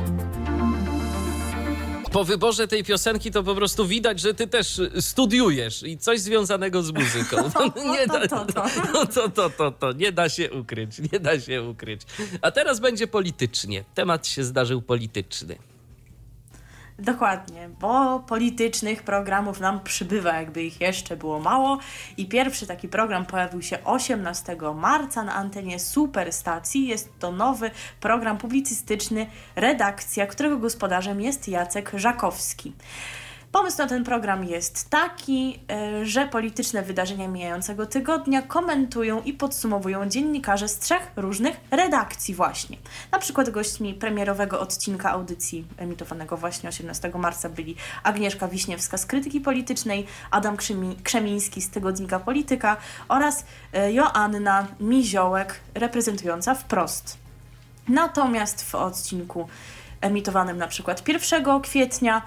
Po 2.16 2.24
wyborze 2.24 2.68
tej 2.68 2.84
piosenki 2.84 3.32
to 3.32 3.43
po 3.43 3.55
prostu 3.55 3.88
widać, 3.88 4.20
że 4.20 4.34
ty 4.34 4.47
też 4.47 4.82
studiujesz 4.99 5.84
i 5.84 5.97
coś 5.97 6.20
związanego 6.20 6.84
z 6.84 6.91
muzyką. 6.91 7.38
nie 7.93 8.07
da, 8.07 8.28
to, 8.28 8.45
to. 8.45 8.66
No 8.93 9.05
to, 9.05 9.30
to, 9.30 9.49
to, 9.49 9.72
to, 9.72 9.91
nie 9.91 10.11
da 10.11 10.30
się 10.30 10.51
ukryć, 10.51 10.99
nie 11.13 11.20
da 11.20 11.39
się 11.39 11.63
ukryć. 11.63 12.01
A 12.41 12.51
teraz 12.51 12.80
będzie 12.80 13.07
politycznie. 13.07 13.84
Temat 13.95 14.28
się 14.28 14.43
zdarzył 14.43 14.82
polityczny. 14.82 15.55
Dokładnie, 17.00 17.70
bo 17.80 18.20
politycznych 18.20 19.04
programów 19.04 19.60
nam 19.60 19.80
przybywa, 19.84 20.34
jakby 20.34 20.64
ich 20.64 20.82
jeszcze 20.82 21.18
było 21.18 21.39
mało. 21.39 21.80
I 22.18 22.26
pierwszy 22.26 22.68
taki 22.68 22.88
program 22.88 23.26
pojawił 23.26 23.62
się 23.62 23.84
18 23.84 24.58
marca 24.76 25.24
na 25.24 25.34
antenie 25.34 25.80
Superstacji. 25.80 26.88
Jest 26.88 27.20
to 27.20 27.32
nowy 27.32 27.72
program 28.00 28.38
publicystyczny 28.38 29.28
Redakcja, 29.56 30.28
którego 30.28 30.58
gospodarzem 30.58 31.22
jest 31.22 31.48
Jacek 31.48 31.91
Żakowski. 31.96 32.74
Pomysł 33.56 33.78
na 33.78 33.88
ten 33.88 34.03
program 34.03 34.43
jest 34.43 34.89
taki, 34.89 35.60
e, 35.72 36.06
że 36.06 36.28
polityczne 36.28 36.82
wydarzenia 36.82 37.28
mijającego 37.28 37.86
tygodnia 37.86 38.41
komentują 38.41 39.22
i 39.22 39.34
podsumowują 39.34 40.10
dziennikarze 40.10 40.68
z 40.68 40.80
trzech 40.80 41.12
różnych 41.16 41.56
redakcji 41.72 42.36
właśnie. 42.36 42.78
Na 43.12 43.20
przykład 43.20 43.49
gośćmi 43.49 43.93
premierowego 43.93 44.60
odcinka 44.60 45.12
audycji 45.12 45.68
emitowanego 45.78 46.38
właśnie 46.38 46.70
18 46.70 47.12
marca 47.16 47.49
byli 47.49 47.76
Agnieszka 48.03 48.47
Wiśniewska 48.47 48.97
z 48.97 49.06
Krytyki 49.06 49.41
Politycznej, 49.41 50.06
Adam 50.32 50.58
Krzemi- 50.58 50.95
Krzemiński 51.03 51.62
z 51.62 51.70
Tygodnika 51.70 52.20
Polityka 52.20 52.78
oraz 53.08 53.45
e, 53.74 53.93
Joanna 53.93 54.68
Miziołek 54.80 55.60
reprezentująca 55.74 56.56
Wprost. 56.56 57.18
Natomiast 57.88 58.70
w 58.70 58.76
odcinku 58.76 59.47
emitowanym 60.01 60.58
na 60.58 60.68
przykład 60.68 61.08
1 61.08 61.62
kwietnia 61.62 62.22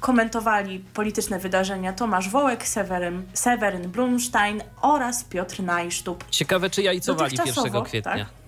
komentowali 0.00 0.78
polityczne 0.94 1.38
wydarzenia 1.38 1.92
Tomasz 1.92 2.28
Wołek, 2.28 2.68
Seweryn, 2.68 3.22
Seweryn 3.32 3.88
Blumstein 3.88 4.62
oraz 4.80 5.24
Piotr 5.24 5.62
Najsztub. 5.62 6.24
Ciekawe, 6.30 6.70
czy 6.70 6.82
jajcowali 6.82 7.36
Dotychczasowo, 7.36 7.66
1 7.66 7.84
kwietnia. 7.84 8.12
tak. 8.24 8.45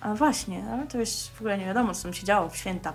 A 0.00 0.14
właśnie, 0.14 0.64
ale 0.72 0.86
to 0.86 0.98
już 0.98 1.08
w 1.10 1.40
ogóle 1.40 1.58
nie 1.58 1.66
wiadomo, 1.66 1.94
co 1.94 2.02
tam 2.02 2.14
się 2.14 2.26
działo 2.26 2.48
w 2.48 2.56
święta. 2.56 2.92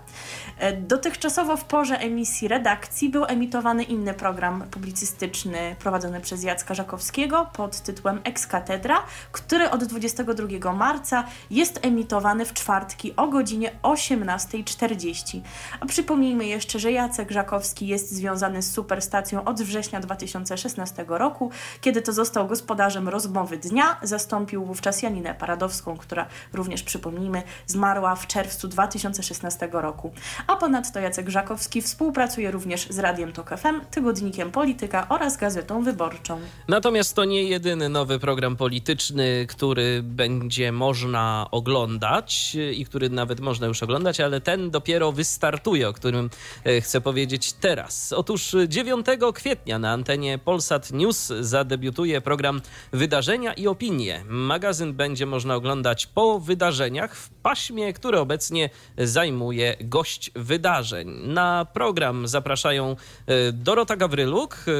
E, 0.60 0.74
Dotychczasowo 0.74 1.58
w 1.58 1.64
porze 1.66 1.98
emisji 2.00 2.48
redakcji 2.48 3.10
był 3.10 3.26
emitowany 3.26 3.84
inny 3.84 4.14
program 4.14 4.64
publicystyczny 4.72 5.76
prowadzony 5.80 6.22
przez 6.22 6.44
Jacka 6.44 6.74
Żakowskiego 6.74 7.50
pod 7.54 7.80
tytułem 7.80 8.22
Ex 8.24 8.48
Katedra, 8.48 9.04
który 9.32 9.70
od 9.70 9.84
22 9.84 10.74
marca 10.74 11.24
jest 11.52 11.80
emitowany 11.82 12.46
w 12.46 12.54
czwartki 12.54 13.16
o 13.16 13.28
godzinie 13.28 13.72
18.40. 13.84 15.42
A 15.80 15.86
przypomnijmy 15.86 16.46
jeszcze, 16.46 16.80
że 16.80 16.92
Jacek 16.92 17.32
Żakowski 17.32 17.88
jest 17.88 18.12
związany 18.12 18.62
z 18.62 18.72
Superstacją 18.72 19.44
od 19.44 19.62
września 19.62 20.00
2016 20.00 21.06
roku, 21.08 21.52
kiedy 21.82 22.02
to 22.02 22.14
został 22.14 22.48
gospodarzem 22.48 23.10
rozmowy 23.10 23.58
dnia, 23.58 23.98
zastąpił 24.02 24.66
wówczas 24.66 25.02
Janinę 25.02 25.36
Paradowską, 25.36 25.98
która 25.98 26.26
również 26.54 26.84
przypomnijmy, 26.94 27.44
zmarła 27.66 28.16
w 28.16 28.28
czerwcu 28.28 28.68
2016 28.68 29.70
roku. 29.72 30.12
A 30.48 30.56
ponadto 30.56 31.00
Jacek 31.00 31.30
Żakowski 31.30 31.82
współpracuje 31.82 32.52
również 32.52 32.88
z 32.90 33.00
Radiem 33.00 33.32
Tok 33.32 33.50
FM, 33.50 33.82
Tygodnikiem 33.92 34.52
Polityka 34.52 35.10
oraz 35.10 35.38
Gazetą 35.38 35.84
Wyborczą. 35.84 36.40
Natomiast 36.68 37.16
to 37.16 37.26
nie 37.26 37.44
jedyny 37.44 37.90
nowy 37.90 38.20
program 38.20 38.56
polityczny, 38.56 39.46
który 39.50 40.02
będzie 40.04 40.72
można 40.72 41.48
oglądać 41.52 42.58
i 42.74 42.86
który 42.86 43.10
nawet 43.10 43.40
można 43.40 43.68
już 43.68 43.84
oglądać, 43.84 44.20
ale 44.20 44.42
ten 44.42 44.72
dopiero 44.72 45.12
wystartuje, 45.12 45.90
o 45.90 45.94
którym 45.94 46.30
e, 46.64 46.82
chcę 46.82 47.02
powiedzieć 47.02 47.54
teraz. 47.54 48.14
Otóż 48.14 48.56
9 48.68 49.06
kwietnia 49.34 49.80
na 49.80 49.92
antenie 49.92 50.38
Polsat 50.38 50.92
News 50.92 51.28
zadebiutuje 51.40 52.22
program 52.22 52.62
Wydarzenia 52.92 53.54
i 53.54 53.68
Opinie. 53.68 54.24
Magazyn 54.28 54.94
będzie 54.94 55.26
można 55.26 55.56
oglądać 55.56 56.08
po 56.08 56.40
wydarzeniach 56.84 57.16
w 57.16 57.30
paśmie, 57.30 57.94
które 57.94 58.22
obecnie 58.22 58.70
zajmuje 58.98 59.76
gość 59.82 60.32
wydarzeń. 60.36 61.10
Na 61.26 61.66
program 61.66 62.28
zapraszają 62.28 62.96
e, 63.28 63.52
Dorota 63.52 63.96
Gawryluk 63.96 64.66
e, 64.68 64.72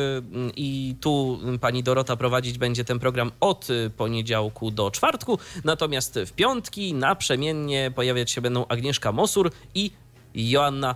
i 0.56 0.96
tu 1.02 1.40
pani 1.62 1.84
Dorota 1.84 2.16
prowadzić 2.16 2.58
będzie 2.58 2.86
ten 2.86 3.00
program 3.00 3.32
od 3.40 3.68
poniedziałku 3.98 4.72
do 4.72 4.92
czwartku, 4.92 5.40
natomiast 5.64 6.20
w 6.26 6.32
piątki 6.32 6.94
naprzemiennie 6.94 7.92
pojawiać 7.96 8.32
się 8.32 8.42
będą 8.42 8.68
Agnieszka 8.68 9.12
Mosur 9.12 9.52
i 9.76 9.92
Joanna 10.36 10.96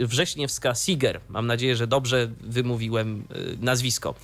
Wrześniewska-Siger. 0.00 1.20
Mam 1.28 1.46
nadzieję, 1.46 1.76
że 1.76 1.86
dobrze 1.86 2.28
wymówiłem 2.40 3.24
e, 3.30 3.64
nazwisko 3.64 4.14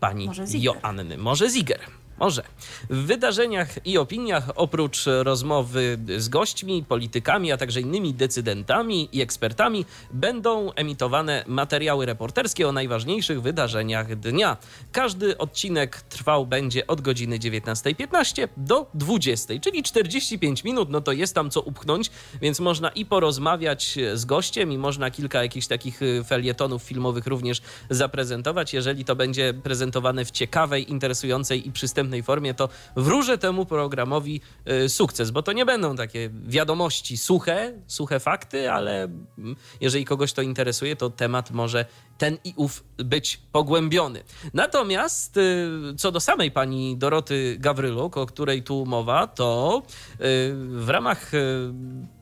pani 0.00 0.26
Może. 0.26 0.44
Joanny. 0.52 1.18
Może 1.18 1.50
Ziger. 1.50 1.80
Może. 2.18 2.42
W 2.90 3.06
wydarzeniach 3.06 3.86
i 3.86 3.98
opiniach, 3.98 4.50
oprócz 4.54 5.04
rozmowy 5.22 5.98
z 6.18 6.28
gośćmi, 6.28 6.84
politykami, 6.88 7.52
a 7.52 7.56
także 7.56 7.80
innymi 7.80 8.14
decydentami 8.14 9.08
i 9.12 9.22
ekspertami, 9.22 9.84
będą 10.10 10.72
emitowane 10.72 11.44
materiały 11.46 12.06
reporterskie 12.06 12.68
o 12.68 12.72
najważniejszych 12.72 13.42
wydarzeniach 13.42 14.16
dnia. 14.16 14.56
Każdy 14.92 15.38
odcinek 15.38 16.02
trwał 16.02 16.46
będzie 16.46 16.86
od 16.86 17.00
godziny 17.00 17.38
19.15 17.38 18.48
do 18.56 18.86
20.00, 18.98 19.60
czyli 19.60 19.82
45 19.82 20.64
minut. 20.64 20.90
No 20.90 21.00
to 21.00 21.12
jest 21.12 21.34
tam 21.34 21.50
co 21.50 21.60
upchnąć, 21.60 22.10
więc 22.40 22.60
można 22.60 22.88
i 22.88 23.06
porozmawiać 23.06 23.98
z 24.14 24.24
gościem, 24.24 24.72
i 24.72 24.78
można 24.78 25.10
kilka 25.10 25.42
jakichś 25.42 25.66
takich 25.66 26.02
y, 26.02 26.24
felietonów 26.24 26.82
filmowych 26.82 27.26
również 27.26 27.62
zaprezentować. 27.90 28.74
Jeżeli 28.74 29.04
to 29.04 29.16
będzie 29.16 29.54
prezentowane 29.54 30.24
w 30.24 30.30
ciekawej, 30.30 30.90
interesującej 30.90 31.68
i 31.68 31.72
przystępnej 31.72 32.03
formie, 32.22 32.54
to 32.54 32.68
wróżę 32.96 33.38
temu 33.38 33.66
programowi 33.66 34.40
y, 34.84 34.88
sukces, 34.88 35.30
bo 35.30 35.42
to 35.42 35.52
nie 35.52 35.66
będą 35.66 35.96
takie 35.96 36.30
wiadomości 36.46 37.16
suche, 37.16 37.72
suche 37.86 38.20
fakty, 38.20 38.70
ale 38.70 39.04
mm, 39.04 39.56
jeżeli 39.80 40.04
kogoś 40.04 40.32
to 40.32 40.42
interesuje, 40.42 40.96
to 40.96 41.10
temat 41.10 41.50
może 41.50 41.84
ten 42.18 42.38
i 42.44 42.54
ów 42.56 42.84
być 42.96 43.40
pogłębiony. 43.52 44.22
Natomiast 44.54 45.36
y, 45.36 45.70
co 45.98 46.12
do 46.12 46.20
samej 46.20 46.50
pani 46.50 46.96
Doroty 46.96 47.56
Gawryluk, 47.60 48.16
o 48.16 48.26
której 48.26 48.62
tu 48.62 48.86
mowa, 48.86 49.26
to 49.26 49.82
y, 50.12 50.16
w 50.54 50.88
ramach 50.88 51.34
y, 51.34 51.72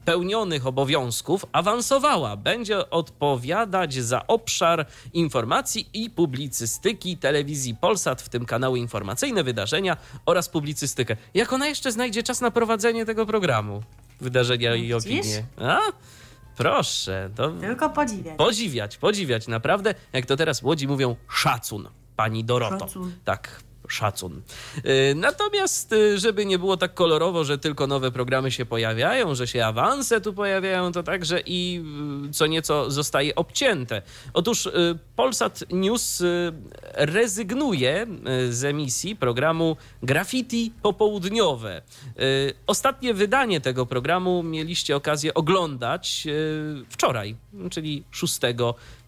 pełnionych 0.05 0.67
obowiązków 0.67 1.47
awansowała. 1.53 2.37
Będzie 2.37 2.91
odpowiadać 2.91 3.95
za 3.95 4.27
obszar 4.27 4.87
informacji 5.13 5.89
i 5.93 6.11
publicystyki 6.11 7.17
telewizji 7.17 7.75
Polsat, 7.75 8.23
w 8.23 8.29
tym 8.29 8.45
kanały 8.45 8.79
informacyjne, 8.79 9.45
wydarzenia 9.45 9.97
oraz 10.27 10.49
publicystykę. 10.49 11.17
Jak 11.35 11.53
ona 11.53 11.67
jeszcze 11.67 11.93
znajdzie 11.93 12.23
czas 12.23 12.41
na 12.41 12.51
prowadzenie 12.51 13.07
tego 13.07 13.27
programu? 13.27 13.83
Wydarzenia 14.21 14.75
i 14.75 14.89
No 14.89 14.97
opinie. 14.97 15.45
A? 15.57 15.81
Proszę, 16.57 17.31
to 17.37 17.51
Tylko 17.51 17.91
podziwiać. 17.91 18.37
podziwiać, 18.37 18.97
podziwiać 18.97 19.49
naprawdę, 19.49 19.95
jak 20.13 20.27
to 20.27 20.37
teraz 20.37 20.63
Łodzi 20.63 20.89
mówią, 20.89 21.17
szacun, 21.29 21.89
pani 22.17 22.45
Doroto. 22.45 22.79
Szacun. 22.79 23.13
Tak, 23.25 23.61
szacun. 23.89 24.43
Y, 24.79 25.15
Natomiast, 25.15 25.93
y, 25.93 26.19
żeby 26.19 26.47
nie 26.47 26.59
było 26.59 26.77
tak 26.77 26.95
kolorowo, 26.95 27.45
że 27.45 27.59
tylko 27.59 27.87
nowe 27.87 28.11
programy 28.11 28.51
się 28.51 28.67
pojawiają, 28.67 29.35
że 29.35 29.47
się 29.47 29.67
awanse 29.67 30.21
tu 30.21 30.33
pojawiają, 30.33 30.93
to 30.93 31.03
także 31.03 31.41
i 31.47 31.83
y, 32.29 32.33
co 32.33 32.47
nieco 32.47 32.91
zostaje 32.91 33.35
obcięte. 33.35 34.03
Otóż 34.33 34.69
Polsat 35.17 35.65
News 35.71 36.23
rezygnuje 36.95 38.07
z 38.51 38.65
emisji 38.65 39.17
programu 39.17 39.77
Graffiti 40.03 40.73
Popołudniowe. 40.83 41.83
Ostatnie 42.67 43.15
wydanie 43.15 43.61
tego 43.61 43.87
programu 43.87 44.43
mieliście 44.43 44.97
okazję 44.97 45.35
oglądać 45.35 46.27
wczoraj, 46.89 47.37
czyli 47.71 48.05
6 48.11 48.41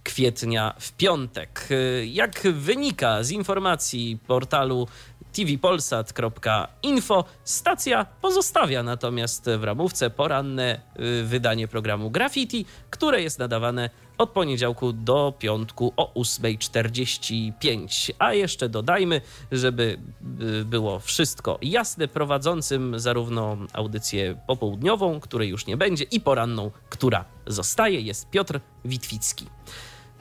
kwietnia 0.05 0.75
w 0.79 0.93
piątek. 0.93 1.69
Jak 2.05 2.41
wynika 2.43 3.23
z 3.23 3.31
informacji 3.31 4.19
portalu 4.27 4.89
tvpolsat.info, 5.35 7.25
stacja 7.45 8.05
pozostawia 8.05 8.83
natomiast 8.83 9.51
w 9.59 9.65
ramówce 9.65 10.11
poranne 10.11 10.81
y, 11.21 11.25
wydanie 11.25 11.69
programu 11.69 12.11
Graffiti, 12.11 12.67
które 12.91 13.23
jest 13.23 13.39
nadawane 13.39 13.91
od 14.19 14.31
poniedziałku 14.31 14.93
do 14.93 15.35
piątku 15.39 15.93
o 15.97 16.13
8.45. 16.21 18.13
A 18.19 18.33
jeszcze 18.33 18.69
dodajmy, 18.69 19.21
żeby 19.53 19.99
y, 20.61 20.65
było 20.65 21.01
wszystko 21.01 21.59
jasne, 21.63 22.09
prowadzącym 22.09 23.01
zarówno 23.01 23.57
audycję 23.73 24.41
popołudniową, 24.47 25.21
której 25.21 25.49
już 25.49 25.67
nie 25.67 25.77
będzie, 25.77 26.05
i 26.05 26.21
poranną, 26.21 26.71
która 26.89 27.25
zostaje, 27.47 28.01
jest 28.01 28.31
Piotr 28.31 28.61
Witwicki. 28.85 29.47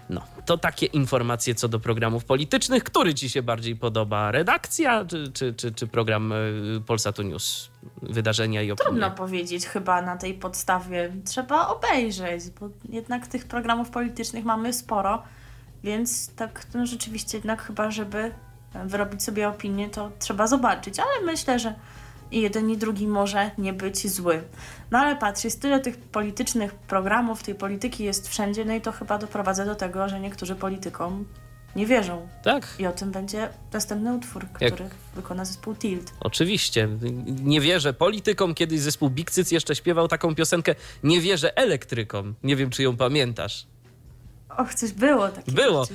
No, 0.09 0.21
to 0.45 0.57
takie 0.57 0.85
informacje 0.85 1.55
co 1.55 1.67
do 1.67 1.79
programów 1.79 2.25
politycznych. 2.25 2.83
Który 2.83 3.13
ci 3.13 3.29
się 3.29 3.43
bardziej 3.43 3.75
podoba? 3.75 4.31
Redakcja 4.31 5.05
czy, 5.05 5.31
czy, 5.31 5.53
czy, 5.53 5.71
czy 5.71 5.87
program 5.87 6.31
y, 6.31 6.81
Polsatu 6.85 7.23
News? 7.23 7.69
Wydarzenia 8.01 8.61
i 8.61 8.71
opinie? 8.71 8.85
Trudno 8.85 9.11
powiedzieć 9.11 9.65
chyba 9.65 10.01
na 10.01 10.17
tej 10.17 10.33
podstawie. 10.33 11.11
Trzeba 11.25 11.67
obejrzeć, 11.67 12.43
bo 12.59 12.69
jednak 12.89 13.27
tych 13.27 13.45
programów 13.45 13.89
politycznych 13.89 14.45
mamy 14.45 14.73
sporo, 14.73 15.23
więc 15.83 16.35
tak 16.35 16.65
no 16.73 16.85
rzeczywiście 16.85 17.37
jednak 17.37 17.61
chyba, 17.61 17.91
żeby 17.91 18.31
wyrobić 18.85 19.23
sobie 19.23 19.49
opinię, 19.49 19.89
to 19.89 20.11
trzeba 20.19 20.47
zobaczyć, 20.47 20.99
ale 20.99 21.25
myślę, 21.25 21.59
że 21.59 21.73
i 22.35 22.41
jeden 22.41 22.69
i 22.69 22.77
drugi 22.77 23.07
może 23.07 23.51
nie 23.57 23.73
być 23.73 24.07
zły. 24.11 24.43
No 24.91 24.99
ale 24.99 25.15
patrz, 25.15 25.43
jest 25.43 25.61
tyle 25.61 25.79
tych 25.79 25.97
politycznych 25.97 26.73
programów, 26.75 27.43
tej 27.43 27.55
polityki 27.55 28.03
jest 28.03 28.29
wszędzie, 28.29 28.65
no 28.65 28.73
i 28.73 28.81
to 28.81 28.91
chyba 28.91 29.17
doprowadza 29.17 29.65
do 29.65 29.75
tego, 29.75 30.09
że 30.09 30.19
niektórzy 30.19 30.55
politykom 30.55 31.25
nie 31.75 31.85
wierzą. 31.85 32.27
Tak, 32.43 32.75
I 32.79 32.85
o 32.87 32.91
tym 32.91 33.11
będzie 33.11 33.49
następny 33.73 34.13
utwór, 34.13 34.45
Jak- 34.59 34.73
który 34.73 34.89
wykona 35.15 35.45
zespół 35.45 35.75
Tilt. 35.75 36.13
oczywiście. 36.19 36.89
Nie 37.43 37.61
wierzę 37.61 37.93
politykom. 37.93 38.53
Kiedyś 38.55 38.79
zespół 38.79 39.09
Big 39.09 39.31
Cyc 39.31 39.51
jeszcze 39.51 39.75
śpiewał 39.75 40.07
taką 40.07 40.35
piosenkę 40.35 40.75
Nie 41.03 41.21
wierzę 41.21 41.57
elektrykom. 41.57 42.35
Nie 42.43 42.55
wiem, 42.55 42.69
czy 42.69 42.83
ją 42.83 42.97
pamiętasz. 42.97 43.67
Och, 44.57 44.73
coś 44.73 44.91
było 44.91 45.29
takiego. 45.29 45.61
Było. 45.61 45.87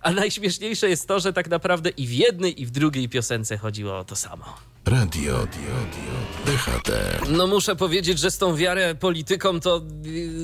A 0.00 0.10
najśmieszniejsze 0.10 0.88
jest 0.88 1.08
to, 1.08 1.20
że 1.20 1.32
tak 1.32 1.48
naprawdę 1.48 1.90
i 1.90 2.06
w 2.06 2.12
jednej, 2.12 2.62
i 2.62 2.66
w 2.66 2.70
drugiej 2.70 3.08
piosence 3.08 3.58
chodziło 3.58 3.98
o 3.98 4.04
to 4.04 4.16
samo. 4.16 4.44
Radio, 4.86 5.38
radio, 5.38 6.14
DHT. 6.46 6.90
No 7.28 7.46
muszę 7.46 7.76
powiedzieć, 7.76 8.18
że 8.18 8.30
z 8.30 8.38
tą 8.38 8.56
wiarę 8.56 8.94
polityką 8.94 9.60
to 9.60 9.80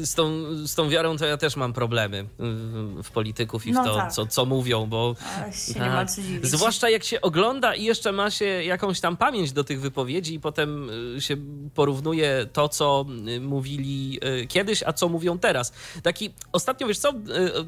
z 0.03 0.15
tą, 0.15 0.31
z 0.67 0.75
tą 0.75 0.89
wiarą 0.89 1.17
to 1.17 1.27
ja 1.27 1.37
też 1.37 1.57
mam 1.57 1.73
problemy 1.73 2.19
y, 2.21 3.03
w 3.03 3.11
polityków 3.11 3.67
i 3.67 3.73
w 3.73 3.75
No 3.75 3.85
to, 3.85 3.95
tak. 3.97 4.13
co, 4.13 4.27
co 4.27 4.45
mówią, 4.47 4.87
bo 4.87 5.15
Ale 5.43 5.53
się 5.53 5.73
nie 5.75 5.81
tak. 5.81 5.93
ma 5.93 6.07
co 6.07 6.23
dziwić. 6.23 6.47
zwłaszcza 6.51 6.91
jak 6.91 7.05
się 7.05 7.21
ogląda 7.21 7.75
i 7.75 7.85
jeszcze 7.85 8.13
ma 8.13 8.31
się 8.31 8.45
jakąś 8.45 9.01
tam 9.01 9.17
pamięć 9.17 9.53
do 9.53 9.65
tych 9.65 9.81
wypowiedzi 9.81 10.35
i 10.35 10.41
potem 10.41 10.91
y, 11.17 11.21
się 11.21 11.37
porównuje 11.75 12.47
to, 12.53 12.69
co 12.69 13.05
y, 13.29 13.41
mówili 13.41 14.21
kiedyś, 14.49 14.83
a 14.83 14.93
co 14.93 15.09
mówią 15.09 15.39
teraz. 15.39 15.73
Taki 16.03 16.31
ostatnio, 16.53 16.87
wiesz 16.87 16.99
co, 16.99 17.13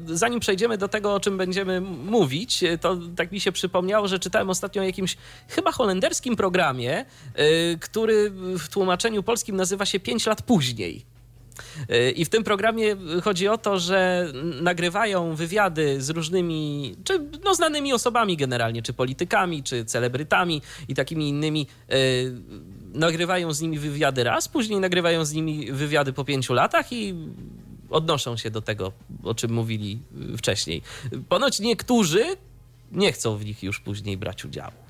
zanim 0.05 0.39
przejdziemy 0.39 0.77
do 0.77 0.87
tego, 0.87 1.13
o 1.13 1.19
czym 1.19 1.37
będziemy 1.37 1.81
mówić, 1.81 2.63
to 2.81 2.97
tak 3.15 3.31
mi 3.31 3.39
się 3.39 3.51
przypomniało, 3.51 4.07
że 4.07 4.19
czytałem 4.19 4.49
ostatnio 4.49 4.81
o 4.81 4.85
jakimś 4.85 5.17
chyba 5.47 5.71
holenderskim 5.71 6.35
programie, 6.35 6.62
y, 6.71 7.77
który 7.79 8.31
w 8.59 8.67
tłumaczeniu 8.69 9.23
polskim 9.23 9.55
nazywa 9.55 9.85
się 9.85 9.99
5 9.99 10.25
lat 10.25 10.41
później. 10.41 11.05
Y, 11.89 12.11
I 12.11 12.25
w 12.25 12.29
tym 12.29 12.43
programie 12.43 12.95
chodzi 13.23 13.47
o 13.47 13.57
to, 13.57 13.79
że 13.79 14.27
nagrywają 14.61 15.35
wywiady 15.35 16.01
z 16.01 16.09
różnymi, 16.09 16.95
czy 17.03 17.19
no, 17.43 17.55
znanymi 17.55 17.93
osobami 17.93 18.37
generalnie, 18.37 18.81
czy 18.81 18.93
politykami, 18.93 19.63
czy 19.63 19.85
celebrytami 19.85 20.61
i 20.87 20.95
takimi 20.95 21.29
innymi. 21.29 21.67
y, 21.93 22.33
Nagrywają 22.93 23.53
z 23.53 23.61
nimi 23.61 23.79
wywiady 23.79 24.23
raz, 24.23 24.47
później 24.47 24.79
nagrywają 24.79 25.25
z 25.25 25.33
nimi 25.33 25.71
wywiady 25.71 26.13
po 26.13 26.25
pięciu 26.25 26.53
latach 26.53 26.93
i 26.93 27.15
odnoszą 27.89 28.37
się 28.37 28.51
do 28.51 28.61
tego, 28.61 28.91
o 29.23 29.35
czym 29.35 29.51
mówili 29.53 29.99
wcześniej. 30.37 30.81
Ponoć 31.29 31.59
niektórzy 31.59 32.25
nie 32.91 33.11
chcą 33.11 33.37
w 33.37 33.45
nich 33.45 33.63
już 33.63 33.79
później 33.79 34.17
brać 34.17 34.45
udziału. 34.45 34.82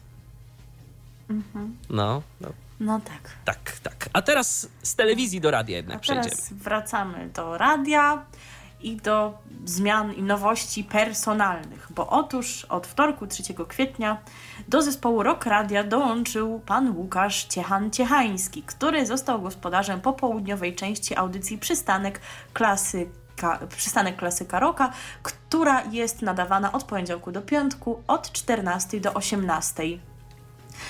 No, 1.89 2.21
no, 2.41 2.49
No 2.79 2.99
tak. 2.99 3.31
tak, 3.45 3.79
tak. 3.83 4.09
A 4.13 4.21
teraz 4.21 4.67
z 4.83 4.95
telewizji 4.95 5.41
do 5.41 5.51
radia 5.51 5.75
A 5.75 5.77
jednak 5.77 5.99
przejdziemy. 6.01 6.29
teraz 6.29 6.53
wracamy 6.53 7.29
do 7.33 7.57
radia 7.57 8.25
i 8.81 8.95
do 8.97 9.37
zmian 9.65 10.13
i 10.13 10.21
nowości 10.23 10.83
personalnych, 10.83 11.87
bo 11.95 12.07
otóż 12.09 12.65
od 12.65 12.87
wtorku 12.87 13.27
3 13.27 13.43
kwietnia 13.67 14.17
do 14.67 14.81
zespołu 14.81 15.23
Rock 15.23 15.45
Radia 15.45 15.83
dołączył 15.83 16.59
pan 16.65 16.97
Łukasz 16.97 17.47
Ciechan-Ciechański, 17.47 18.63
który 18.65 19.05
został 19.05 19.41
gospodarzem 19.41 20.01
popołudniowej 20.01 20.75
części 20.75 21.15
audycji 21.17 21.57
Przystanek 21.57 22.21
Klasyka, 22.53 23.59
Przystanek 23.77 24.15
Klasyka 24.15 24.59
Rocka, 24.59 24.91
która 25.23 25.83
jest 25.83 26.21
nadawana 26.21 26.71
od 26.71 26.83
poniedziałku 26.83 27.31
do 27.31 27.41
piątku 27.41 28.03
od 28.07 28.31
14 28.31 28.99
do 28.99 29.13
18. 29.13 29.83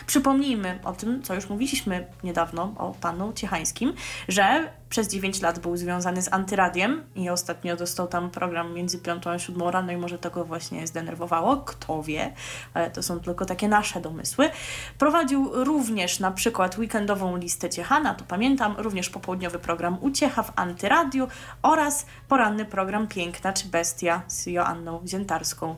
Przypomnijmy 0.06 0.80
o 0.84 0.94
tym, 0.94 1.24
co 1.24 1.34
już 1.36 1.50
mówiliśmy 1.50 2.08
niedawno 2.24 2.74
o 2.78 2.96
panu 3.02 3.34
Ciechańskim, 3.34 3.94
że 4.28 4.74
przez 4.90 5.08
9 5.08 5.42
lat 5.42 5.60
był 5.60 5.78
związany 5.78 6.22
z 6.22 6.34
Antyradiem 6.34 7.04
i 7.16 7.30
ostatnio 7.30 7.76
dostał 7.76 8.08
tam 8.08 8.32
program 8.32 8.74
między 8.74 9.00
5 9.00 9.28
a 9.28 9.40
7 9.40 9.70
rano 9.70 9.92
i 9.92 9.98
może 9.98 10.18
tego 10.18 10.46
właśnie 10.46 10.88
zdenerwowało, 10.88 11.58
kto 11.58 12.04
wie, 12.04 12.34
ale 12.74 12.92
to 12.92 13.04
są 13.04 13.20
tylko 13.20 13.46
takie 13.46 13.68
nasze 13.68 14.02
domysły. 14.02 14.50
Prowadził 14.98 15.50
również 15.54 16.20
na 16.20 16.32
przykład 16.32 16.78
weekendową 16.78 17.38
listę 17.38 17.70
Ciechana, 17.70 18.14
to 18.14 18.26
pamiętam, 18.26 18.76
również 18.78 19.10
popołudniowy 19.10 19.60
program 19.60 19.98
Uciecha 20.02 20.44
w 20.44 20.52
Antyradiu 20.56 21.28
oraz 21.62 22.06
poranny 22.28 22.66
program 22.66 23.08
Piękna 23.08 23.54
czy 23.54 23.68
Bestia 23.68 24.22
z 24.28 24.46
Joanną 24.46 25.02
Ziętarską. 25.08 25.76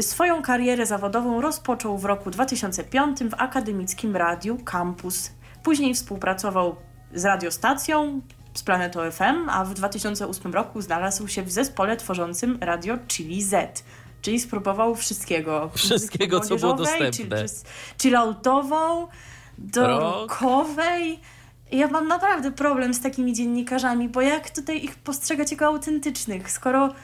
Swoją 0.00 0.42
karierę 0.42 0.86
zawodową 0.86 1.40
rozpoczął 1.40 1.98
w 1.98 2.04
roku 2.04 2.30
2005 2.30 3.18
w 3.18 3.34
akademickim 3.34 4.16
radiu 4.16 4.58
Campus. 4.64 5.30
Później 5.62 5.94
współpracował 5.94 6.76
z 7.14 7.24
radiostacją, 7.24 8.20
z 8.54 8.62
Planetą 8.62 9.10
FM, 9.10 9.48
a 9.50 9.64
w 9.64 9.74
2008 9.74 10.52
roku 10.52 10.80
znalazł 10.80 11.28
się 11.28 11.42
w 11.42 11.50
zespole 11.50 11.96
tworzącym 11.96 12.58
radio 12.60 12.94
Chili 13.08 13.42
Z. 13.42 13.84
Czyli 14.22 14.40
spróbował 14.40 14.94
wszystkiego. 14.94 15.70
Wszystkiego, 15.74 16.40
co 16.40 16.56
było 16.56 16.74
dostępne. 16.74 17.36
chill- 17.44 17.64
chilloutową, 18.02 19.08
do 19.58 19.86
Rock. 19.86 20.02
rockowej. 20.02 21.20
Ja 21.72 21.88
mam 21.88 22.08
naprawdę 22.08 22.52
problem 22.52 22.94
z 22.94 23.00
takimi 23.00 23.32
dziennikarzami, 23.32 24.08
bo 24.08 24.20
jak 24.20 24.50
tutaj 24.50 24.84
ich 24.84 24.94
postrzegać 24.94 25.50
jako 25.50 25.66
autentycznych, 25.66 26.50
skoro 26.50 26.94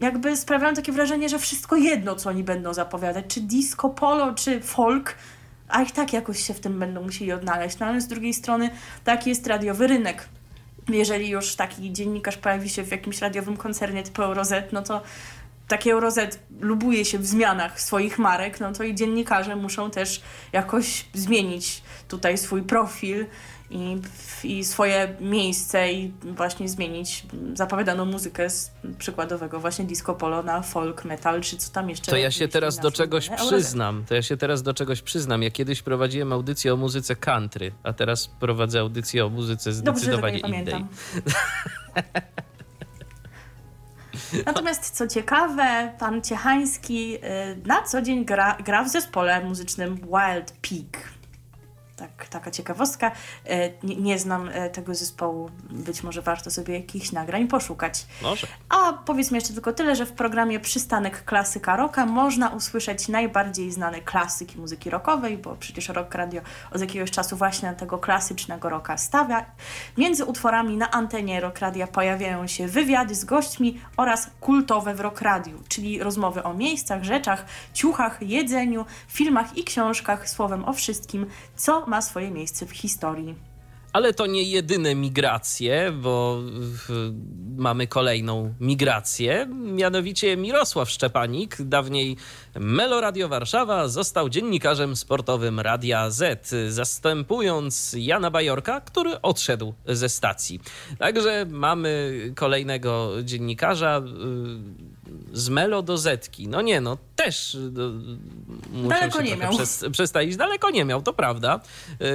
jakby 0.00 0.36
sprawiają 0.36 0.74
takie 0.74 0.92
wrażenie, 0.92 1.28
że 1.28 1.38
wszystko 1.38 1.76
jedno, 1.76 2.16
co 2.16 2.30
oni 2.30 2.44
będą 2.44 2.74
zapowiadać, 2.74 3.24
czy 3.28 3.40
disco, 3.40 3.90
polo, 3.90 4.34
czy 4.34 4.60
folk, 4.60 5.14
a 5.68 5.82
ich 5.82 5.92
tak 5.92 6.12
jakoś 6.12 6.42
się 6.42 6.54
w 6.54 6.60
tym 6.60 6.78
będą 6.78 7.02
musieli 7.02 7.32
odnaleźć. 7.32 7.78
No 7.78 7.86
ale 7.86 8.00
z 8.00 8.06
drugiej 8.06 8.34
strony 8.34 8.70
taki 9.04 9.30
jest 9.30 9.46
radiowy 9.46 9.86
rynek. 9.86 10.28
Jeżeli 10.88 11.28
już 11.28 11.56
taki 11.56 11.92
dziennikarz 11.92 12.36
pojawi 12.36 12.68
się 12.68 12.82
w 12.82 12.90
jakimś 12.90 13.20
radiowym 13.20 13.56
koncernie 13.56 14.02
typu 14.02 14.22
Eurozet, 14.22 14.72
no 14.72 14.82
to 14.82 15.02
taki 15.68 15.90
Eurozet 15.90 16.38
lubuje 16.60 17.04
się 17.04 17.18
w 17.18 17.26
zmianach 17.26 17.80
swoich 17.80 18.18
marek, 18.18 18.60
no 18.60 18.72
to 18.72 18.84
i 18.84 18.94
dziennikarze 18.94 19.56
muszą 19.56 19.90
też 19.90 20.22
jakoś 20.52 21.04
zmienić 21.14 21.82
tutaj 22.08 22.38
swój 22.38 22.62
profil 22.62 23.26
i, 23.70 24.00
i 24.44 24.64
swoje 24.64 25.16
miejsce 25.20 25.92
i 25.92 26.12
właśnie 26.22 26.68
zmienić 26.68 27.26
zapowiadaną 27.54 28.04
muzykę 28.04 28.50
z 28.50 28.70
przykładowego 28.98 29.60
właśnie 29.60 29.84
disco 29.84 30.14
polo 30.14 30.42
na 30.42 30.62
folk, 30.62 31.04
metal, 31.04 31.40
czy 31.40 31.56
co 31.56 31.72
tam 31.72 31.90
jeszcze. 31.90 32.10
To 32.10 32.16
ja 32.16 32.30
się 32.30 32.48
teraz 32.48 32.78
do 32.78 32.90
czegoś 32.90 33.30
przyznam. 33.30 34.04
To 34.08 34.14
ja 34.14 34.22
się 34.22 34.36
teraz 34.36 34.62
do 34.62 34.74
czegoś 34.74 35.02
przyznam. 35.02 35.42
Ja 35.42 35.50
kiedyś 35.50 35.82
prowadziłem 35.82 36.32
audycję 36.32 36.74
o 36.74 36.76
muzyce 36.76 37.16
country, 37.16 37.72
a 37.82 37.92
teraz 37.92 38.26
prowadzę 38.26 38.80
audycję 38.80 39.26
o 39.26 39.28
muzyce 39.28 39.72
Dobrze, 39.72 40.00
zdecydowanie 40.00 40.40
nie 40.40 40.60
innej. 40.60 40.84
Natomiast 44.46 44.90
co 44.90 45.08
ciekawe, 45.08 45.92
pan 45.98 46.22
Ciechański 46.22 47.16
y, 47.16 47.20
na 47.66 47.82
co 47.82 48.02
dzień 48.02 48.24
gra, 48.24 48.56
gra 48.64 48.84
w 48.84 48.88
zespole 48.88 49.44
muzycznym 49.44 49.96
Wild 49.96 50.52
Peak. 50.62 51.19
Tak, 52.00 52.28
taka 52.28 52.50
ciekawostka. 52.50 53.10
Y, 53.10 53.72
Nie, 53.82 53.96
nie 53.96 54.18
znam 54.18 54.48
y, 54.48 54.70
tego 54.72 54.94
zespołu, 54.94 55.50
być 55.70 56.02
może 56.02 56.22
warto 56.22 56.50
sobie 56.50 56.74
jakichś 56.74 57.12
nagrań 57.12 57.48
poszukać. 57.48 58.06
Może. 58.22 58.46
A 58.68 58.92
powiedzmy 58.92 59.36
jeszcze 59.36 59.52
tylko 59.52 59.72
tyle, 59.72 59.96
że 59.96 60.06
w 60.06 60.12
programie 60.12 60.60
Przystanek 60.60 61.24
Klasyka 61.24 61.76
Rocka 61.76 62.06
można 62.06 62.48
usłyszeć 62.48 63.08
najbardziej 63.08 63.72
znane 63.72 64.00
klasyki 64.00 64.58
muzyki 64.58 64.90
rockowej, 64.90 65.38
bo 65.38 65.56
przecież 65.56 65.88
Rock 65.88 66.14
Radio 66.14 66.42
od 66.72 66.80
jakiegoś 66.80 67.10
czasu 67.10 67.36
właśnie 67.36 67.68
na 67.68 67.74
tego 67.74 67.98
klasycznego 67.98 68.68
rocka 68.68 68.98
stawia. 68.98 69.44
Między 69.98 70.24
utworami 70.24 70.76
na 70.76 70.90
antenie 70.90 71.40
Rock 71.40 71.58
Radia 71.58 71.86
pojawiają 71.86 72.46
się 72.46 72.68
wywiady 72.68 73.14
z 73.14 73.24
gośćmi 73.24 73.80
oraz 73.96 74.30
kultowe 74.40 74.94
w 74.94 75.00
Rock 75.00 75.20
Radiu, 75.20 75.62
czyli 75.68 76.02
rozmowy 76.02 76.42
o 76.42 76.54
miejscach, 76.54 77.04
rzeczach, 77.04 77.44
ciuchach, 77.74 78.22
jedzeniu, 78.22 78.84
filmach 79.08 79.56
i 79.56 79.64
książkach, 79.64 80.30
słowem 80.30 80.64
o 80.64 80.72
wszystkim, 80.72 81.26
co 81.56 81.86
ma 81.90 82.02
swoje 82.02 82.30
miejsce 82.30 82.66
w 82.66 82.70
historii. 82.70 83.34
Ale 83.92 84.14
to 84.14 84.26
nie 84.26 84.42
jedyne 84.42 84.94
migracje, 84.94 85.92
bo 85.92 86.38
mamy 87.56 87.86
kolejną 87.86 88.54
migrację. 88.60 89.46
Mianowicie 89.50 90.36
Mirosław 90.36 90.90
Szczepanik, 90.90 91.62
dawniej 91.62 92.16
Meloradio 92.54 93.28
Warszawa, 93.28 93.88
został 93.88 94.28
dziennikarzem 94.28 94.96
sportowym 94.96 95.60
Radia 95.60 96.10
Z, 96.10 96.50
zastępując 96.68 97.96
Jana 97.98 98.30
Bajorka, 98.30 98.80
który 98.80 99.20
odszedł 99.22 99.74
ze 99.86 100.08
stacji. 100.08 100.60
Także 100.98 101.46
mamy 101.48 102.12
kolejnego 102.36 103.10
dziennikarza 103.22 103.98
y, 103.98 104.99
z 105.32 105.48
Melo 105.48 105.82
do 105.82 105.98
Zetki. 105.98 106.48
No 106.48 106.62
nie, 106.62 106.80
no 106.80 106.96
też 107.16 107.54
y, 107.54 107.70
muszę 108.72 108.88
Daleko 108.88 109.18
się 109.18 109.24
nie 109.24 109.36
miał. 109.36 109.52
Przez, 109.52 109.84
przestawić. 109.92 110.36
Daleko 110.36 110.70
nie 110.70 110.84
miał, 110.84 111.02
to 111.02 111.12
prawda. 111.12 111.60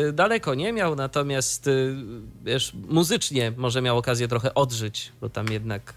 Y, 0.09 0.13
Daleko 0.13 0.55
nie 0.55 0.73
miał, 0.73 0.95
natomiast 0.95 1.67
y, 1.67 1.95
wiesz, 2.43 2.73
muzycznie 2.89 3.51
może 3.57 3.81
miał 3.81 3.97
okazję 3.97 4.27
trochę 4.27 4.53
odżyć, 4.53 5.11
bo 5.21 5.29
tam 5.29 5.47
jednak 5.47 5.93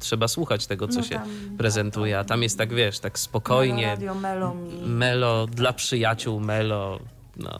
trzeba 0.00 0.28
słuchać 0.28 0.66
tego, 0.66 0.88
co 0.88 0.98
No 0.98 1.02
się 1.06 1.14
tam- 1.14 1.56
prezentuje, 1.58 2.18
a 2.18 2.24
tam 2.24 2.42
jest 2.42 2.58
tak, 2.58 2.74
wiesz, 2.74 2.98
tak 2.98 3.18
spokojnie, 3.18 3.86
Radio 3.86 4.14
Melo 4.14 4.54
mi 4.54 4.88
melo 4.88 5.46
dla 5.46 5.72
przyjaciół, 5.72 6.40
melo, 6.40 7.00
no. 7.36 7.58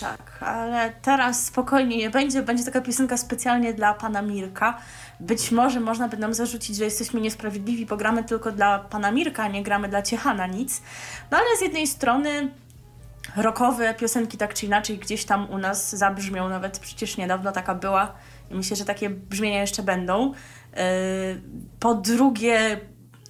Tak, 0.00 0.38
ale 0.42 0.92
teraz 1.02 1.46
spokojnie 1.46 1.96
nie 1.96 2.10
będzie. 2.10 2.42
Będzie 2.42 2.64
taka 2.64 2.80
piosenka 2.80 3.16
specjalnie 3.16 3.74
dla 3.74 3.94
pana 3.94 4.22
Mirka. 4.22 4.78
Być 5.20 5.50
może 5.50 5.80
można 5.80 6.08
by 6.08 6.16
nam 6.16 6.34
zarzucić, 6.34 6.76
że 6.76 6.84
jesteśmy 6.84 7.20
niesprawiedliwi, 7.20 7.86
bo 7.86 7.96
gramy 7.96 8.24
tylko 8.24 8.52
dla 8.52 8.78
pana 8.78 9.10
Mirka, 9.10 9.48
nie 9.48 9.62
gramy 9.62 9.88
dla 9.88 10.02
Ciechana 10.02 10.46
nic. 10.46 10.82
No 11.30 11.38
ale 11.38 11.56
z 11.58 11.60
jednej 11.60 11.86
strony 11.86 12.50
rockowe 13.36 13.94
piosenki 13.94 14.38
tak 14.38 14.54
czy 14.54 14.66
inaczej 14.66 14.98
gdzieś 14.98 15.24
tam 15.24 15.50
u 15.50 15.58
nas 15.58 15.96
zabrzmią, 15.96 16.48
nawet 16.48 16.78
przecież 16.78 17.16
niedawno 17.16 17.52
taka 17.52 17.74
była 17.74 18.12
i 18.50 18.54
myślę, 18.54 18.76
że 18.76 18.84
takie 18.84 19.10
brzmienia 19.10 19.60
jeszcze 19.60 19.82
będą. 19.82 20.32
Yy, 20.32 20.80
Po 21.80 21.94
drugie, 21.94 22.80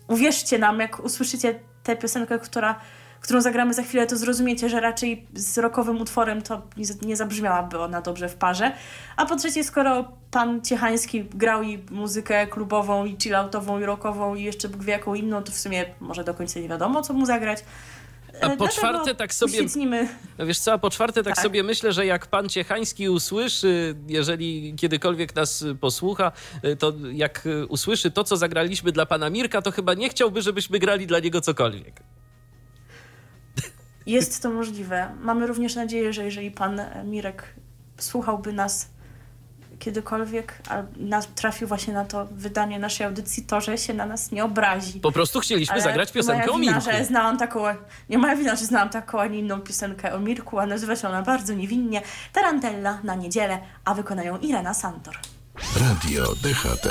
uwierzcie 0.08 0.58
nam, 0.58 0.80
jak 0.80 1.04
usłyszycie 1.04 1.60
tę 1.82 1.96
piosenkę, 1.96 2.38
która, 2.38 2.80
którą 3.24 3.40
zagramy 3.40 3.74
za 3.74 3.82
chwilę, 3.82 4.06
to 4.06 4.16
zrozumiecie, 4.16 4.68
że 4.68 4.80
raczej 4.80 5.26
z 5.34 5.58
rockowym 5.58 6.00
utworem 6.00 6.42
to 6.42 6.62
nie, 6.76 6.84
nie 7.02 7.16
zabrzmiałaby 7.16 7.78
ona 7.78 8.00
dobrze 8.02 8.28
w 8.28 8.34
parze. 8.34 8.72
A 9.16 9.26
po 9.26 9.36
trzecie, 9.36 9.64
skoro 9.64 10.12
pan 10.30 10.62
Ciechański 10.62 11.24
grał 11.24 11.62
i 11.62 11.78
muzykę 11.90 12.46
klubową, 12.46 13.04
i 13.04 13.16
chilloutową, 13.22 13.80
i 13.80 13.84
rockową, 13.84 14.34
i 14.34 14.42
jeszcze 14.42 14.68
Bóg 14.68 14.84
wie 14.84 14.92
jaką 14.92 15.14
inną, 15.14 15.42
to 15.42 15.52
w 15.52 15.56
sumie 15.56 15.84
może 16.00 16.24
do 16.24 16.34
końca 16.34 16.60
nie 16.60 16.68
wiadomo, 16.68 17.02
co 17.02 17.12
mu 17.14 17.26
zagrać. 17.26 17.64
A 18.34 18.36
E, 18.36 18.40
po 18.40 18.46
dlatego 18.46 18.68
czwarte, 18.68 19.14
tak 19.14 19.34
sobie- 19.34 19.52
uświetnimy 19.52 20.08
No 20.38 20.46
wiesz 20.46 20.58
co, 20.58 20.72
a 20.72 20.78
po 20.78 20.90
czwarte 20.90 21.22
tak, 21.22 21.34
Tak. 21.34 21.42
sobie 21.44 21.62
myślę, 21.62 21.92
że 21.92 22.06
jak 22.06 22.26
pan 22.26 22.48
Ciechański 22.48 23.08
usłyszy, 23.08 23.94
jeżeli 24.08 24.74
kiedykolwiek 24.76 25.34
nas 25.36 25.64
posłucha, 25.80 26.32
y, 26.64 26.76
to 26.76 26.92
jak 27.12 27.46
y, 27.46 27.66
usłyszy 27.66 28.10
to, 28.10 28.24
co 28.24 28.36
zagraliśmy 28.36 28.92
dla 28.92 29.06
pana 29.06 29.30
Mirka, 29.30 29.62
to 29.62 29.70
chyba 29.70 29.94
nie 29.94 30.08
chciałby, 30.08 30.42
żebyśmy 30.42 30.78
grali 30.78 31.06
dla 31.06 31.18
niego 31.18 31.40
cokolwiek. 31.40 32.00
Jest 34.06 34.42
to 34.42 34.50
możliwe. 34.50 35.10
Mamy 35.20 35.46
również 35.46 35.74
nadzieję, 35.74 36.12
że 36.12 36.24
jeżeli 36.24 36.50
pan 36.50 36.80
Mirek 37.04 37.54
słuchałby 37.98 38.52
nas 38.52 38.88
kiedykolwiek, 39.78 40.58
a 40.68 40.82
trafił 41.34 41.68
właśnie 41.68 41.94
na 41.94 42.04
to 42.04 42.26
wydanie 42.32 42.78
naszej 42.78 43.06
audycji, 43.06 43.42
to 43.42 43.60
że 43.60 43.78
się 43.78 43.94
na 43.94 44.06
nas 44.06 44.32
nie 44.32 44.44
obrazi. 44.44 45.00
Po 45.00 45.12
prostu 45.12 45.40
chcieliśmy 45.40 45.72
Ale 45.72 45.82
zagrać 45.82 46.12
piosenkę 46.12 46.46
moja 46.46 46.56
o 46.56 46.58
wina, 46.58 46.72
Mirku. 46.72 46.90
że 46.90 47.04
znałam 47.04 47.38
taką, 47.38 47.60
nie 48.08 48.18
moja 48.18 48.36
wina, 48.36 48.56
że 48.56 48.64
znałam 48.64 48.88
taką, 48.88 49.20
a 49.20 49.26
nie 49.26 49.38
inną 49.38 49.60
piosenkę 49.60 50.14
o 50.14 50.20
Mirku, 50.20 50.58
a 50.58 50.66
nazywa 50.66 50.96
się 50.96 51.08
ona 51.08 51.22
bardzo 51.22 51.54
niewinnie 51.54 52.02
Tarantella 52.32 52.98
na 53.04 53.14
niedzielę, 53.14 53.58
a 53.84 53.94
wykonają 53.94 54.38
Irena 54.38 54.74
Santor. 54.74 55.18
Radio 55.80 56.24
DHT. 56.42 56.88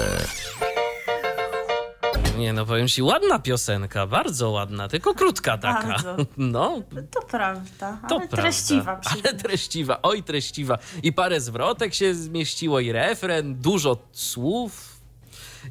Nie 2.38 2.54
no, 2.54 2.66
powiem 2.66 2.88
ci, 2.88 3.02
ładna 3.04 3.40
piosenka, 3.40 4.08
bardzo 4.08 4.50
ładna, 4.50 4.88
tylko 4.88 5.14
krótka 5.14 5.58
taka. 5.58 5.88
Bardzo. 5.88 6.16
No, 6.38 6.82
To 7.12 7.22
prawda, 7.22 7.98
to 8.10 8.16
ale 8.16 8.28
prawda. 8.28 8.38
treściwa. 8.38 9.02
Ale 9.12 9.34
treściwa, 9.34 10.00
oj 10.02 10.24
treściwa. 10.24 10.78
I 11.04 11.14
parę 11.14 11.42
zwrotek 11.42 11.94
się 11.94 12.14
zmieściło, 12.16 12.80
i 12.80 12.92
refren, 12.92 13.56
dużo 13.56 13.98
słów 14.12 14.93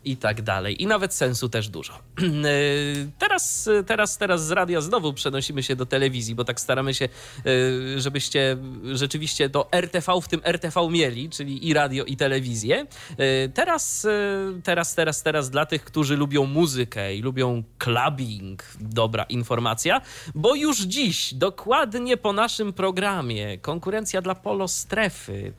i 0.04 0.16
tak 0.16 0.42
dalej. 0.42 0.82
I 0.82 0.86
nawet 0.86 1.14
sensu 1.14 1.48
też 1.48 1.68
dużo. 1.68 1.98
Yy, 2.18 2.28
teraz, 3.18 3.68
teraz, 3.86 4.18
teraz 4.18 4.46
z 4.46 4.50
radia 4.50 4.80
znowu 4.80 5.12
przenosimy 5.12 5.62
się 5.62 5.76
do 5.76 5.86
telewizji, 5.86 6.34
bo 6.34 6.44
tak 6.44 6.60
staramy 6.60 6.94
się, 6.94 7.08
yy, 7.44 8.00
żebyście 8.00 8.56
rzeczywiście 8.92 9.50
to 9.50 9.72
RTV 9.72 10.12
w 10.22 10.28
tym 10.28 10.40
RTV 10.44 10.88
mieli, 10.90 11.30
czyli 11.30 11.68
i 11.68 11.74
radio, 11.74 12.04
i 12.04 12.16
telewizję. 12.16 12.86
Yy, 13.18 13.52
Teraz, 13.54 14.06
teraz, 14.64 14.94
teraz, 14.94 15.22
teraz 15.22 15.50
dla 15.50 15.66
tych, 15.66 15.84
którzy 15.84 16.16
lubią 16.16 16.46
muzykę 16.46 17.14
i 17.14 17.22
lubią 17.22 17.62
clubbing, 17.78 18.64
dobra 18.80 19.24
informacja, 19.24 20.00
bo 20.34 20.54
już 20.54 20.80
dziś, 20.80 21.34
dokładnie 21.34 22.16
po 22.16 22.32
naszym 22.32 22.72
programie, 22.72 23.58
konkurencja 23.58 24.22
dla 24.22 24.34
Polo 24.34 24.68
Strefy, 24.68 25.52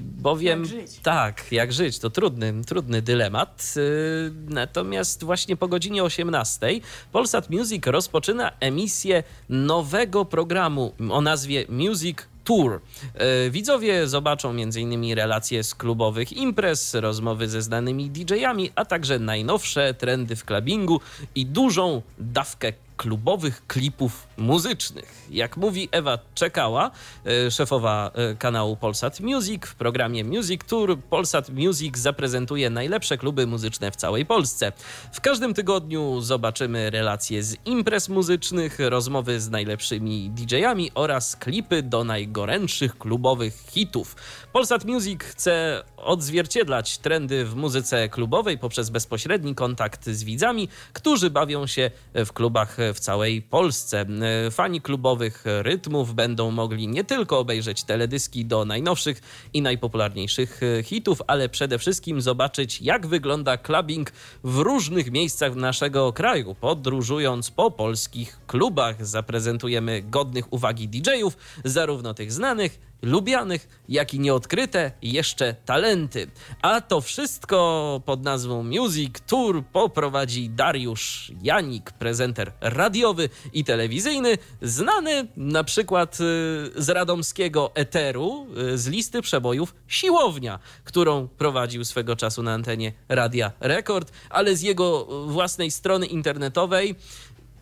bowiem... 0.00 0.60
Jak 0.60 0.68
żyć. 0.68 0.98
Tak, 1.02 1.52
jak 1.52 1.72
żyć, 1.72 1.98
to 1.98 2.10
trudny, 2.10 2.64
trudny 2.66 2.91
dylemat. 3.00 3.74
Yy, 3.76 4.32
Natomiast 4.48 5.24
właśnie 5.24 5.56
po 5.56 5.68
godzinie 5.68 6.04
18 6.04 6.66
Polsat 7.12 7.50
Music 7.50 7.86
rozpoczyna 7.86 8.52
emisję 8.60 9.22
nowego 9.48 10.24
programu 10.24 10.92
o 11.10 11.20
nazwie 11.20 11.66
Music 11.68 12.18
Tour. 12.44 12.80
Yy, 13.14 13.50
Widzowie 13.50 14.08
zobaczą 14.08 14.50
m.in. 14.50 15.14
relacje 15.14 15.64
z 15.64 15.74
klubowych 15.74 16.32
imprez, 16.32 16.94
rozmowy 16.94 17.48
ze 17.48 17.62
znanymi 17.62 18.10
DJ-ami, 18.10 18.70
a 18.74 18.84
także 18.84 19.18
najnowsze 19.18 19.94
trendy 19.94 20.36
w 20.36 20.44
clubbingu 20.44 21.00
i 21.34 21.46
dużą 21.46 22.02
dawkę 22.18 22.72
klubowych 23.02 23.66
klipów 23.66 24.26
muzycznych. 24.36 25.26
Jak 25.30 25.56
mówi 25.56 25.88
Ewa 25.92 26.18
Czekała, 26.34 26.90
e, 27.26 27.50
szefowa 27.50 28.10
e, 28.14 28.34
kanału 28.34 28.76
Polsat 28.76 29.20
Music, 29.20 29.66
w 29.66 29.74
programie 29.74 30.24
Music 30.24 30.60
Tour 30.68 30.98
Polsat 30.98 31.50
Music 31.50 31.98
zaprezentuje 31.98 32.70
najlepsze 32.70 33.18
kluby 33.18 33.46
muzyczne 33.46 33.90
w 33.90 33.96
całej 33.96 34.26
Polsce. 34.26 34.72
W 35.12 35.20
każdym 35.20 35.54
tygodniu 35.54 36.20
zobaczymy 36.20 36.90
relacje 36.90 37.42
z 37.42 37.56
imprez 37.66 38.08
muzycznych, 38.08 38.78
rozmowy 38.78 39.40
z 39.40 39.50
najlepszymi 39.50 40.30
DJ-ami 40.30 40.90
oraz 40.94 41.36
klipy 41.36 41.82
do 41.82 42.04
najgorętszych 42.04 42.98
klubowych 42.98 43.54
hitów. 43.70 44.16
Polsat 44.52 44.84
Music 44.84 45.22
chce 45.22 45.82
odzwierciedlać 45.96 46.98
trendy 46.98 47.44
w 47.44 47.54
muzyce 47.54 48.08
klubowej 48.08 48.58
poprzez 48.58 48.90
bezpośredni 48.90 49.54
kontakt 49.54 50.06
z 50.06 50.24
widzami, 50.24 50.68
którzy 50.92 51.30
bawią 51.30 51.66
się 51.66 51.90
w 52.14 52.32
klubach 52.32 52.76
w 52.94 53.00
całej 53.00 53.42
Polsce. 53.42 54.06
Fani 54.50 54.80
klubowych 54.80 55.44
rytmów 55.44 56.14
będą 56.14 56.50
mogli 56.50 56.88
nie 56.88 57.04
tylko 57.04 57.38
obejrzeć 57.38 57.84
teledyski 57.84 58.44
do 58.44 58.64
najnowszych 58.64 59.20
i 59.54 59.62
najpopularniejszych 59.62 60.60
hitów, 60.84 61.22
ale 61.26 61.48
przede 61.48 61.78
wszystkim 61.78 62.20
zobaczyć, 62.20 62.82
jak 62.82 63.06
wygląda 63.06 63.58
clubbing 63.58 64.12
w 64.44 64.58
różnych 64.58 65.10
miejscach 65.10 65.54
naszego 65.54 66.12
kraju. 66.12 66.54
Podróżując 66.54 67.50
po 67.50 67.70
polskich 67.70 68.38
klubach, 68.46 69.06
zaprezentujemy 69.06 70.02
godnych 70.02 70.52
uwagi 70.52 70.88
DJ-ów, 70.88 71.36
zarówno 71.64 72.14
tych 72.14 72.32
znanych, 72.32 72.91
lubianych, 73.02 73.68
jak 73.88 74.14
i 74.14 74.20
nieodkryte 74.20 74.92
jeszcze 75.02 75.54
talenty. 75.64 76.30
A 76.62 76.80
to 76.80 77.00
wszystko 77.00 78.02
pod 78.04 78.22
nazwą 78.22 78.62
Music 78.62 79.14
Tour 79.26 79.64
poprowadzi 79.72 80.50
Dariusz 80.50 81.32
Janik, 81.42 81.92
prezenter 81.92 82.52
radiowy 82.60 83.28
i 83.52 83.64
telewizyjny, 83.64 84.38
znany 84.62 85.26
na 85.36 85.64
przykład 85.64 86.14
y, 86.14 86.82
z 86.82 86.88
radomskiego 86.88 87.70
Eteru, 87.74 88.46
y, 88.74 88.78
z 88.78 88.86
listy 88.86 89.22
przebojów 89.22 89.74
Siłownia, 89.88 90.58
którą 90.84 91.28
prowadził 91.28 91.84
swego 91.84 92.16
czasu 92.16 92.42
na 92.42 92.52
antenie 92.52 92.92
Radia 93.08 93.52
Rekord, 93.60 94.12
ale 94.30 94.56
z 94.56 94.62
jego 94.62 95.06
własnej 95.26 95.70
strony 95.70 96.06
internetowej 96.06 96.96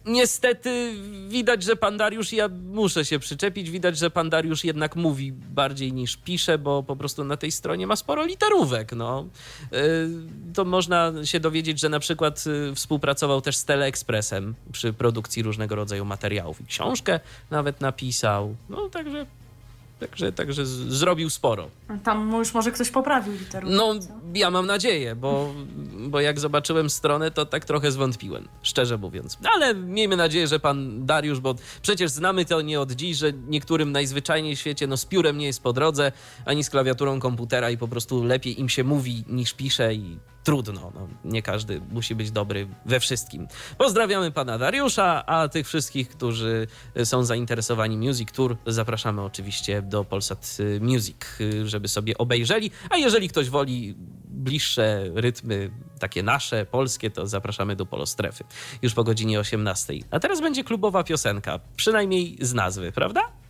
Niestety 0.06 0.94
widać, 1.28 1.62
że 1.62 1.76
pan 1.76 1.96
Dariusz, 1.96 2.32
ja 2.32 2.48
muszę 2.48 3.04
się 3.04 3.18
przyczepić, 3.18 3.70
widać, 3.70 3.98
że 3.98 4.10
pan 4.10 4.30
Dariusz 4.30 4.64
jednak 4.64 4.96
mówi 4.96 5.32
bardziej 5.32 5.92
niż 5.92 6.16
pisze, 6.16 6.58
bo 6.58 6.82
po 6.82 6.96
prostu 6.96 7.24
na 7.24 7.36
tej 7.36 7.52
stronie 7.52 7.86
ma 7.86 7.96
sporo 7.96 8.26
literówek. 8.26 8.92
No. 8.92 9.26
Yy, 9.72 9.78
To 10.54 10.64
można 10.64 11.12
się 11.24 11.40
dowiedzieć, 11.40 11.80
że 11.80 11.88
na 11.88 12.00
przykład 12.00 12.46
yy, 12.46 12.74
współpracował 12.74 13.40
też 13.40 13.56
z 13.56 13.64
Teleexpressem 13.64 14.54
przy 14.72 14.92
produkcji 14.92 15.42
różnego 15.42 15.74
rodzaju 15.74 16.04
materiałów. 16.04 16.60
I 16.60 16.64
książkę 16.64 17.20
nawet 17.50 17.80
napisał. 17.80 18.56
No 18.68 18.88
także, 18.88 19.26
także, 20.00 20.32
także 20.32 20.66
z- 20.66 20.70
zrobił 20.70 21.30
sporo. 21.30 21.68
Tam 22.04 22.32
już 22.38 22.54
może 22.54 22.72
ktoś 22.72 22.90
poprawił 22.90 23.32
literówkę. 23.32 23.76
No, 23.76 23.94
ja 24.34 24.50
mam 24.50 24.66
nadzieję, 24.66 25.16
bo, 25.16 25.54
bo 26.08 26.20
jak 26.20 26.40
zobaczyłem 26.40 26.90
stronę, 26.90 27.30
to 27.30 27.46
tak 27.46 27.64
trochę 27.64 27.92
zwątpiłem, 27.92 28.48
szczerze 28.62 28.98
mówiąc. 28.98 29.38
Ale 29.54 29.74
miejmy 29.74 30.16
nadzieję, 30.16 30.46
że 30.48 30.60
pan 30.60 31.06
Dariusz, 31.06 31.40
bo 31.40 31.54
przecież 31.82 32.10
znamy 32.10 32.44
to 32.44 32.60
nie 32.60 32.80
od 32.80 32.92
dziś, 32.92 33.16
że 33.16 33.32
niektórym 33.32 33.92
najzwyczajniej 33.92 34.56
w 34.56 34.60
świecie, 34.60 34.86
no 34.86 34.96
z 34.96 35.04
piórem 35.04 35.38
nie 35.38 35.46
jest 35.46 35.62
po 35.62 35.72
drodze, 35.72 36.12
ani 36.44 36.64
z 36.64 36.70
klawiaturą 36.70 37.20
komputera 37.20 37.70
i 37.70 37.78
po 37.78 37.88
prostu 37.88 38.24
lepiej 38.24 38.60
im 38.60 38.68
się 38.68 38.84
mówi 38.84 39.24
niż 39.28 39.54
pisze 39.54 39.94
i 39.94 40.18
trudno. 40.44 40.92
No, 40.94 41.08
nie 41.24 41.42
każdy 41.42 41.80
musi 41.90 42.14
być 42.14 42.30
dobry 42.30 42.68
we 42.86 43.00
wszystkim. 43.00 43.48
Pozdrawiamy 43.78 44.30
pana 44.30 44.58
Dariusza, 44.58 45.26
a 45.26 45.48
tych 45.48 45.66
wszystkich, 45.66 46.08
którzy 46.08 46.66
są 47.04 47.24
zainteresowani 47.24 47.96
Music 47.96 48.32
Tour, 48.32 48.56
zapraszamy 48.66 49.22
oczywiście 49.22 49.82
do 49.82 50.04
Polsat 50.04 50.56
y, 50.60 50.80
Music, 50.80 51.16
y, 51.40 51.68
żeby 51.68 51.88
sobie 51.88 52.18
obejrzeli. 52.18 52.70
A 52.90 52.96
jeżeli 52.96 53.28
ktoś 53.28 53.50
woli 53.50 53.94
bliższe 54.24 55.04
rytmy, 55.14 55.70
takie 55.98 56.22
nasze, 56.22 56.66
polskie, 56.66 57.10
to 57.10 57.26
zapraszamy 57.26 57.76
do 57.76 57.86
Polostrefy 57.86 58.44
już 58.82 58.94
po 58.94 59.04
godzinie 59.04 59.40
18. 59.40 59.94
A 60.10 60.20
teraz 60.20 60.40
będzie 60.40 60.64
klubowa 60.64 61.04
piosenka, 61.04 61.60
przynajmniej 61.76 62.36
z 62.40 62.54
nazwy, 62.54 62.92
prawda? 62.92 63.40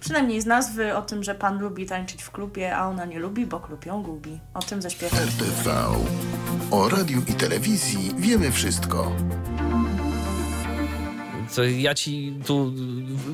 Przynajmniej 0.00 0.40
z 0.40 0.46
nazwy 0.46 0.96
o 0.96 1.02
tym, 1.02 1.24
że 1.24 1.34
pan 1.34 1.60
lubi 1.60 1.86
tańczyć 1.86 2.22
w 2.22 2.30
klubie, 2.30 2.76
a 2.76 2.88
ona 2.88 3.04
nie 3.04 3.18
lubi, 3.18 3.46
bo 3.46 3.60
klub 3.60 3.86
ją 3.86 4.02
gubi. 4.02 4.38
O 4.54 4.60
tym 4.60 4.82
zaśpiewa. 4.82 5.16
RTV. 5.16 5.86
O 6.70 6.88
radiu 6.88 7.22
i 7.28 7.34
telewizji 7.34 8.10
wiemy 8.18 8.50
wszystko. 8.52 9.12
Co 11.50 11.64
ja 11.64 11.94
ci 11.94 12.34
tu 12.46 12.72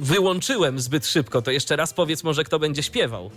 wyłączyłem 0.01 0.81
zbyt 0.81 1.07
szybko, 1.07 1.43
to 1.43 1.51
jeszcze 1.51 1.77
raz 1.77 1.93
powiedz 1.95 2.25
może, 2.25 2.45
kto 2.45 2.59
będzie 2.59 2.83
śpiewał. 2.83 3.31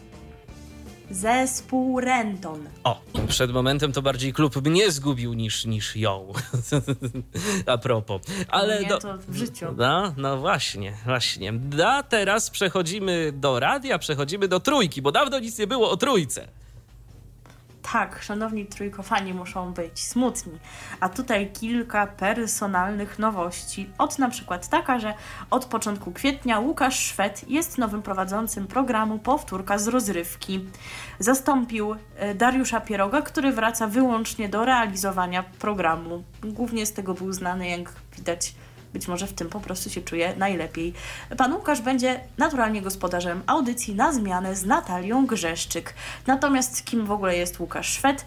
Zespół 1.12 2.00
Renton. 2.00 2.70
O, 2.84 3.02
przed 3.28 3.52
momentem 3.52 3.92
to 3.92 4.02
bardziej 4.02 4.34
klub 4.34 4.68
mnie 4.68 4.92
zgubił 4.92 5.34
niż, 5.34 5.66
niż 5.66 5.96
ją. 5.96 6.34
A 7.66 7.78
propos. 7.78 8.22
Ale 8.48 8.82
Nie, 8.82 8.90
do... 8.90 8.98
to 8.98 9.18
w 9.28 9.36
życiu. 9.36 9.66
No, 9.78 10.14
no 10.18 10.38
właśnie, 10.38 10.94
właśnie. 11.06 11.54
A 11.86 12.04
teraz 12.04 12.50
przechodzimy 12.50 13.32
do 13.32 13.60
radia, 13.60 14.00
przechodzimy 14.00 14.48
do 14.48 14.60
trójki, 14.60 15.02
bo 15.02 15.12
dawno 15.12 15.40
nic 15.40 15.60
nie 15.60 15.68
było 15.68 15.92
o 15.92 15.98
trójce. 15.98 16.48
Tak, 17.82 18.24
szanowni 18.24 18.66
trójkofani 18.66 19.34
muszą 19.34 19.74
być 19.74 20.04
smutni. 20.04 20.60
A 21.00 21.10
tutaj 21.10 21.52
kilka 21.52 22.08
personalnych 22.08 23.20
nowości. 23.20 23.90
Od 23.98 24.20
na 24.20 24.30
przykład 24.30 24.70
taka, 24.70 25.00
że 25.00 25.14
od 25.50 25.66
początku 25.66 26.12
kwietnia 26.12 26.60
Łukasz 26.60 27.00
Szwed 27.00 27.50
jest 27.50 27.78
nowym 27.78 28.02
prowadzącym 28.02 28.68
programu 28.68 29.20
Powtórka 29.20 29.78
z 29.78 29.88
rozrywki. 29.88 30.66
Zastąpił 31.20 31.96
e, 32.16 32.36
Dariusza 32.36 32.82
Pieroga, 32.82 33.22
który 33.22 33.52
wraca 33.52 33.88
wyłącznie 33.88 34.50
do 34.50 34.66
realizowania 34.66 35.44
programu. 35.44 36.24
Głównie 36.44 36.86
z 36.86 36.94
tego 36.94 37.14
był 37.14 37.34
znany, 37.34 37.70
jak 37.70 37.94
widać, 38.18 38.54
być 38.94 39.08
może 39.08 39.28
w 39.28 39.34
tym 39.34 39.50
po 39.50 39.60
prostu 39.60 39.90
się 39.90 40.02
czuje 40.02 40.36
najlepiej. 40.38 40.94
Pan 41.38 41.54
Łukasz 41.54 41.82
będzie 41.82 42.20
naturalnie 42.38 42.82
gospodarzem 42.82 43.44
audycji 43.48 43.96
na 43.96 44.14
zmianę 44.14 44.56
z 44.56 44.66
Natalią 44.66 45.26
Grzeszczyk. 45.26 45.94
Natomiast 46.28 46.86
kim 46.86 47.06
w 47.06 47.12
ogóle 47.12 47.38
jest 47.38 47.60
Łukasz 47.60 47.90
Szwed? 47.90 48.26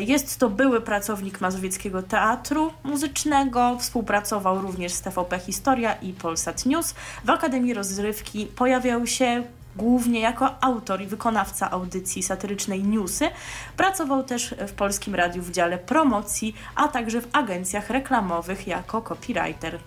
Jest 0.00 0.38
to 0.38 0.50
były 0.50 0.80
pracownik 0.80 1.40
Mazowieckiego 1.40 2.02
Teatru 2.02 2.72
Muzycznego, 2.84 3.76
współpracował 3.80 4.60
również 4.60 4.92
z 4.92 5.00
TVP 5.00 5.38
Historia 5.38 5.94
i 5.94 6.12
Polsat 6.12 6.66
News. 6.66 6.94
W 7.24 7.30
Akademii 7.30 7.74
Rozrywki 7.74 8.46
pojawiał 8.46 9.06
się 9.06 9.42
głównie 9.76 10.20
jako 10.20 10.62
autor 10.62 11.02
i 11.02 11.06
wykonawca 11.06 11.70
audycji 11.70 12.22
satyrycznej 12.22 12.82
Newsy. 12.82 13.28
Pracował 13.76 14.24
też 14.24 14.54
w 14.68 14.72
Polskim 14.72 15.14
Radiu 15.14 15.42
w 15.42 15.50
dziale 15.50 15.78
promocji, 15.78 16.54
a 16.74 16.88
także 16.88 17.20
w 17.20 17.28
agencjach 17.32 17.90
reklamowych 17.90 18.66
jako 18.66 19.02
copywriter. 19.02 19.78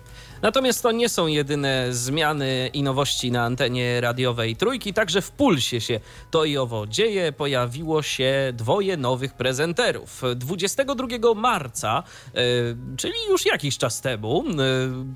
Natomiast 0.42 0.82
to 0.82 0.92
nie 0.92 1.08
są 1.08 1.26
jedyne 1.26 1.86
zmiany 1.90 2.70
i 2.72 2.82
nowości 2.82 3.32
na 3.32 3.44
antenie 3.44 4.00
radiowej 4.00 4.56
trójki. 4.56 4.94
Także 4.94 5.22
w 5.22 5.30
pulsie 5.30 5.80
się 5.80 6.00
to 6.30 6.44
i 6.44 6.56
owo 6.56 6.86
dzieje. 6.86 7.32
Pojawiło 7.32 8.02
się 8.02 8.52
dwoje 8.54 8.96
nowych 8.96 9.34
prezenterów. 9.34 10.22
22 10.36 11.34
marca, 11.34 12.02
e, 12.34 12.40
czyli 12.96 13.14
już 13.28 13.46
jakiś 13.46 13.78
czas 13.78 14.00
temu, 14.00 14.44
e, 14.48 14.54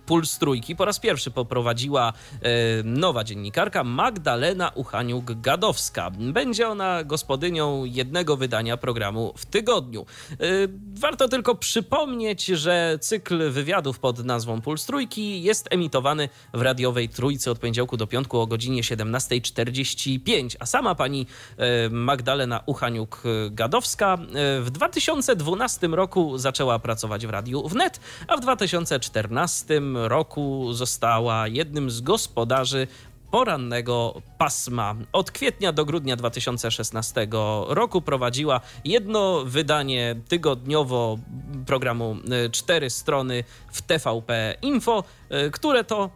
Puls 0.07 0.39
Trójki 0.39 0.77
po 0.77 0.85
raz 0.85 1.01
pierwszy 1.01 1.31
poprowadziła 1.31 2.12
e, 2.12 2.49
nowa 2.83 3.25
dziennikarka 3.25 3.85
Magdalena 3.85 4.72
Uchaniuk-Gadowska. 4.77 6.11
Będzie 6.33 6.68
ona 6.68 7.05
gospodynią 7.05 7.85
jednego 7.85 8.37
wydania 8.37 8.77
programu 8.77 9.35
w 9.37 9.47
tygodniu. 9.47 10.07
Warto 10.95 11.29
tylko 11.29 11.55
przypomnieć, 11.55 12.45
że 12.45 12.99
cykl 13.01 13.51
wywiadów 13.51 13.99
pod 13.99 14.25
nazwą 14.25 14.61
Puls 14.61 14.87
Trójki 14.87 15.14
jest 15.19 15.69
emitowany 15.71 16.29
w 16.55 16.62
radiowej 16.62 17.09
Trójce 17.09 17.51
od 17.51 17.59
poniedziałku 17.59 17.97
do 17.97 18.07
piątku 18.07 18.41
o 18.41 18.47
godzinie 18.47 18.83
17.45, 18.83 20.57
a 20.59 20.67
sama 20.67 20.95
pani 20.95 21.27
e, 21.57 21.91
Magdalena 21.91 22.61
Uchaniuk-Gadowska 22.67 24.19
e, 24.19 24.61
w 24.61 24.71
2012 24.71 25.87
roku 25.87 26.39
zaczęła 26.39 26.79
pracować 26.79 27.27
w 27.27 27.31
radiu 27.31 27.69
wnet, 27.69 28.01
a 28.29 28.37
w 28.37 28.41
2014 28.41 29.81
roku 29.95 30.73
została 30.73 31.49
jednym 31.49 31.91
z 31.91 32.01
gospodarzy 32.01 32.87
porannego 33.35 34.22
pasma. 34.39 34.95
Od 35.12 35.30
kwietnia 35.30 35.72
do 35.72 35.85
grudnia 35.85 36.16
2016 36.16 37.26
roku 37.68 38.01
prowadziła 38.01 38.61
jedno 38.85 39.45
wydanie 39.45 40.16
tygodniowo 40.28 41.18
programu 41.66 42.16
y, 42.47 42.51
Cztery 42.51 42.91
Strony 42.91 43.45
w 43.72 43.82
TVP 43.82 44.55
Info, 44.62 45.05
y, 45.47 45.51
które 45.51 45.85
to 45.85 46.11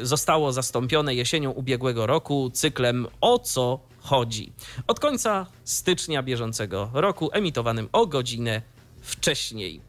y, 0.00 0.06
zostało 0.06 0.52
zastąpione 0.52 1.14
jesienią 1.14 1.50
ubiegłego 1.50 2.06
roku 2.06 2.50
cyklem 2.50 3.06
O 3.20 3.38
co 3.38 3.80
chodzi. 4.00 4.52
Od 4.86 5.00
końca 5.00 5.46
stycznia 5.64 6.22
bieżącego 6.22 6.90
roku 6.92 7.30
emitowanym 7.32 7.88
o 7.92 8.06
godzinę 8.06 8.62
wcześniej. 9.02 9.80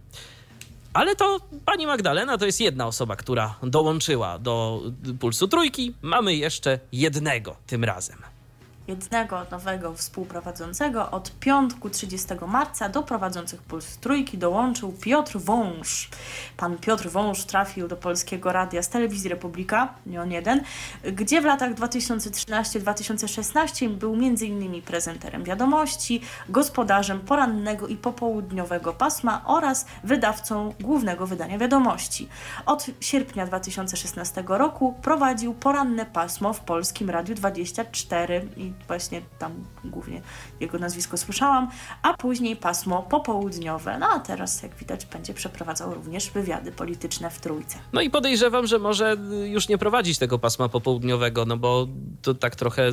Ale 0.97 1.15
to 1.15 1.39
pani 1.65 1.87
Magdalena 1.87 2.37
to 2.37 2.45
jest 2.45 2.61
jedna 2.61 2.87
osoba, 2.87 3.15
która 3.15 3.55
dołączyła 3.63 4.39
do 4.39 4.81
Pulsu 5.19 5.47
Trójki. 5.47 5.93
Mamy 6.01 6.35
jeszcze 6.35 6.79
jednego 6.91 7.55
tym 7.67 7.83
razem. 7.83 8.17
Jednego 8.87 9.45
nowego 9.51 9.93
współprowadzącego. 9.93 11.11
Od 11.11 11.39
piątku 11.39 11.89
30 11.89 12.27
marca 12.47 12.89
do 12.89 13.03
prowadzących 13.03 13.61
Puls 13.61 13.97
Trójki 13.97 14.37
dołączył 14.37 14.91
Piotr 14.91 15.39
Wąż. 15.39 16.09
Pan 16.57 16.77
Piotr 16.77 17.09
Wąż 17.09 17.43
trafił 17.43 17.87
do 17.87 17.95
Polskiego 17.95 18.51
Radia 18.51 18.83
z 18.83 18.89
Telewizji 18.89 19.29
Republika, 19.29 19.93
nie 20.05 20.21
on 20.21 20.31
jeden, 20.31 20.61
gdzie 21.13 21.41
w 21.41 21.45
latach 21.45 21.73
2013-2016 21.73 23.89
był 23.89 24.13
m.in. 24.13 24.81
prezenterem 24.81 25.43
wiadomości, 25.43 26.21
gospodarzem 26.49 27.19
porannego 27.19 27.87
i 27.87 27.97
popołudniowego 27.97 28.93
pasma 28.93 29.41
oraz 29.45 29.85
wydawcą 30.03 30.73
głównego 30.79 31.27
wydania 31.27 31.57
wiadomości. 31.57 32.29
Od 32.65 32.85
sierpnia 33.01 33.45
2016 33.45 34.43
roku 34.47 34.95
prowadził 35.01 35.53
poranne 35.53 36.05
pasmo 36.05 36.53
w 36.53 36.59
Polskim 36.59 37.09
Radiu 37.09 37.35
24 37.35 38.47
i 38.57 38.76
właśnie 38.87 39.21
tam 39.39 39.51
głównie 39.85 40.21
jego 40.59 40.79
nazwisko 40.79 41.17
słyszałam, 41.17 41.69
a 42.01 42.13
później 42.13 42.55
pasmo 42.55 43.03
popołudniowe. 43.03 43.97
No 43.99 44.07
a 44.09 44.19
teraz, 44.19 44.63
jak 44.63 44.75
widać, 44.75 45.05
będzie 45.05 45.33
przeprowadzał 45.33 45.93
również 45.93 46.31
wywiady 46.31 46.71
polityczne 46.71 47.29
w 47.29 47.39
Trójce. 47.39 47.77
No 47.93 48.01
i 48.01 48.09
podejrzewam, 48.09 48.67
że 48.67 48.79
może 48.79 49.17
już 49.45 49.69
nie 49.69 49.77
prowadzić 49.77 50.17
tego 50.17 50.39
pasma 50.39 50.69
popołudniowego, 50.69 51.45
no 51.45 51.57
bo 51.57 51.87
to 52.21 52.33
tak 52.33 52.55
trochę 52.55 52.91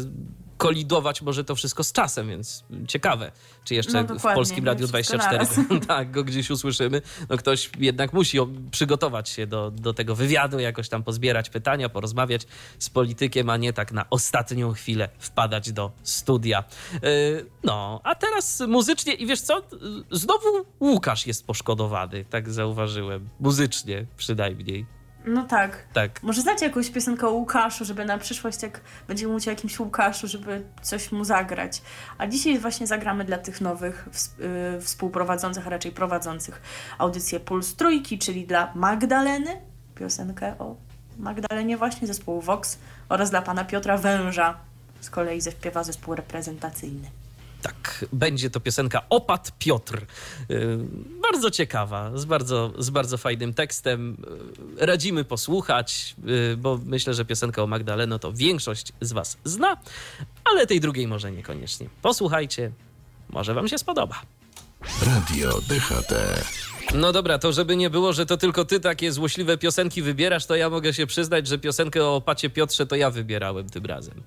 kolidować 0.57 1.22
może 1.22 1.44
to 1.44 1.55
wszystko 1.55 1.84
z 1.84 1.92
czasem, 1.92 2.28
więc 2.28 2.64
ciekawe, 2.88 3.32
czy 3.64 3.74
jeszcze 3.74 4.05
No 4.05 4.18
w 4.18 4.22
Polskim 4.22 4.64
Radiu 4.64 4.86
wszystko 4.88 5.18
24 5.18 5.80
tak, 5.86 6.11
go 6.11 6.24
gdzieś 6.24 6.50
usłyszymy. 6.50 7.02
No 7.28 7.36
ktoś 7.36 7.70
jednak 7.78 8.12
musi 8.12 8.38
przygotować 8.70 9.28
się 9.28 9.46
do, 9.46 9.70
do 9.70 9.94
tego 9.94 10.14
wywiadu, 10.14 10.59
jakoś 10.59 10.88
tam 10.88 11.02
pozbierać 11.02 11.50
pytania, 11.50 11.88
porozmawiać 11.88 12.46
z 12.78 12.90
politykiem, 12.90 13.50
a 13.50 13.57
nie 13.57 13.72
tak 13.72 13.92
na 13.92 14.11
ostatnią 14.11 14.72
chwilę 14.72 15.09
wpadać 15.18 15.72
do 15.72 15.92
studia. 16.02 16.64
Yy, 16.92 17.46
No, 17.64 18.00
a 18.05 18.14
teraz 18.14 18.61
muzycznie 18.68 19.14
i 19.14 19.26
wiesz 19.26 19.40
co? 19.40 19.62
Znowu 20.11 20.66
Łukasz 20.80 21.26
jest 21.26 21.46
poszkodowany, 21.46 22.24
tak 22.24 22.50
zauważyłem. 22.50 23.28
Muzycznie 23.40 24.07
przynajmniej. 24.16 24.86
No 25.26 25.44
tak. 25.44 25.78
Tak. 25.92 26.22
Może 26.22 26.42
znacie 26.42 26.66
jakąś 26.66 26.90
piosenkę 26.90 27.26
o 27.28 27.30
Łukaszu, 27.30 27.84
żeby 27.84 28.04
na 28.04 28.18
przyszłość, 28.18 28.62
jak 28.62 28.80
będzie 29.08 29.28
mówić 29.28 29.48
o 29.48 29.50
jakimś 29.50 29.80
Łukaszu, 29.80 30.28
żeby 30.28 30.62
coś 30.82 31.12
mu 31.12 31.24
zagrać. 31.24 31.82
A 32.18 32.26
dzisiaj 32.26 32.58
właśnie 32.58 32.86
zagramy 32.86 33.24
dla 33.24 33.38
tych 33.38 33.60
nowych 33.60 34.08
ws- 34.12 34.34
y, 34.78 34.80
współprowadzących, 34.80 35.66
a 35.66 35.70
raczej 35.70 35.92
prowadzących 35.92 36.62
audycję 36.98 37.40
Puls 37.40 37.74
Trójki, 37.76 38.18
czyli 38.18 38.46
dla 38.46 38.72
Magdaleny, 38.74 39.60
piosenkę 39.94 40.58
o 40.58 40.76
Magdalenie 41.18 41.76
właśnie, 41.76 42.06
zespołu 42.06 42.40
Vox 42.40 42.78
oraz 43.08 43.30
dla 43.30 43.42
pana 43.42 43.64
Piotra 43.64 43.96
Węża, 43.98 44.56
z 45.00 45.10
kolei 45.10 45.40
zaśpiewa 45.40 45.84
zespół 45.84 46.14
reprezentacyjny. 46.14 47.08
Tak, 47.64 48.04
będzie 48.12 48.50
to 48.50 48.60
piosenka 48.60 49.02
Opat 49.08 49.52
Piotr. 49.58 50.06
Yy, 50.48 50.78
Bardzo 51.22 51.50
ciekawa, 51.50 52.10
z 52.18 52.24
bardzo, 52.24 52.72
z 52.78 52.90
bardzo 52.90 53.18
fajnym 53.18 53.54
tekstem. 53.54 54.16
Yy, 54.78 54.86
Radzimy 54.86 55.24
posłuchać, 55.24 56.16
yy, 56.24 56.56
bo 56.56 56.80
myślę, 56.84 57.14
że 57.14 57.24
piosenkę 57.24 57.62
o 57.62 57.66
Magdaleno 57.66 58.18
to 58.18 58.32
większość 58.32 58.92
z 59.00 59.12
Was 59.12 59.38
zna, 59.44 59.76
ale 60.44 60.66
tej 60.66 60.80
drugiej 60.80 61.06
może 61.06 61.32
niekoniecznie. 61.32 61.88
Posłuchajcie, 62.02 62.72
może 63.30 63.54
Wam 63.54 63.68
się 63.68 63.78
spodoba. 63.78 64.22
Radio 65.06 65.60
DHT. 65.60 66.14
No 66.94 67.12
dobra, 67.12 67.38
to 67.38 67.52
żeby 67.52 67.76
nie 67.76 67.90
było, 67.90 68.12
że 68.12 68.26
to 68.26 68.36
tylko 68.36 68.64
ty 68.64 68.80
takie 68.80 69.12
złośliwe 69.12 69.58
piosenki 69.58 70.02
wybierasz, 70.02 70.46
to 70.46 70.56
ja 70.56 70.70
mogę 70.70 70.94
się 70.94 71.06
przyznać, 71.06 71.46
że 71.46 71.58
piosenkę 71.58 72.04
o 72.04 72.16
Opacie 72.16 72.50
Piotrze 72.50 72.86
to 72.86 72.96
ja 72.96 73.10
wybierałem 73.10 73.68
tym 73.68 73.86
razem. 73.86 74.22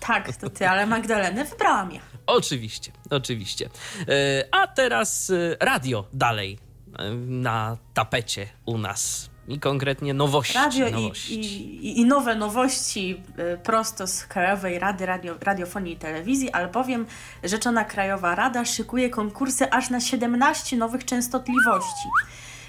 Tak, 0.00 0.36
to 0.36 0.50
ty, 0.50 0.68
ale 0.68 0.86
Magdalenę 0.86 1.44
wybrałam 1.44 1.92
ja. 1.92 2.15
Oczywiście, 2.26 2.92
oczywiście. 3.10 3.68
E, 4.08 4.44
A 4.50 4.66
teraz 4.66 5.30
e, 5.30 5.56
radio 5.60 6.04
dalej 6.12 6.58
e, 6.98 7.10
na 7.26 7.76
tapecie 7.94 8.46
u 8.66 8.78
nas. 8.78 9.30
I 9.48 9.60
konkretnie 9.60 10.14
nowości. 10.14 10.54
Radio 10.54 10.88
i, 10.88 10.92
nowości. 10.92 11.40
i, 11.40 12.00
i 12.00 12.04
nowe 12.04 12.34
nowości 12.34 13.22
prosto 13.62 14.06
z 14.06 14.24
Krajowej 14.24 14.78
Rady 14.78 15.06
Radio, 15.06 15.34
Radiofonii 15.40 15.92
i 15.92 15.96
Telewizji, 15.96 16.50
albowiem 16.50 17.06
Rzeczona 17.44 17.84
Krajowa 17.84 18.34
Rada 18.34 18.64
szykuje 18.64 19.10
konkursy 19.10 19.70
aż 19.70 19.90
na 19.90 20.00
17 20.00 20.76
nowych 20.76 21.04
częstotliwości. 21.04 22.08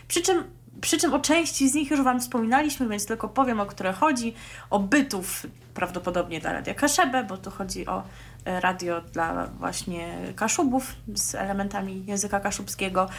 Przy 0.07 0.21
czym 0.21 0.43
Przy 0.81 0.97
czym 0.97 1.13
o 1.13 1.19
części 1.19 1.69
z 1.69 1.73
nich 1.73 1.91
już 1.91 2.01
Wam 2.01 2.19
wspominaliśmy, 2.19 2.87
więc 2.87 3.05
tylko 3.05 3.29
powiem, 3.29 3.59
o 3.59 3.65
które 3.65 3.93
chodzi. 3.93 4.33
O 4.69 4.79
bytów 4.79 5.45
prawdopodobnie 5.73 6.39
dla 6.39 6.53
Radia 6.53 6.73
Kaszebę, 6.73 7.23
bo 7.23 7.37
tu 7.37 7.51
chodzi 7.51 7.87
o 7.87 8.03
radio 8.59 9.01
dla 9.01 9.47
właśnie 9.47 10.17
Kaszubów 10.35 10.95
z 11.15 11.35
elementami 11.35 12.05
języka 12.05 12.39
kaszubskiego. 12.39 13.09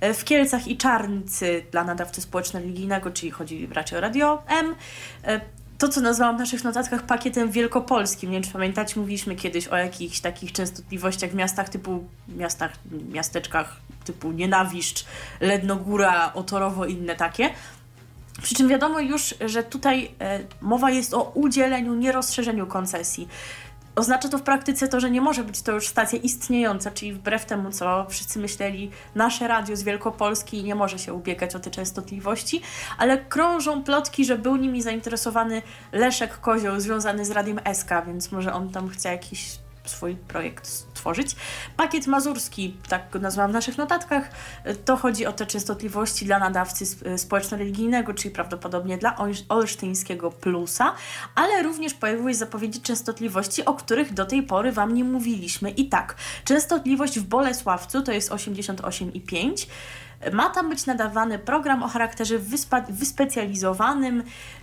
E, 0.00 0.14
W 0.14 0.24
Kielcach 0.24 0.68
i 0.68 0.76
Czarncy 0.76 1.64
dla 1.70 1.84
nadawcy 1.84 2.20
społeczno-religijnego, 2.20 3.10
czyli 3.10 3.30
chodzi 3.30 3.68
raczej 3.72 3.98
o 3.98 4.00
Radio 4.00 4.42
M. 4.46 4.74
E, 5.24 5.40
To, 5.78 5.88
co 5.88 6.00
nazwałam 6.00 6.36
w 6.36 6.38
naszych 6.38 6.64
notatkach 6.64 7.02
pakietem 7.02 7.50
wielkopolskim. 7.50 8.30
Nie 8.30 8.36
wiem, 8.36 8.42
czy 8.42 8.52
pamiętacie, 8.52 9.00
mówiliśmy 9.00 9.36
kiedyś 9.36 9.68
o 9.68 9.76
jakichś 9.76 10.20
takich 10.20 10.52
częstotliwościach 10.52 11.30
w 11.30 11.34
miastach 11.34 11.68
typu, 11.68 12.04
miastach, 12.28 12.72
miasteczkach 13.12 13.76
typu 14.04 14.32
Nienawiszcz, 14.32 15.04
Lednogóra, 15.40 16.32
Otorowo 16.34 16.86
i 16.86 16.92
inne 16.92 17.16
takie. 17.16 17.50
Przy 18.42 18.54
czym 18.54 18.68
wiadomo 18.68 19.00
już, 19.00 19.34
że 19.46 19.62
tutaj 19.62 20.10
e, 20.20 20.40
mowa 20.60 20.90
jest 20.90 21.14
o 21.14 21.22
udzieleniu, 21.22 21.94
nie 21.94 22.12
rozszerzeniu 22.12 22.66
koncesji. 22.66 23.28
Oznacza 23.98 24.28
to 24.28 24.38
w 24.38 24.42
praktyce 24.42 24.88
to, 24.88 25.00
że 25.00 25.10
nie 25.10 25.20
może 25.20 25.44
być 25.44 25.62
to 25.62 25.72
już 25.72 25.88
stacja 25.88 26.18
istniejąca, 26.18 26.90
czyli 26.90 27.12
wbrew 27.12 27.44
temu, 27.44 27.70
co 27.70 28.06
wszyscy 28.08 28.38
myśleli, 28.38 28.90
nasze 29.14 29.48
radio 29.48 29.76
z 29.76 29.82
Wielkopolski 29.82 30.64
nie 30.64 30.74
może 30.74 30.98
się 30.98 31.14
ubiegać 31.14 31.54
o 31.54 31.60
te 31.60 31.70
częstotliwości, 31.70 32.62
ale 32.98 33.18
krążą 33.18 33.82
plotki, 33.82 34.24
że 34.24 34.38
był 34.38 34.56
nimi 34.56 34.82
zainteresowany 34.82 35.62
Leszek 35.92 36.40
Kozioł 36.40 36.80
związany 36.80 37.24
z 37.24 37.30
Radiem 37.30 37.60
SK, 37.74 37.90
więc 38.06 38.32
może 38.32 38.52
on 38.52 38.70
tam 38.70 38.88
chce 38.88 39.08
jakiś 39.08 39.58
swój 39.88 40.16
projekt 40.16 40.66
stworzyć. 40.66 41.36
Pakiet 41.76 42.06
mazurski, 42.06 42.76
tak 42.88 43.10
go 43.10 43.18
nazwałam 43.18 43.50
w 43.50 43.54
naszych 43.54 43.78
notatkach, 43.78 44.30
to 44.84 44.96
chodzi 44.96 45.26
o 45.26 45.32
te 45.32 45.46
częstotliwości 45.46 46.24
dla 46.26 46.38
nadawcy 46.38 46.84
sp- 46.92 47.18
społeczno-religijnego, 47.18 48.14
czyli 48.14 48.34
prawdopodobnie 48.34 48.98
dla 48.98 49.16
olsz- 49.16 49.44
olsztyńskiego 49.48 50.30
plusa, 50.30 50.94
ale 51.34 51.62
również 51.62 51.94
pojawiły 51.94 52.32
się 52.32 52.38
zapowiedzi 52.38 52.80
częstotliwości, 52.80 53.64
o 53.64 53.74
których 53.74 54.14
do 54.14 54.26
tej 54.26 54.42
pory 54.42 54.72
Wam 54.72 54.94
nie 54.94 55.04
mówiliśmy. 55.04 55.70
I 55.70 55.88
tak, 55.88 56.14
częstotliwość 56.44 57.18
w 57.18 57.24
Bolesławcu 57.24 58.02
to 58.02 58.12
jest 58.12 58.30
88,5. 58.30 59.66
Ma 60.32 60.50
tam 60.50 60.70
być 60.70 60.86
nadawany 60.86 61.38
program 61.38 61.82
o 61.82 61.88
charakterze 61.88 62.38
wyspa- 62.38 62.92
wyspecjalizowanym, 62.92 64.22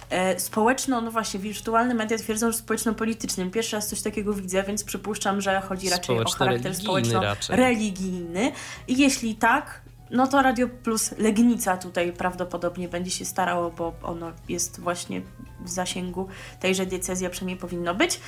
e, 0.09 0.39
społeczno, 0.39 1.01
no 1.01 1.11
właśnie, 1.11 1.39
wirtualne 1.39 1.93
media 1.93 2.17
twierdzą, 2.17 2.51
że 2.51 2.57
społeczno-politycznym. 2.57 3.51
Pierwszy 3.51 3.75
raz 3.75 3.87
coś 3.87 4.01
takiego 4.01 4.33
widzę, 4.33 4.63
więc 4.63 4.83
przypuszczam, 4.83 5.41
że 5.41 5.61
chodzi 5.61 5.89
raczej 5.89 6.15
o 6.15 6.19
charakter 6.45 6.71
społeczno-religijny. 7.49 8.51
I 8.87 8.97
jeśli 8.97 9.35
tak, 9.35 9.81
no 10.11 10.27
to 10.27 10.41
Radio 10.41 10.67
Plus 10.67 11.11
Legnica 11.17 11.77
tutaj 11.77 12.11
prawdopodobnie 12.13 12.89
będzie 12.89 13.11
się 13.11 13.25
starało, 13.25 13.71
bo 13.71 13.93
ono 14.03 14.31
jest 14.49 14.79
właśnie 14.79 15.21
w 15.59 15.69
zasięgu 15.69 16.27
tejże 16.59 16.85
diecezji, 16.85 17.27
a 17.27 17.29
przynajmniej 17.29 17.57
powinno 17.57 17.95
być. 17.95 18.19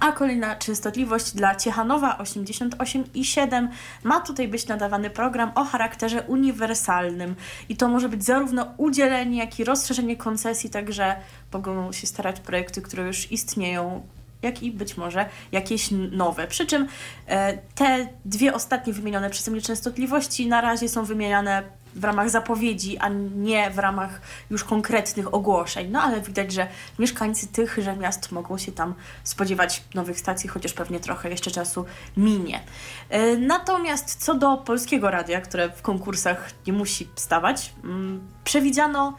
A 0.00 0.12
kolejna 0.12 0.56
częstotliwość 0.56 1.32
dla 1.32 1.54
Ciechanowa 1.54 2.18
88,7 2.18 3.68
ma 4.04 4.20
tutaj 4.20 4.48
być 4.48 4.66
nadawany 4.66 5.10
program 5.10 5.52
o 5.54 5.64
charakterze 5.64 6.22
uniwersalnym 6.22 7.34
i 7.68 7.76
to 7.76 7.88
może 7.88 8.08
być 8.08 8.24
zarówno 8.24 8.74
udzielenie, 8.76 9.38
jak 9.38 9.60
i 9.60 9.64
rozszerzenie 9.64 10.16
koncesji, 10.16 10.70
także 10.70 11.16
mogą 11.52 11.92
się 11.92 12.06
starać 12.06 12.40
projekty, 12.40 12.82
które 12.82 13.06
już 13.06 13.32
istnieją, 13.32 14.02
jak 14.42 14.62
i 14.62 14.70
być 14.70 14.96
może 14.96 15.28
jakieś 15.52 15.90
nowe. 15.90 16.46
Przy 16.46 16.66
czym 16.66 16.88
e, 17.26 17.58
te 17.74 18.08
dwie 18.24 18.54
ostatnie 18.54 18.92
wymienione 18.92 19.30
przeze 19.30 19.50
mnie 19.50 19.60
częstotliwości 19.60 20.46
na 20.46 20.60
razie 20.60 20.88
są 20.88 21.04
wymieniane 21.04 21.62
w 21.94 22.04
ramach 22.04 22.30
zapowiedzi, 22.30 22.98
a 22.98 23.08
nie 23.36 23.70
w 23.70 23.78
ramach 23.78 24.20
już 24.50 24.64
konkretnych 24.64 25.34
ogłoszeń. 25.34 25.90
No 25.90 26.02
ale 26.02 26.20
widać, 26.20 26.52
że 26.52 26.68
mieszkańcy 26.98 27.46
tychże 27.46 27.96
miast 27.96 28.32
mogą 28.32 28.58
się 28.58 28.72
tam 28.72 28.94
spodziewać 29.24 29.82
nowych 29.94 30.18
stacji, 30.20 30.48
chociaż 30.48 30.72
pewnie 30.72 31.00
trochę 31.00 31.30
jeszcze 31.30 31.50
czasu 31.50 31.84
minie. 32.16 32.60
E, 33.08 33.36
Natomiast 33.36 34.24
co 34.24 34.34
do 34.34 34.56
polskiego 34.56 35.10
radia, 35.10 35.40
które 35.40 35.70
w 35.70 35.82
konkursach 35.82 36.50
nie 36.66 36.72
musi 36.72 37.08
stawać, 37.14 37.72
mm, 37.84 38.28
przewidziano 38.44 39.18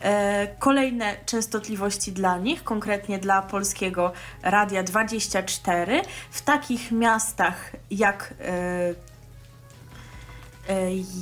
e, 0.00 0.46
kolejne 0.58 1.16
częstotliwości 1.26 2.12
dla 2.12 2.38
nich, 2.38 2.64
konkretnie 2.64 3.18
dla 3.18 3.42
polskiego 3.42 4.12
Radia 4.42 4.82
24 4.82 6.02
w 6.30 6.42
takich 6.42 6.92
miastach 6.92 7.72
jak 7.90 8.34
e, 8.40 9.11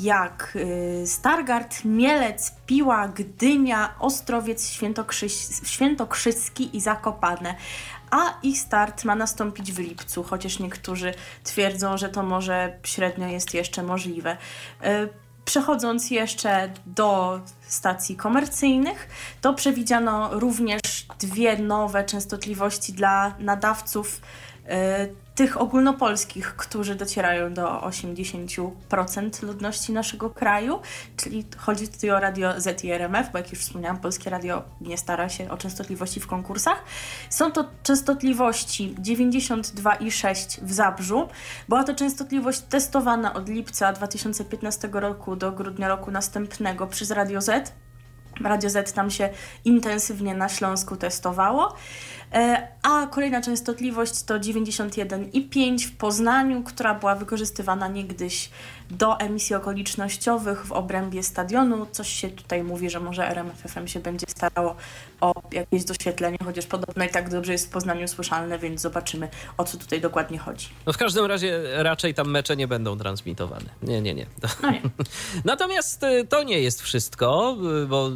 jak 0.02 0.56
e, 1.02 1.06
Stargard, 1.06 1.84
Mielec, 1.84 2.52
Piła, 2.66 3.08
Gdynia, 3.08 3.94
Ostrowiec, 3.98 4.70
Świętokrzyś- 4.70 5.66
Świętokrzyski 5.66 6.76
i 6.76 6.80
Zakopane. 6.80 7.54
A 8.10 8.18
ich 8.42 8.58
start 8.60 9.04
ma 9.04 9.14
nastąpić 9.14 9.72
w 9.72 9.78
lipcu, 9.78 10.22
chociaż 10.22 10.58
niektórzy 10.58 11.14
twierdzą, 11.44 11.98
że 11.98 12.08
to 12.08 12.22
może 12.22 12.78
średnio 12.84 13.28
jest 13.28 13.54
jeszcze 13.54 13.82
możliwe. 13.82 14.36
E, 14.82 15.08
Przechodząc 15.44 16.10
jeszcze 16.10 16.72
do 16.86 17.40
stacji 17.60 18.16
komercyjnych, 18.16 19.08
to 19.40 19.54
przewidziano 19.54 20.40
również 20.40 20.80
dwie 21.18 21.58
nowe 21.58 22.04
częstotliwości 22.04 22.92
dla 22.92 23.34
nadawców 23.38 24.16
e, 24.16 24.20
tych 25.34 25.60
ogólnopolskich, 25.60 26.56
którzy 26.56 26.94
docierają 26.94 27.54
do 27.54 27.80
80% 27.80 29.42
ludności 29.42 29.92
naszego 29.92 30.30
kraju, 30.30 30.80
czyli 31.16 31.46
chodzi 31.56 31.88
tutaj 31.88 32.10
o 32.10 32.20
radio 32.20 32.60
Z 32.60 32.84
i 32.84 32.90
RMF, 32.90 33.32
bo 33.32 33.38
jak 33.38 33.50
już 33.50 33.60
wspomniałam, 33.60 33.98
Polskie 33.98 34.30
Radio 34.30 34.62
nie 34.80 34.98
stara 34.98 35.28
się 35.28 35.50
o 35.50 35.56
częstotliwości 35.56 36.20
w 36.20 36.26
konkursach. 36.26 36.84
Są 37.30 37.52
to 37.52 37.64
częstotliwości 37.82 38.94
92,6 38.98 40.64
w 40.64 40.72
Zabrzu. 40.72 41.28
Była 41.68 41.84
to 41.84 41.94
częstotliwość 41.94 42.60
testowana 42.60 43.34
od 43.34 43.48
lipca 43.48 43.92
2015 43.92 44.88
roku 44.92 45.36
do 45.36 45.52
grudnia 45.52 45.88
roku 45.88 46.10
następnego 46.10 46.86
przez 46.86 47.10
Radio 47.10 47.40
Z. 47.40 47.72
Radio 48.40 48.70
Z 48.70 48.92
tam 48.92 49.10
się 49.10 49.28
intensywnie 49.64 50.34
na 50.34 50.48
Śląsku 50.48 50.96
testowało. 50.96 51.76
E, 52.32 52.68
A 52.82 53.06
kolejna 53.06 53.42
częstotliwość 53.42 54.22
to 54.22 54.34
91,5 54.34 55.86
w 55.86 55.96
Poznaniu, 55.96 56.62
która 56.62 56.94
była 56.94 57.14
wykorzystywana 57.14 57.88
niegdyś 57.88 58.50
do 58.90 59.20
emisji 59.20 59.56
okolicznościowych 59.56 60.66
w 60.66 60.72
obrębie 60.72 61.22
stadionu. 61.22 61.86
Coś 61.92 62.08
się 62.08 62.28
tutaj 62.28 62.62
mówi, 62.62 62.90
że 62.90 63.00
może 63.00 63.28
RMFFM 63.28 63.86
się 63.86 64.00
będzie 64.00 64.26
starało 64.28 64.76
o 65.20 65.32
jakieś 65.52 65.84
doświetlenie, 65.84 66.38
chociaż 66.44 66.66
podobno 66.66 67.04
i 67.04 67.08
tak 67.08 67.30
dobrze 67.30 67.52
jest 67.52 67.66
w 67.66 67.70
Poznaniu 67.70 68.08
słyszalne, 68.08 68.58
więc 68.58 68.80
zobaczymy 68.80 69.28
o 69.56 69.64
co 69.64 69.78
tutaj 69.78 70.00
dokładnie 70.00 70.38
chodzi. 70.38 70.68
No 70.86 70.92
w 70.92 70.98
każdym 70.98 71.24
razie 71.24 71.60
raczej 71.82 72.14
tam 72.14 72.30
mecze 72.30 72.56
nie 72.56 72.68
będą 72.68 72.98
transmitowane. 72.98 73.70
Nie, 73.82 74.02
nie, 74.02 74.14
nie. 74.14 74.26
No 74.62 74.70
nie. 74.70 74.82
Natomiast 75.44 76.02
y, 76.02 76.26
to 76.28 76.42
nie 76.42 76.60
jest 76.60 76.82
wszystko, 76.82 77.56
y, 77.82 77.86
bo 77.86 78.10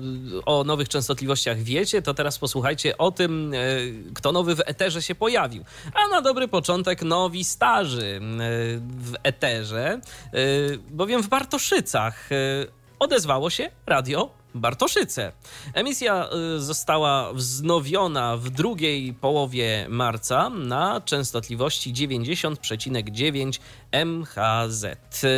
o 0.47 0.65
nowych 0.65 0.89
częstotliwościach 0.89 1.59
wiecie, 1.59 2.03
to 2.03 2.15
teraz 2.15 2.39
posłuchajcie 2.39 2.99
o 2.99 3.11
tym, 3.11 3.55
y, 3.55 4.04
kto 4.15 4.33
nowy 4.33 4.55
w 4.55 4.61
eterze 4.67 5.03
się 5.03 5.15
pojawił. 5.15 5.65
A 5.95 6.09
na 6.09 6.23
dobry 6.23 6.49
początek 6.49 7.03
nowi 7.03 7.45
starzy 7.45 8.01
y, 8.01 8.21
w 8.81 9.15
eterze, 9.23 10.01
y, 10.35 10.79
bowiem 10.91 11.23
w 11.23 11.29
Bartoszycach 11.29 12.33
y, 12.33 12.67
odezwało 12.99 13.51
się 13.51 13.71
radio 13.87 14.31
Bartoszyce. 14.55 15.33
Emisja 15.75 16.29
została 16.57 17.33
wznowiona 17.33 18.37
w 18.37 18.51
drugiej 18.51 19.15
połowie 19.15 19.87
marca 19.89 20.51
na 20.51 21.01
częstotliwości 21.01 21.93
90,9 21.93 23.61
MHz. 23.93 24.87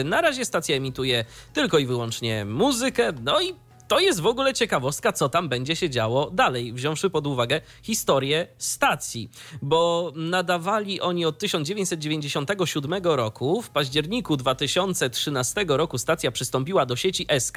Na 0.05 0.21
razie 0.21 0.45
stacja 0.45 0.77
emituje 0.77 1.25
tylko 1.53 1.79
i 1.79 1.87
wyłącznie 1.87 2.45
muzykę, 2.45 3.13
no 3.23 3.41
i 3.41 3.55
to 3.89 4.01
jest 4.01 4.21
w 4.21 4.27
ogóle 4.27 4.55
ciekawostka, 4.55 5.13
co 5.13 5.29
tam 5.29 5.49
będzie 5.49 5.77
się 5.77 5.91
działo 5.91 6.31
dalej, 6.31 6.73
wziąwszy 6.73 7.11
pod 7.11 7.27
uwagę 7.27 7.61
historię 7.83 8.47
stacji, 8.59 9.31
bo 9.63 10.13
nadawali 10.17 11.01
oni 11.01 11.25
od 11.25 11.39
1997 11.39 13.05
roku. 13.05 13.63
W 13.63 13.71
październiku 13.71 14.37
2013 14.37 15.65
roku 15.69 15.99
stacja 15.99 16.31
przystąpiła 16.31 16.87
do 16.87 16.97
sieci 16.97 17.27
SK 17.39 17.57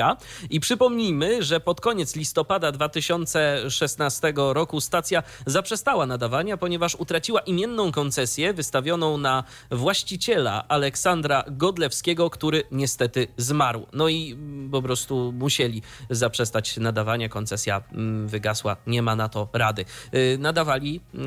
i 0.50 0.60
przypomnijmy, 0.60 1.44
że 1.44 1.60
pod 1.60 1.82
koniec 1.82 2.16
listopada 2.16 2.72
2016 2.72 4.34
roku 4.36 4.82
stacja 4.82 5.24
zaprzestała 5.46 6.06
nadawania, 6.06 6.58
ponieważ 6.58 6.96
utraciła 6.96 7.40
imienną 7.40 7.92
koncesję 7.92 8.54
wystawioną 8.54 9.18
na 9.18 9.44
właściciela 9.72 10.68
Aleksandra 10.68 11.44
Godlewskiego, 11.52 12.30
który 12.30 12.64
niestety 12.72 13.28
zmarł. 13.38 13.88
No 13.94 14.10
i 14.10 14.38
po 14.72 14.82
prostu 14.82 15.32
musieli 15.32 15.82
zaprzestać 16.20 16.78
nadawania. 16.78 17.30
Koncesja 17.30 17.82
mm, 17.92 18.28
wygasła, 18.28 18.78
nie 18.88 19.02
ma 19.02 19.16
na 19.16 19.30
to 19.30 19.48
rady. 19.54 19.86
Y, 20.14 20.38
Nadawali 20.40 21.02
y, 21.16 21.20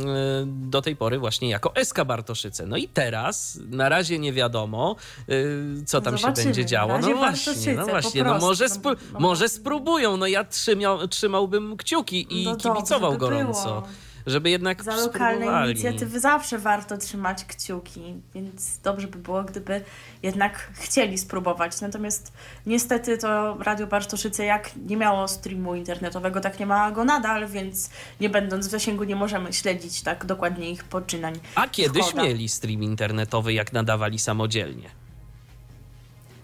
do 0.47 0.83
tej 0.83 0.97
pory 0.97 1.19
właśnie 1.19 1.49
jako 1.49 1.73
SK 1.85 2.05
Bartoszyce. 2.05 2.67
No 2.67 2.77
i 2.77 2.89
teraz 2.89 3.59
na 3.71 3.89
razie 3.89 4.19
nie 4.19 4.33
wiadomo, 4.33 4.97
y, 5.29 5.85
co 5.87 6.01
tam 6.01 6.17
się 6.17 6.23
Zobaczymy. 6.23 6.45
będzie 6.45 6.65
działo. 6.67 6.99
No 6.99 7.15
właśnie, 7.17 7.75
no 7.75 7.87
właśnie. 7.87 8.25
No 8.25 8.39
może, 8.39 8.65
No, 8.69 8.75
spró- 8.75 8.97
no. 9.13 9.21
może 9.21 9.49
spróbują. 9.49 10.17
No 10.17 10.27
ja 10.27 10.45
trzymał, 10.45 11.09
trzymałbym 11.09 11.77
kciuki 11.77 12.27
i 12.41 12.45
No 12.45 12.57
kibicował 12.57 13.19
gorąco. 13.19 13.65
było. 13.65 13.83
Żeby 14.27 14.51
jednak 14.51 14.83
Za 14.85 14.97
lokalne 14.97 15.71
inicjatywy 15.71 16.21
zawsze 16.21 16.59
warto 16.59 16.99
trzymać 16.99 17.45
kciuki, 17.45 18.15
więc 18.35 18.79
dobrze 18.79 19.09
by 19.09 19.19
było, 19.19 19.43
gdyby 19.45 19.85
jednak 20.23 20.71
chcieli 20.75 21.19
spróbować. 21.19 21.81
Natomiast 21.81 22.33
niestety 22.67 23.19
to 23.19 23.57
Radio 23.61 23.87
Bartoszyce 23.87 24.45
jak 24.45 24.71
nie 24.87 24.97
miało 24.97 25.29
streamu 25.29 25.75
internetowego, 25.75 26.41
tak 26.41 26.61
nie 26.61 26.67
ma 26.67 26.91
go 26.91 27.05
nadal, 27.05 27.49
więc 27.49 27.91
nie 28.21 28.31
będąc 28.31 28.67
w 28.67 28.71
zasięgu 28.71 29.05
nie 29.05 29.17
możemy 29.17 29.53
śledzić 29.53 30.03
tak 30.03 30.27
dokładnie 30.27 30.71
ich 30.71 30.85
poczynań. 30.85 31.35
A 31.55 31.69
kiedyś 31.69 32.07
Szkoda. 32.07 32.23
mieli 32.23 32.49
stream 32.49 32.83
internetowy, 32.83 33.53
jak 33.53 33.73
nadawali 33.73 34.19
samodzielnie. 34.19 34.91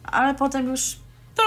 Ale 0.04 0.34
potem 0.34 0.68
już 0.68 0.96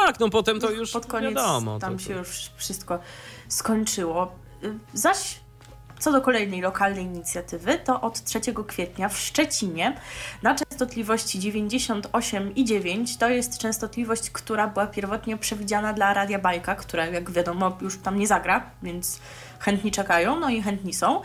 Tak, 0.06 0.20
no 0.20 0.30
potem 0.30 0.60
to 0.60 0.72
już 0.72 0.92
pod 0.92 1.06
koniec 1.06 1.36
wiadomo. 1.36 1.80
tam 1.80 1.98
to, 1.98 2.04
się 2.04 2.14
już 2.14 2.52
wszystko 2.58 3.00
skończyło. 3.48 4.36
Zaś 4.94 5.40
co 6.02 6.12
do 6.12 6.22
kolejnej 6.22 6.62
lokalnej 6.62 7.06
inicjatywy, 7.06 7.78
to 7.78 8.02
od 8.02 8.24
3 8.24 8.41
kwietnia 8.68 9.10
w 9.10 9.18
Szczecinie 9.18 9.95
na 10.43 10.56
częstotliwości 10.56 11.39
98,9 11.39 13.20
to 13.20 13.30
jest 13.30 13.58
częstotliwość, 13.58 14.30
która 14.30 14.68
była 14.68 14.88
pierwotnie 14.88 15.38
przewidziana 15.38 15.93
dla 15.93 16.14
Radia 16.14 16.39
Bajka, 16.39 16.76
która 16.76 17.06
jak 17.06 17.32
wiadomo 17.32 17.78
już 17.82 17.97
tam 17.97 18.20
nie 18.20 18.28
zagra, 18.28 18.70
więc 18.84 19.20
chętni 19.60 19.91
czekają, 19.91 20.39
no 20.39 20.49
i 20.49 20.62
chętni 20.62 20.93
są. 20.93 21.22
Y, 21.22 21.24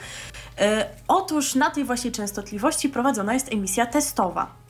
Otóż 1.08 1.54
na 1.54 1.70
tej 1.70 1.84
właśnie 1.84 2.12
częstotliwości 2.12 2.88
prowadzona 2.88 3.34
jest 3.34 3.52
emisja 3.52 3.86
testowa. 3.86 4.65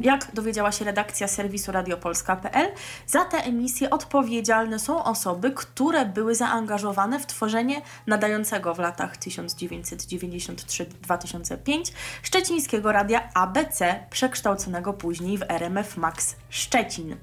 Jak 0.00 0.34
dowiedziała 0.34 0.72
się 0.72 0.84
redakcja 0.84 1.28
serwisu 1.28 1.72
radiopolska.pl, 1.72 2.68
za 3.06 3.24
tę 3.24 3.38
emisję 3.38 3.90
odpowiedzialne 3.90 4.78
są 4.78 5.04
osoby, 5.04 5.50
które 5.50 6.06
były 6.06 6.34
zaangażowane 6.34 7.20
w 7.20 7.26
tworzenie 7.26 7.82
nadającego 8.06 8.74
w 8.74 8.78
latach 8.78 9.16
1993-2005 9.16 11.92
szczecińskiego 12.22 12.92
radia 12.92 13.28
ABC, 13.34 14.00
przekształconego 14.10 14.92
później 14.92 15.38
w 15.38 15.50
RMF 15.50 15.96
Max 15.96 16.36
Szczecin. 16.50 17.16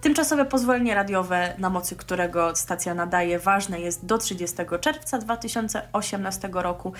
Tymczasowe 0.00 0.44
pozwolenie 0.44 0.94
radiowe, 0.94 1.54
na 1.58 1.70
mocy 1.70 1.96
którego 1.96 2.56
stacja 2.56 2.94
nadaje, 2.94 3.38
ważne 3.38 3.80
jest 3.80 4.06
do 4.06 4.18
30 4.18 4.56
czerwca 4.80 5.18
2018 5.18 6.48
roku, 6.52 6.92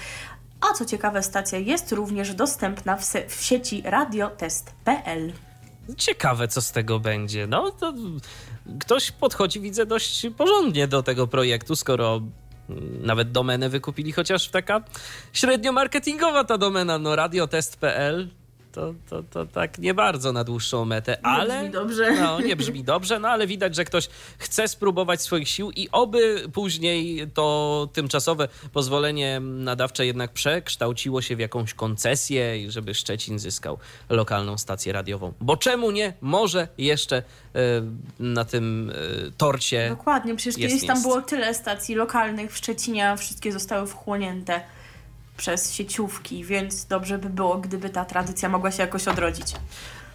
a 0.61 0.75
co 0.75 0.85
ciekawe, 0.85 1.23
stacja 1.23 1.59
jest 1.59 1.93
również 1.93 2.35
dostępna 2.35 2.97
w, 2.97 3.05
se- 3.05 3.29
w 3.29 3.35
sieci 3.43 3.83
radiotest.pl. 3.85 5.33
Ciekawe, 5.97 6.49
co 6.49 6.63
z 6.63 6.73
tego 6.73 7.01
będzie. 7.01 7.47
No, 7.47 7.71
to 7.71 7.93
ktoś 8.81 9.11
podchodzi, 9.11 9.61
widzę, 9.61 9.87
dość 9.87 10.27
porządnie 10.37 10.89
do 10.89 11.03
tego 11.03 11.27
projektu, 11.27 11.77
skoro 11.77 12.17
mm, 12.71 13.07
nawet 13.07 13.33
domenę 13.33 13.69
wykupili, 13.69 14.13
chociaż 14.13 14.49
taka 14.49 14.81
średnio 15.33 15.73
marketingowa 15.73 16.45
ta 16.45 16.59
domena, 16.59 16.99
no 16.99 17.17
radiotest.pl. 17.17 18.29
To, 18.73 18.95
to, 19.11 19.23
to 19.23 19.47
tak 19.47 19.79
nie 19.79 19.95
bardzo 19.95 20.33
na 20.33 20.45
dłuższą 20.45 20.85
metę, 20.85 21.27
ale. 21.27 21.59
brzmi 21.59 21.71
dobrze. 21.71 22.13
No, 22.21 22.41
nie 22.41 22.57
brzmi 22.57 22.85
dobrze, 22.85 23.19
no 23.19 23.29
ale 23.29 23.47
widać, 23.47 23.77
że 23.77 23.85
ktoś 23.85 24.09
chce 24.39 24.69
spróbować 24.69 25.23
swoich 25.23 25.49
sił 25.49 25.71
i 25.71 25.89
oby 25.93 26.43
później 26.53 27.29
to 27.35 27.89
tymczasowe 27.93 28.49
pozwolenie 28.73 29.41
nadawcze 29.41 30.07
jednak 30.07 30.33
przekształciło 30.33 31.23
się 31.23 31.37
w 31.37 31.41
jakąś 31.41 31.75
koncesję 31.75 32.63
i 32.63 32.71
żeby 32.71 32.95
Szczecin 32.95 33.39
zyskał 33.39 33.79
lokalną 34.09 34.59
stację 34.59 34.93
radiową. 34.93 35.33
Bo 35.41 35.57
czemu 35.57 35.91
nie? 35.91 36.13
Może 36.21 36.69
jeszcze 36.79 37.17
e, 37.17 37.23
na 38.19 38.45
tym 38.45 38.93
e, 38.95 39.31
torcie. 39.37 39.89
Dokładnie, 39.89 40.37
przecież 40.37 40.57
kiedyś 40.57 40.81
tam 40.81 40.89
miejsce. 40.89 41.09
było 41.09 41.23
tyle 41.23 41.55
stacji 41.55 41.95
lokalnych 41.95 42.53
w 42.53 42.57
Szczecinie, 42.57 43.09
a 43.09 43.17
wszystkie 43.17 43.53
zostały 43.53 43.87
wchłonięte 43.87 44.61
przez 45.39 45.73
sieciówki, 45.73 46.45
więc 46.45 46.87
dobrze 46.87 47.19
by 47.19 47.31
było, 47.31 47.59
gdyby 47.59 47.91
ta 47.91 48.05
tradycja 48.05 48.49
mogła 48.49 48.71
się 48.71 48.83
jakoś 48.83 49.09
odrodzić. 49.09 49.55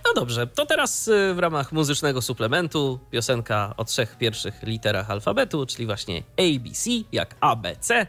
No 0.06 0.14
dobrze, 0.16 0.48
to 0.48 0.66
teraz 0.66 1.08
e, 1.08 1.34
w 1.34 1.40
ramach 1.40 1.72
muzycznego 1.72 2.22
suplementu 2.22 3.00
piosenka 3.12 3.74
o 3.78 3.86
trzech 3.86 4.18
pierwszych 4.18 4.64
literach 4.64 5.12
alfabetu, 5.12 5.66
czyli 5.66 5.86
właśnie 5.86 6.24
ABC, 6.38 6.90
jak 7.12 7.36
ABC. 7.40 8.08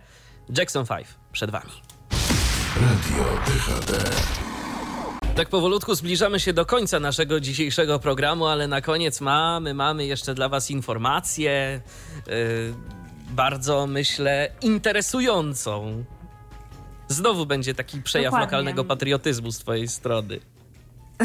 Jackson 0.58 0.86
5 0.86 1.06
przed 1.32 1.50
wami. 1.50 1.72
Radio 2.76 3.24
DHT. 3.46 3.92
Tak 5.36 5.48
powolutku 5.48 5.94
zbliżamy 5.94 6.40
się 6.40 6.52
do 6.52 6.66
końca 6.66 7.00
naszego 7.00 7.40
dzisiejszego 7.40 7.98
programu, 7.98 8.46
ale 8.46 8.68
na 8.68 8.80
koniec 8.80 9.20
mamy, 9.20 9.74
mamy 9.74 10.06
jeszcze 10.06 10.34
dla 10.34 10.48
Was 10.48 10.70
informację 10.70 11.80
yy, 12.26 12.34
bardzo, 13.30 13.86
myślę, 13.86 14.50
interesującą. 14.62 16.04
Znowu 17.08 17.46
będzie 17.46 17.74
taki 17.74 18.02
przejaw 18.02 18.30
Dokładnie. 18.30 18.46
lokalnego 18.46 18.84
patriotyzmu 18.84 19.50
z 19.52 19.58
Twojej 19.58 19.88
strony. 19.88 20.40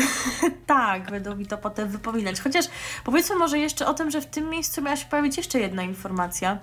Tak, 0.65 1.11
będą 1.11 1.35
mi 1.35 1.45
to 1.45 1.57
potem 1.57 1.89
wypominać. 1.89 2.41
Chociaż 2.41 2.65
powiedzmy 3.03 3.35
może 3.35 3.59
jeszcze 3.59 3.87
o 3.87 3.93
tym, 3.93 4.11
że 4.11 4.21
w 4.21 4.25
tym 4.25 4.49
miejscu 4.49 4.81
miała 4.81 4.95
się 4.97 5.05
pojawić 5.05 5.37
jeszcze 5.37 5.59
jedna 5.59 5.83
informacja, 5.83 6.57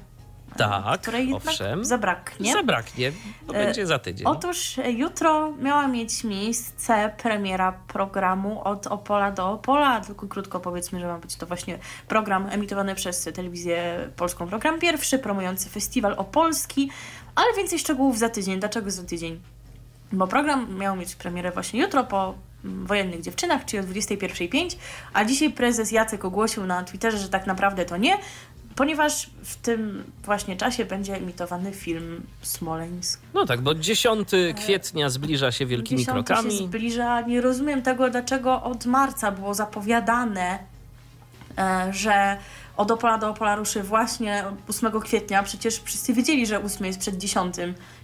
Tak, 0.57 1.01
której 1.01 1.35
owszem. 1.35 1.85
zabraknie. 1.85 2.53
Zabraknie, 2.53 3.13
to 3.47 3.55
E, 3.55 3.65
będzie 3.65 3.87
za 3.87 3.99
tydzień. 3.99 4.27
Otóż 4.27 4.77
jutro 4.97 5.53
miała 5.53 5.89
mieć 5.89 6.25
miejsce 6.25 7.13
premiera 7.23 7.73
programu 7.73 8.63
od 8.65 8.87
Opola 8.87 9.33
do 9.33 9.51
Opola, 9.51 10.01
tylko 10.01 10.27
krótko 10.29 10.61
powiedzmy, 10.61 11.01
że 11.01 11.07
ma 11.07 11.19
być 11.19 11.37
to 11.37 11.47
właśnie 11.47 11.79
program 12.09 12.47
emitowany 12.51 12.95
przez 12.95 13.25
telewizję 13.35 14.09
polską, 14.17 14.49
program 14.49 14.79
pierwszy, 14.79 15.19
promujący 15.19 15.69
festiwal 15.71 16.15
opolski, 16.17 16.91
ale 17.37 17.47
więcej 17.57 17.79
szczegółów 17.79 18.19
za 18.19 18.29
tydzień. 18.29 18.61
Dlaczego 18.61 18.91
za 18.91 19.03
tydzień? 19.03 19.41
Bo 20.13 20.27
program 20.27 20.79
miał 20.79 20.97
mieć 20.97 21.15
premierę 21.15 21.51
właśnie 21.51 21.81
jutro 21.81 22.05
po 22.05 22.35
mm, 22.65 22.87
wojennych 22.87 23.23
dziewczynach, 23.23 23.65
czyli 23.65 23.81
o 23.81 23.87
21.05, 23.87 24.77
a 25.13 25.25
dzisiaj 25.25 25.51
prezes 25.51 25.93
Jacek 25.93 26.25
ogłosił 26.25 26.67
na 26.67 26.85
Twitterze, 26.85 27.19
że 27.19 27.29
tak 27.29 27.47
naprawdę 27.47 27.85
to 27.85 27.97
nie, 27.97 28.19
ponieważ 28.77 29.31
w 29.43 29.57
tym 29.57 30.05
właśnie 30.25 30.57
czasie 30.57 30.85
będzie 30.85 31.15
emitowany 31.15 31.73
film 31.73 32.23
Smoleńsk. 32.43 33.21
No 33.35 33.47
tak, 33.47 33.61
bo 33.61 33.75
10 33.75 34.29
kwietnia 34.57 35.11
zbliża 35.11 35.53
się 35.53 35.67
wielkimi 35.67 36.01
10 36.01 36.15
krokami. 36.15 36.59
się 36.59 36.65
zbliża. 36.67 37.21
Nie 37.21 37.41
rozumiem 37.41 37.83
tego, 37.83 38.11
dlaczego 38.11 38.63
od 38.63 38.87
marca 38.87 39.33
było 39.33 39.55
zapowiadane, 39.55 40.59
e, 41.59 41.93
że 41.93 42.37
od 42.77 42.91
Opola 42.91 43.19
do 43.19 43.29
Opola 43.29 43.57
ruszy 43.57 43.83
właśnie 43.83 44.45
8 44.69 45.01
kwietnia. 45.01 45.43
Przecież 45.43 45.81
wszyscy 45.85 46.13
wiedzieli, 46.15 46.47
że 46.47 46.63
8 46.65 46.87
jest 46.87 46.99
przed 46.99 47.17
10 47.17 47.55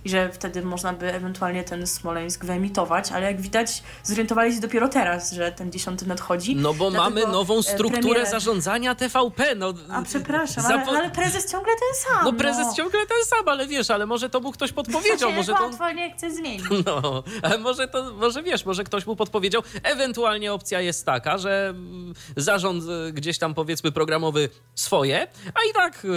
i 0.04 0.08
że 0.08 0.32
wtedy 0.32 0.62
można 0.62 0.92
by 0.92 1.14
ewentualnie 1.14 1.64
ten 1.64 1.86
Smoleńsk 1.86 2.44
wyemitować, 2.44 3.12
ale 3.12 3.26
jak 3.26 3.40
widać 3.40 3.82
zorientowali 4.02 4.54
się 4.54 4.60
dopiero 4.60 4.88
teraz, 4.88 5.32
że 5.32 5.52
ten 5.52 5.72
10 5.72 6.02
nadchodzi. 6.02 6.56
No 6.56 6.74
bo 6.74 6.90
Dlatego, 6.90 7.20
mamy 7.20 7.32
nową 7.32 7.58
e, 7.58 7.62
strukturę 7.62 8.20
premierę- 8.20 8.30
zarządzania 8.30 8.94
TVP. 8.94 9.54
No, 9.54 9.74
A 9.90 10.02
przepraszam, 10.02 10.64
ale, 10.66 10.84
ale 10.84 11.10
prezes 11.10 11.52
ciągle 11.52 11.72
ten 11.72 12.00
sam. 12.02 12.24
No 12.24 12.32
prezes 12.32 12.76
ciągle 12.76 13.00
ten 13.06 13.24
sam, 13.26 13.48
ale 13.48 13.66
wiesz, 13.66 13.90
ale 13.90 14.06
może 14.06 14.30
to 14.30 14.40
mu 14.40 14.52
ktoś 14.52 14.72
podpowiedział, 14.72 15.30
się 15.30 15.36
może 15.36 15.52
to... 15.52 15.92
nie 15.92 16.14
chce 16.14 16.30
zmienić. 16.30 16.62
No, 16.86 17.22
ale 17.42 17.58
może 17.58 17.88
to, 17.88 18.12
może 18.12 18.42
wiesz, 18.42 18.64
może 18.64 18.84
ktoś 18.84 19.06
mu 19.06 19.16
podpowiedział. 19.16 19.62
Ewentualnie 19.82 20.52
opcja 20.52 20.80
jest 20.80 21.06
taka, 21.06 21.38
że 21.38 21.68
mm, 21.68 22.14
zarząd 22.36 22.84
y, 23.08 23.12
gdzieś 23.12 23.38
tam 23.38 23.54
powiedzmy 23.54 23.92
programowy 23.92 24.48
swoje, 24.74 25.26
a 25.46 25.70
i 25.70 25.72
tak 25.74 26.04
y, 26.04 26.08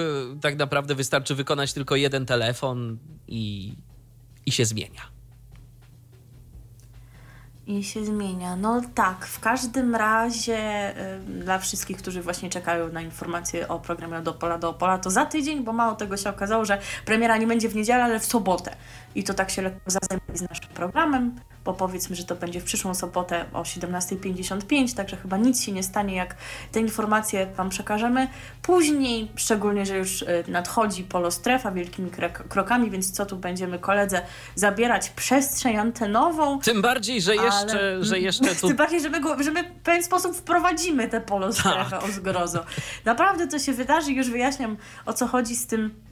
tak 0.41 0.55
naprawdę 0.55 0.95
wystarczy 0.95 1.35
wykonać 1.35 1.73
tylko 1.73 1.95
jeden 1.95 2.25
telefon 2.25 2.97
i, 3.27 3.73
i 4.45 4.51
się 4.51 4.65
zmienia. 4.65 5.01
I 7.67 7.83
się 7.83 8.05
zmienia. 8.05 8.55
No 8.55 8.81
tak, 8.95 9.25
w 9.25 9.39
każdym 9.39 9.95
razie 9.95 10.93
y, 11.15 11.19
dla 11.19 11.59
wszystkich, 11.59 11.97
którzy 11.97 12.21
właśnie 12.21 12.49
czekają 12.49 12.91
na 12.91 13.01
informacje 13.01 13.67
o 13.67 13.79
programie 13.79 14.17
od 14.17 14.27
Opola 14.27 14.57
do 14.57 14.69
Opola, 14.69 14.97
to 14.97 15.11
za 15.11 15.25
tydzień, 15.25 15.63
bo 15.63 15.73
mało 15.73 15.95
tego 15.95 16.17
się 16.17 16.29
okazało, 16.29 16.65
że 16.65 16.79
premiera 17.05 17.37
nie 17.37 17.47
będzie 17.47 17.69
w 17.69 17.75
niedzielę, 17.75 18.03
ale 18.03 18.19
w 18.19 18.25
sobotę. 18.25 18.75
I 19.15 19.23
to 19.23 19.33
tak 19.33 19.49
się 19.51 19.61
lekko 19.61 19.79
zazębi 19.91 20.37
z 20.37 20.41
naszym 20.41 20.67
programem. 20.73 21.35
bo 21.65 21.73
powiedzmy, 21.73 22.15
że 22.15 22.23
to 22.23 22.35
będzie 22.35 22.59
w 22.61 22.63
przyszłą 22.63 22.93
sobotę 22.95 23.45
o 23.53 23.61
17.55, 23.63 24.95
także 24.95 25.17
chyba 25.17 25.37
nic 25.37 25.61
się 25.63 25.71
nie 25.71 25.83
stanie, 25.83 26.15
jak 26.15 26.35
te 26.71 26.79
informacje 26.79 27.45
Wam 27.55 27.69
przekażemy. 27.69 28.27
Później, 28.61 29.31
szczególnie, 29.35 29.85
że 29.85 29.97
już 29.97 30.21
y, 30.21 30.43
nadchodzi 30.47 31.03
polostrefa 31.03 31.71
wielkimi 31.71 32.11
krok- 32.11 32.47
krokami, 32.47 32.91
więc 32.91 33.11
co 33.11 33.25
tu 33.25 33.37
będziemy 33.37 33.79
koledze 33.79 34.21
zabierać 34.55 35.09
przestrzeń 35.09 35.77
antenową. 35.77 36.59
Tym 36.59 36.81
bardziej, 36.81 37.21
że 37.21 37.35
jeszcze, 37.35 37.79
Ale- 37.79 38.03
że 38.03 38.19
jeszcze 38.19 38.55
tu 38.55 38.67
Tym 38.67 38.77
bardziej, 38.77 39.01
że 39.01 39.09
my, 39.09 39.19
go, 39.21 39.43
że 39.43 39.51
my 39.51 39.63
w 39.63 39.71
pewien 39.83 40.03
sposób 40.03 40.35
wprowadzimy 40.37 41.07
tę 41.07 41.21
polostrefę 41.21 41.89
Tak. 41.89 42.03
o 42.03 42.07
zgrozo. 42.07 42.65
Naprawdę 43.05 43.47
to 43.47 43.59
się 43.59 43.73
wydarzy, 43.73 44.11
już 44.11 44.29
wyjaśniam 44.29 44.77
o 45.05 45.13
co 45.13 45.27
chodzi 45.27 45.55
z 45.55 45.67
tym 45.67 46.04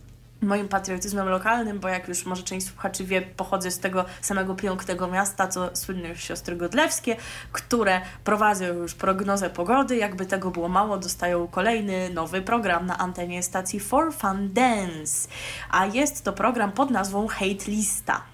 moim 0.43 0.67
patriotyzmem 0.67 1.29
lokalnym, 1.29 1.79
bo 1.79 1.87
jak 1.87 2.07
już 2.07 2.25
może 2.25 2.43
część 2.43 2.67
słuchaczy 2.67 3.03
wie, 3.03 3.21
pochodzę 3.21 3.71
z 3.71 3.79
tego 3.79 4.05
samego 4.21 4.55
pięknego 4.55 5.07
miasta, 5.07 5.47
co 5.47 5.75
słynne 5.75 6.09
już 6.09 6.23
siostry 6.23 6.55
Godlewskie, 6.55 7.15
które 7.51 8.01
prowadzą 8.23 8.65
już 8.65 8.93
prognozę 8.93 9.49
pogody. 9.49 9.95
Jakby 9.95 10.26
tego 10.26 10.51
było 10.51 10.69
mało, 10.69 10.97
dostają 10.97 11.47
kolejny 11.47 12.09
nowy 12.09 12.41
program 12.41 12.85
na 12.85 12.97
antenie 12.97 13.43
stacji 13.43 13.80
For 13.80 14.13
Fun 14.13 14.53
Dance. 14.53 15.27
A 15.72 15.85
jest 15.85 16.23
to 16.23 16.34
program 16.34 16.72
pod 16.72 16.89
nazwą 16.89 17.27
Hate 17.27 17.65
Lista. 17.68 18.32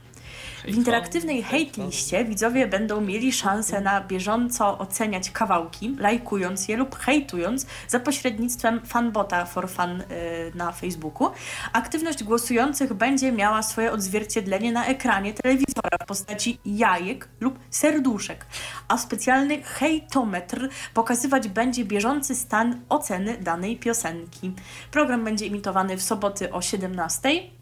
W 0.63 0.67
interaktywnej 0.67 1.43
hate 1.43 1.85
liście 1.85 2.25
widzowie 2.25 2.67
będą 2.67 3.01
mieli 3.01 3.33
szansę 3.33 3.81
na 3.81 4.01
bieżąco 4.01 4.77
oceniać 4.77 5.31
kawałki, 5.31 5.95
lajkując 5.99 6.67
je 6.67 6.77
lub 6.77 6.95
hejtując 6.95 7.65
za 7.87 7.99
pośrednictwem 7.99 8.81
fanbota 8.85 9.45
for 9.45 9.69
fun 9.69 10.01
y, 10.01 10.05
na 10.55 10.71
Facebooku. 10.71 11.29
Aktywność 11.73 12.23
głosujących 12.23 12.93
będzie 12.93 13.31
miała 13.31 13.63
swoje 13.63 13.91
odzwierciedlenie 13.91 14.71
na 14.71 14.85
ekranie 14.85 15.33
telewizora 15.33 15.97
w 16.01 16.05
postaci 16.05 16.59
jajek 16.65 17.27
lub 17.39 17.59
serduszek, 17.69 18.45
a 18.87 18.97
specjalny 18.97 19.63
hejtometr 19.63 20.69
pokazywać 20.93 21.47
będzie 21.47 21.85
bieżący 21.85 22.35
stan 22.35 22.81
oceny 22.89 23.37
danej 23.37 23.77
piosenki. 23.77 24.53
Program 24.91 25.23
będzie 25.23 25.45
emitowany 25.45 25.97
w 25.97 26.03
soboty 26.03 26.53
o 26.53 26.61
17 26.61 27.58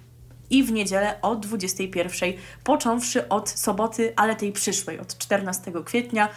i 0.49 0.63
w 0.63 0.71
niedzielę 0.71 1.21
o 1.21 1.35
21, 1.35 2.33
począwszy 2.63 3.29
od 3.29 3.49
soboty, 3.49 4.13
ale 4.15 4.35
tej 4.35 4.51
przyszłej, 4.51 4.99
od 4.99 5.17
14 5.17 5.71
kwietnia. 5.85 6.29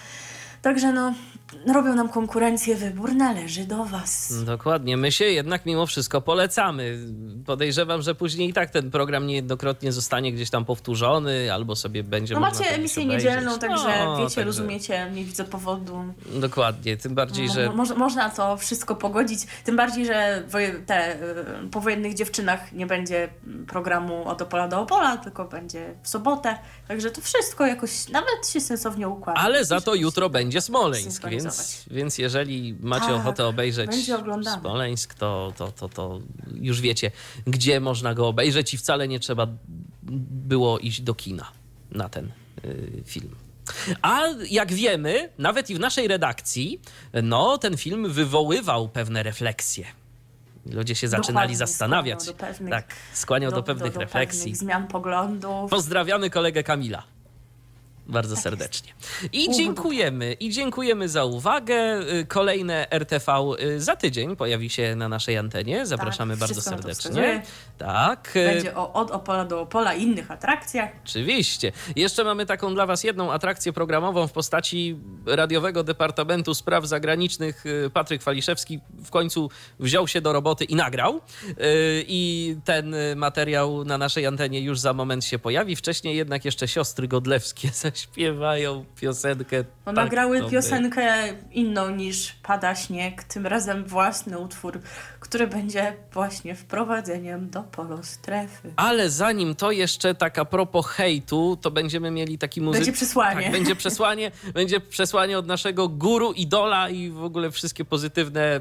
Także 0.63 0.93
no, 0.93 1.15
robią 1.75 1.95
nam 1.95 2.09
konkurencję, 2.09 2.77
wybór 2.77 3.15
należy 3.15 3.65
do 3.65 3.85
Was. 3.85 4.45
Dokładnie. 4.45 4.97
My 4.97 5.13
się 5.13 5.25
jednak 5.25 5.67
mimo 5.67 5.87
wszystko 5.87 6.21
polecamy. 6.21 6.99
Podejrzewam, 7.47 8.03
że 8.03 8.15
później 8.15 8.49
i 8.49 8.53
tak 8.53 8.71
ten 8.71 8.91
program 8.91 9.27
niejednokrotnie 9.27 9.93
zostanie 9.93 10.33
gdzieś 10.33 10.51
tam 10.51 10.65
powtórzony, 10.65 11.53
albo 11.53 11.77
sobie 11.77 12.05
będzie 12.05 12.35
No 12.35 12.41
macie 12.41 12.71
emisję 12.71 13.05
niedzielną, 13.05 13.59
także 13.59 14.05
No, 14.05 14.17
wiecie, 14.17 14.25
także- 14.29 14.45
rozumiecie, 14.45 15.11
nie 15.15 15.25
widzę 15.25 15.45
powodu. 15.45 16.05
Dokładnie. 16.35 16.97
Tym 16.97 17.15
bardziej, 17.15 17.47
Mo- 17.47 17.53
że 17.55 17.71
mo- 17.73 17.95
można 17.97 18.31
to 18.31 18.57
wszystko 18.57 18.97
pogodzić, 18.97 19.41
tym 19.65 19.77
bardziej, 19.77 20.07
że 20.07 20.43
te 20.87 21.15
y, 21.15 21.69
powojennych 21.71 22.15
dziewczynach 22.15 22.73
nie 22.73 22.87
będzie 22.87 23.29
programu 23.69 24.29
od 24.29 24.43
Opola 24.43 24.69
do 24.69 24.81
Opola, 24.81 25.17
tylko 25.17 25.45
będzie 25.45 25.95
w 26.03 26.09
sobotę, 26.09 26.59
także 26.89 27.11
to 27.11 27.21
wszystko 27.21 27.67
jakoś 27.67 28.09
nawet 28.09 28.49
się 28.53 28.61
sensownie 28.61 29.09
układa. 29.09 29.41
Ale 29.41 29.65
za 29.65 29.81
to 29.81 29.95
jutro 29.95 30.29
będzie 30.31 30.61
Smoleńsk, 30.61 31.23
Więc, 31.45 31.85
więc 31.91 32.19
jeżeli 32.19 32.75
macie 32.81 33.07
Tak, 33.07 33.15
ochotę 33.17 33.47
obejrzeć. 33.47 33.91
Smoleńsk, 34.61 35.15
to, 35.15 35.53
to, 35.57 35.73
to, 35.73 35.89
to 35.89 36.21
już 36.55 36.81
wiecie, 36.81 37.11
gdzie 37.47 37.81
można 37.81 38.15
go 38.15 38.29
obejrzeć 38.29 38.75
i 38.75 38.79
wcale 38.79 39.09
nie 39.09 39.21
trzeba 39.21 39.47
było 40.31 40.79
iść 40.79 41.01
do 41.01 41.15
kina 41.15 41.47
na 41.91 42.09
ten 42.09 42.33
y, 42.65 43.03
film. 43.07 43.35
A 44.03 44.21
jak 44.51 44.73
wiemy, 44.73 45.29
nawet 45.39 45.71
i 45.71 45.75
w 45.75 45.81
naszej 45.81 46.09
redakcji, 46.09 46.81
no 47.23 47.59
ten 47.59 47.77
film 47.77 48.13
wywoływał 48.13 48.89
pewne 48.89 49.23
refleksje. 49.23 49.87
Ludzie 50.67 50.95
się 50.95 51.09
zaczynali 51.09 51.33
Dokładnie, 51.35 51.57
zastanawiać. 51.57 52.23
skłaniał 52.23 52.35
do 52.39 52.47
pewnych- 52.47 52.71
tak, 52.71 52.95
skłaniał 53.13 53.53
do, 53.53 53.63
pewnych 53.63 53.97
refleksji. 53.97 54.41
pewnych 54.41 54.57
zmian 54.57 54.87
poglądów. 54.87 55.71
Pozdrawiamy 55.71 56.31
kolegę 56.31 56.63
Kamila. 56.63 57.03
Bardzo 58.11 58.35
Tak 58.35 58.45
serdecznie. 58.45 58.93
I 59.33 59.51
dziękujemy, 59.51 60.33
i 60.33 60.51
dziękujemy 60.51 61.09
za 61.09 61.25
uwagę. 61.25 62.01
Y, 62.21 62.27
Kolejne 62.27 62.91
RTV 62.91 63.33
y, 63.61 63.81
za 63.81 63.97
tydzień 63.97 64.37
pojawi 64.37 64.71
się 64.71 64.97
na 64.97 65.09
naszej 65.09 65.39
antenie. 65.39 65.87
Zapraszamy 65.87 66.33
Tak, 66.35 66.41
bardzo 66.41 66.63
serdecznie. 66.63 67.43
Tak. 67.79 68.31
Będzie 68.35 68.77
o, 68.77 68.93
od 68.93 69.11
Opola 69.11 69.45
do 69.45 69.61
Opola 69.61 69.95
i 69.95 70.03
innych 70.03 70.31
atrakcjach. 70.31 70.91
Oczywiście. 71.05 71.73
Jeszcze 71.97 72.25
mamy 72.25 72.47
taką 72.47 72.75
dla 72.75 72.87
Was 72.87 73.05
jedną 73.05 73.33
atrakcję 73.33 73.73
programową 73.73 74.27
w 74.27 74.33
postaci 74.33 74.97
radiowego 75.27 75.85
Departamentu 75.85 76.55
Spraw 76.55 76.87
Zagranicznych. 76.87 77.67
Y, 77.67 77.91
Patryk 77.91 78.23
Waliszewski 78.23 78.81
w 79.05 79.11
końcu 79.11 79.51
wziął 79.81 80.09
się 80.09 80.21
do 80.21 80.33
roboty 80.33 80.65
i 80.65 80.75
nagrał. 80.75 81.21
I 82.07 82.57
ten 82.65 82.95
materiał 83.17 83.85
na 83.85 83.99
naszej 83.99 84.27
antenie 84.27 84.61
już 84.61 84.79
za 84.79 84.93
moment 84.93 85.25
się 85.25 85.39
pojawi. 85.39 85.77
Wcześniej 85.77 86.17
jednak 86.17 86.45
jeszcze 86.45 86.69
siostry 86.69 87.09
Godlewskie 87.09 87.71
zaśpiewają 88.01 88.85
piosenkę. 89.01 89.57
No, 89.87 89.93
tak 89.93 89.95
nagrały 89.95 90.51
piosenkę 90.51 91.29
inną 91.53 91.91
niż 91.91 92.33
Pada 92.43 92.75
śnieg, 92.75 93.25
tym 93.25 93.47
razem 93.47 93.85
własny 93.85 94.39
utwór, 94.39 94.81
który 95.21 95.47
będzie 95.47 95.97
właśnie 96.13 96.55
wprowadzeniem 96.55 97.51
do 97.51 97.63
polostrefy. 97.63 98.73
Ale 98.77 99.11
zanim 99.11 99.55
to 99.55 99.71
jeszcze 99.71 100.15
tak 100.15 100.39
a 100.39 100.45
propos 100.45 100.87
hejtu, 100.87 101.59
to 101.61 101.71
będziemy 101.71 102.11
mieli 102.11 102.39
taki 102.39 102.61
muzyk... 102.61 102.81
Będzie 102.81 102.93
przesłanie. 102.93 103.43
Tak, 103.43 103.53
będzie 103.53 103.77
przesłanie, 103.77 104.31
będzie 104.55 104.81
przesłanie 104.81 105.39
od 105.39 105.47
naszego 105.47 105.89
guru, 105.89 106.33
idola 106.33 106.91
i 106.91 107.11
w 107.11 107.25
ogóle 107.25 107.51
wszystkie 107.51 107.85
pozytywne 107.85 108.61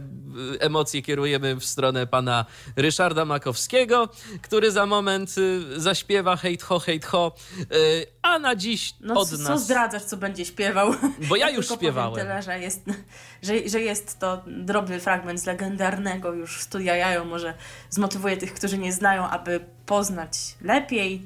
y, 0.55 0.59
emocje 0.59 1.01
kierujemy 1.01 1.55
w 1.55 1.65
stronę 1.65 2.07
pana 2.07 2.45
Ryszarda 2.75 3.25
Makowskiego, 3.25 4.09
który 4.41 4.71
za 4.71 4.85
moment 4.85 5.35
y, 5.37 5.79
zaśpiewa 5.81 6.35
hejt 6.35 6.63
ho, 6.63 6.79
hejt 6.79 7.05
ho, 7.05 7.35
y, 7.59 8.05
a 8.21 8.39
na 8.39 8.55
dziś 8.55 8.93
No 8.99 9.13
od 9.21 9.29
co, 9.29 9.37
co 9.37 9.43
nas... 9.43 9.63
zdradzasz, 9.63 10.03
co 10.03 10.17
będzie 10.17 10.45
śpiewał? 10.45 10.93
Bo 11.29 11.35
ja 11.35 11.49
już 11.49 11.67
tylko 11.67 11.81
śpiewałem. 11.81 12.15
Tyle, 12.21 12.41
że 12.41 12.59
jest, 12.59 12.81
że, 13.43 13.69
że 13.69 13.81
jest 13.81 14.19
to 14.19 14.43
drobny 14.47 14.99
fragment 14.99 15.39
z 15.41 15.45
legendarnego 15.45 16.33
już 16.33 16.61
studia 16.61 16.95
Jajo. 16.95 17.25
Może 17.25 17.53
zmotywuje 17.89 18.37
tych, 18.37 18.53
którzy 18.53 18.77
nie 18.77 18.93
znają, 18.93 19.27
aby 19.27 19.59
poznać 19.85 20.31
lepiej. 20.61 21.25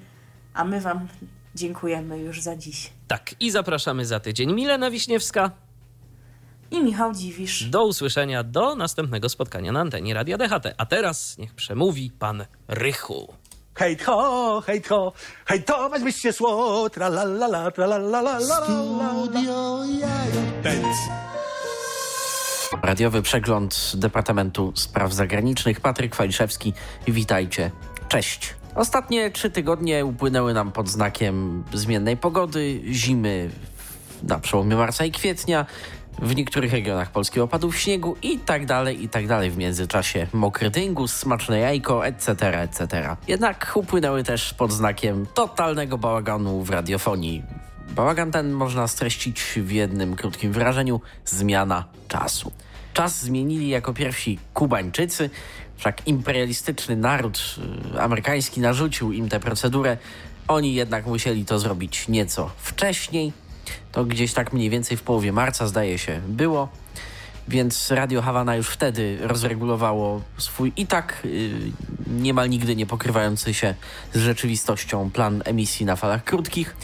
A 0.53 0.63
my 0.63 0.81
Wam 0.81 1.07
dziękujemy 1.55 2.19
już 2.19 2.41
za 2.41 2.55
dziś. 2.55 2.89
Tak, 3.07 3.35
i 3.39 3.51
zapraszamy 3.51 4.05
za 4.05 4.19
tydzień. 4.19 4.53
Milena 4.53 4.91
Wiśniewska, 4.91 5.51
I 6.71 6.81
Michał 6.83 7.13
Dziwisz. 7.13 7.63
do 7.63 7.85
usłyszenia, 7.85 8.43
do 8.43 8.75
następnego 8.75 9.29
spotkania 9.29 9.71
na 9.71 9.79
antenie 9.79 10.13
Radia 10.13 10.37
DHT. 10.37 10.73
A 10.77 10.85
teraz 10.85 11.37
niech 11.37 11.53
przemówi 11.53 12.11
pan 12.19 12.45
Rychu. 12.67 13.33
Hejt 13.75 14.03
ho, 14.03 14.61
hejt 14.61 14.87
ho, 14.87 15.13
hejtować 15.45 16.03
byście 16.03 16.33
szło, 16.33 16.89
tra 16.89 17.07
la 17.07 17.23
la 17.23 17.47
la, 17.47 17.71
tra 17.71 17.85
la 17.85 17.95
la 17.95 18.19
la 18.21 18.39
la 18.39 18.61
Benz. 20.63 20.97
Radiowy 22.81 23.21
przegląd 23.21 23.91
Departamentu 23.95 24.71
Spraw 24.75 25.13
Zagranicznych. 25.13 25.79
Patryk 25.79 26.15
Waliszewski, 26.15 26.73
witajcie. 27.07 27.71
Cześć. 28.07 28.55
Ostatnie 28.75 29.31
trzy 29.31 29.49
tygodnie 29.49 30.05
upłynęły 30.05 30.53
nam 30.53 30.71
pod 30.71 30.89
znakiem 30.89 31.63
zmiennej 31.73 32.17
pogody, 32.17 32.81
zimy 32.91 33.49
na 34.23 34.39
przełomie 34.39 34.75
marca 34.75 35.05
i 35.05 35.11
kwietnia, 35.11 35.65
w 36.21 36.35
niektórych 36.35 36.71
regionach 36.71 37.11
Polski 37.11 37.39
opadów 37.39 37.77
śniegu 37.77 38.15
i 38.21 38.39
tak 38.39 38.65
dalej, 38.65 39.03
i 39.03 39.09
tak 39.09 39.27
dalej. 39.27 39.51
W 39.51 39.57
międzyczasie 39.57 40.27
mokry 40.33 40.69
dyngus, 40.69 41.13
smaczne 41.13 41.59
jajko, 41.59 42.07
etc., 42.07 42.61
etc. 42.61 43.15
Jednak 43.27 43.71
upłynęły 43.75 44.23
też 44.23 44.53
pod 44.53 44.71
znakiem 44.71 45.25
totalnego 45.33 45.97
bałaganu 45.97 46.63
w 46.63 46.69
radiofonii. 46.69 47.43
Bałagan 47.95 48.31
ten 48.31 48.51
można 48.51 48.87
streścić 48.87 49.41
w 49.57 49.71
jednym 49.71 50.15
krótkim 50.15 50.51
wyrażeniu 50.51 51.01
zmiana 51.25 51.85
czasu. 52.07 52.51
Czas 52.93 53.19
zmienili 53.19 53.69
jako 53.69 53.93
pierwsi 53.93 54.39
Kubańczycy, 54.53 55.29
wszak 55.77 56.07
imperialistyczny 56.07 56.95
naród 56.95 57.55
y, 57.95 58.01
amerykański 58.01 58.61
narzucił 58.61 59.11
im 59.11 59.29
tę 59.29 59.39
procedurę. 59.39 59.97
Oni 60.47 60.73
jednak 60.73 61.05
musieli 61.05 61.45
to 61.45 61.59
zrobić 61.59 62.07
nieco 62.07 62.51
wcześniej. 62.57 63.33
To 63.91 64.05
gdzieś 64.05 64.33
tak 64.33 64.53
mniej 64.53 64.69
więcej 64.69 64.97
w 64.97 65.01
połowie 65.03 65.31
marca, 65.31 65.67
zdaje 65.67 65.97
się, 65.97 66.21
było. 66.27 66.69
Więc 67.47 67.91
Radio 67.91 68.21
Hawana 68.21 68.55
już 68.55 68.69
wtedy 68.69 69.17
rozregulowało 69.21 70.21
swój 70.37 70.73
i 70.77 70.87
tak 70.87 71.21
y, 71.25 71.71
niemal 72.07 72.49
nigdy 72.49 72.75
nie 72.75 72.85
pokrywający 72.85 73.53
się 73.53 73.75
z 74.13 74.19
rzeczywistością 74.19 75.11
plan 75.11 75.41
emisji 75.45 75.85
na 75.85 75.95
falach 75.95 76.23
krótkich. 76.23 76.75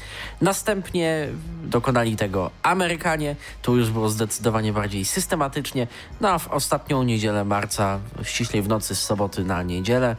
Następnie 0.42 1.28
dokonali 1.64 2.16
tego 2.16 2.52
Amerykanie, 2.64 3.36
to 3.62 3.76
już 3.76 3.90
było 3.90 4.10
zdecydowanie 4.10 4.74
bardziej 4.74 5.06
systematycznie, 5.06 5.88
no 6.22 6.30
a 6.30 6.40
w 6.40 6.48
ostatnią 6.48 7.04
niedzielę 7.04 7.46
marca, 7.46 8.00
ściślej 8.24 8.62
w 8.62 8.68
nocy 8.68 8.96
z 8.96 9.04
soboty 9.04 9.44
na 9.44 9.64
niedzielę, 9.64 10.16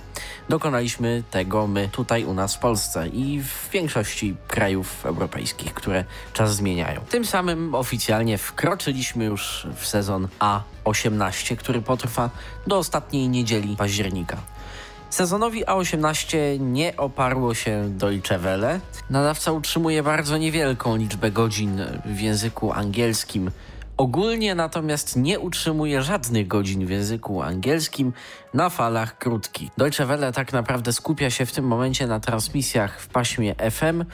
dokonaliśmy 0.48 1.22
tego 1.30 1.66
my 1.66 1.88
tutaj 1.92 2.24
u 2.24 2.34
nas 2.34 2.56
w 2.56 2.58
Polsce 2.58 3.08
i 3.08 3.42
w 3.42 3.70
większości 3.70 4.36
krajów 4.48 5.06
europejskich, 5.06 5.74
które 5.74 6.04
czas 6.32 6.56
zmieniają. 6.56 7.00
Tym 7.10 7.24
samym 7.24 7.74
oficjalnie 7.74 8.38
wkroczyliśmy 8.38 9.24
już 9.24 9.66
w 9.76 9.86
sezon 9.86 10.28
A18, 10.38 11.56
który 11.56 11.82
potrwa 11.82 12.30
do 12.66 12.78
ostatniej 12.78 13.28
niedzieli 13.28 13.76
października. 13.76 14.36
Sezonowi 15.10 15.64
A18 15.64 16.60
nie 16.60 16.96
oparło 16.96 17.54
się 17.54 17.84
Deutsche 17.88 18.38
Welle. 18.38 18.80
Nadawca 19.10 19.52
utrzymuje 19.52 20.02
bardzo 20.02 20.38
niewielką 20.38 20.96
liczbę 20.96 21.30
godzin 21.30 21.80
w 22.04 22.20
języku 22.20 22.72
angielskim. 22.72 23.50
Ogólnie 23.96 24.54
natomiast 24.54 25.16
nie 25.16 25.40
utrzymuje 25.40 26.02
żadnych 26.02 26.48
godzin 26.48 26.86
w 26.86 26.90
języku 26.90 27.42
angielskim 27.42 28.12
na 28.54 28.70
falach 28.70 29.18
krótkich. 29.18 29.70
Deutsche 29.78 30.06
Welle 30.06 30.32
tak 30.32 30.52
naprawdę 30.52 30.92
skupia 30.92 31.30
się 31.30 31.46
w 31.46 31.52
tym 31.52 31.64
momencie 31.64 32.06
na 32.06 32.20
transmisjach 32.20 33.00
w 33.00 33.08
paśmie 33.08 33.54
FM, 33.70 34.04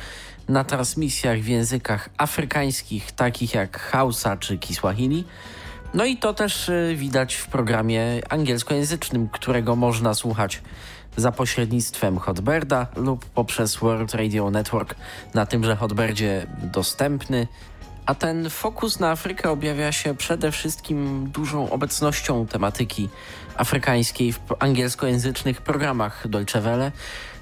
na 0.48 0.64
transmisjach 0.64 1.38
w 1.38 1.48
językach 1.48 2.09
afrykańskich, 2.18 3.12
takich 3.12 3.55
jak 3.55 3.80
Hausa 3.80 4.36
czy 4.36 4.59
Kiswahili. 4.59 5.24
No 5.97 6.05
i 6.05 6.16
to 6.16 6.35
też 6.35 6.68
y, 6.68 6.94
widać 6.97 7.35
w 7.35 7.47
programie 7.47 8.20
angielskojęzycznym, 8.28 9.28
którego 9.28 9.77
można 9.77 10.14
słuchać 10.14 10.62
za 11.16 11.32
pośrednictwem 11.32 12.18
Hotberda 12.18 12.86
lub 12.97 13.24
poprzez 13.24 13.77
World 13.77 14.14
Radio 14.14 14.51
Network 14.51 14.94
na 15.35 15.47
tymże 15.47 15.77
Hotberdzie 15.77 16.47
dostępny. 16.62 17.47
A 18.06 18.14
ten 18.14 18.51
fokus 18.51 19.01
na 19.01 19.10
Afrykę 19.10 19.51
objawia 19.51 19.93
się 19.93 20.14
przede 20.14 20.52
wszystkim 20.52 21.31
dużą 21.31 21.70
obecnością 21.70 22.47
tematyki 22.47 23.09
afrykańskiej 23.56 24.32
w 24.32 24.40
angielskojęzycznych 24.59 25.62
programach 25.62 26.28
Deutsche 26.28 26.60
Welle. 26.60 26.93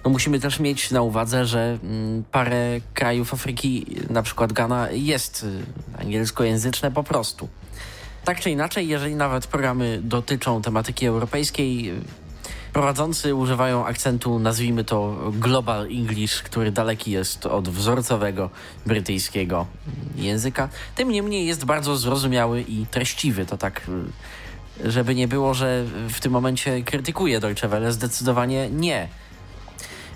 No 0.05 0.11
musimy 0.11 0.41
też 0.41 0.61
mieć 0.61 0.91
na 0.91 1.03
uwadze, 1.03 1.47
że 1.47 1.79
mm, 1.83 2.25
parę 2.33 2.81
krajów 2.95 3.35
Afryki, 3.35 3.87
na 4.11 4.23
przykład 4.23 4.53
Ghana, 4.53 4.91
jest 4.91 5.43
y, 5.99 6.01
angielskojęzyczne 6.03 6.91
po 6.91 7.03
prostu. 7.03 7.49
Tak 8.25 8.41
czy 8.41 8.51
inaczej, 8.51 8.89
jeżeli 8.89 9.15
nawet 9.15 9.47
programy 9.47 10.01
dotyczą 10.03 10.63
tematyki 10.63 11.07
europejskiej, 11.07 11.93
prowadzący 12.73 13.35
używają 13.35 13.87
akcentu, 13.87 14.39
nazwijmy 14.39 14.85
to 14.85 15.17
Global 15.33 15.83
English, 15.87 16.43
który 16.43 16.73
daleki 16.73 17.11
jest 17.11 17.47
od 17.47 17.69
wzorcowego 17.69 18.51
brytyjskiego 18.87 19.67
języka. 20.17 20.69
Tym 20.95 21.09
niemniej 21.09 21.47
jest 21.47 21.65
bardzo 21.65 21.97
zrozumiały 21.97 22.61
i 22.63 22.87
treściwy. 22.87 23.47
To 23.47 23.57
tak, 23.59 23.91
żeby 24.85 25.15
nie 25.15 25.29
było, 25.29 25.55
że 25.55 25.85
w 26.09 26.21
tym 26.21 26.33
momencie 26.33 26.83
krytykuje 26.83 27.41
Deutsche 27.41 27.69
Welle, 27.69 27.93
zdecydowanie 27.93 28.71
nie. 28.71 29.09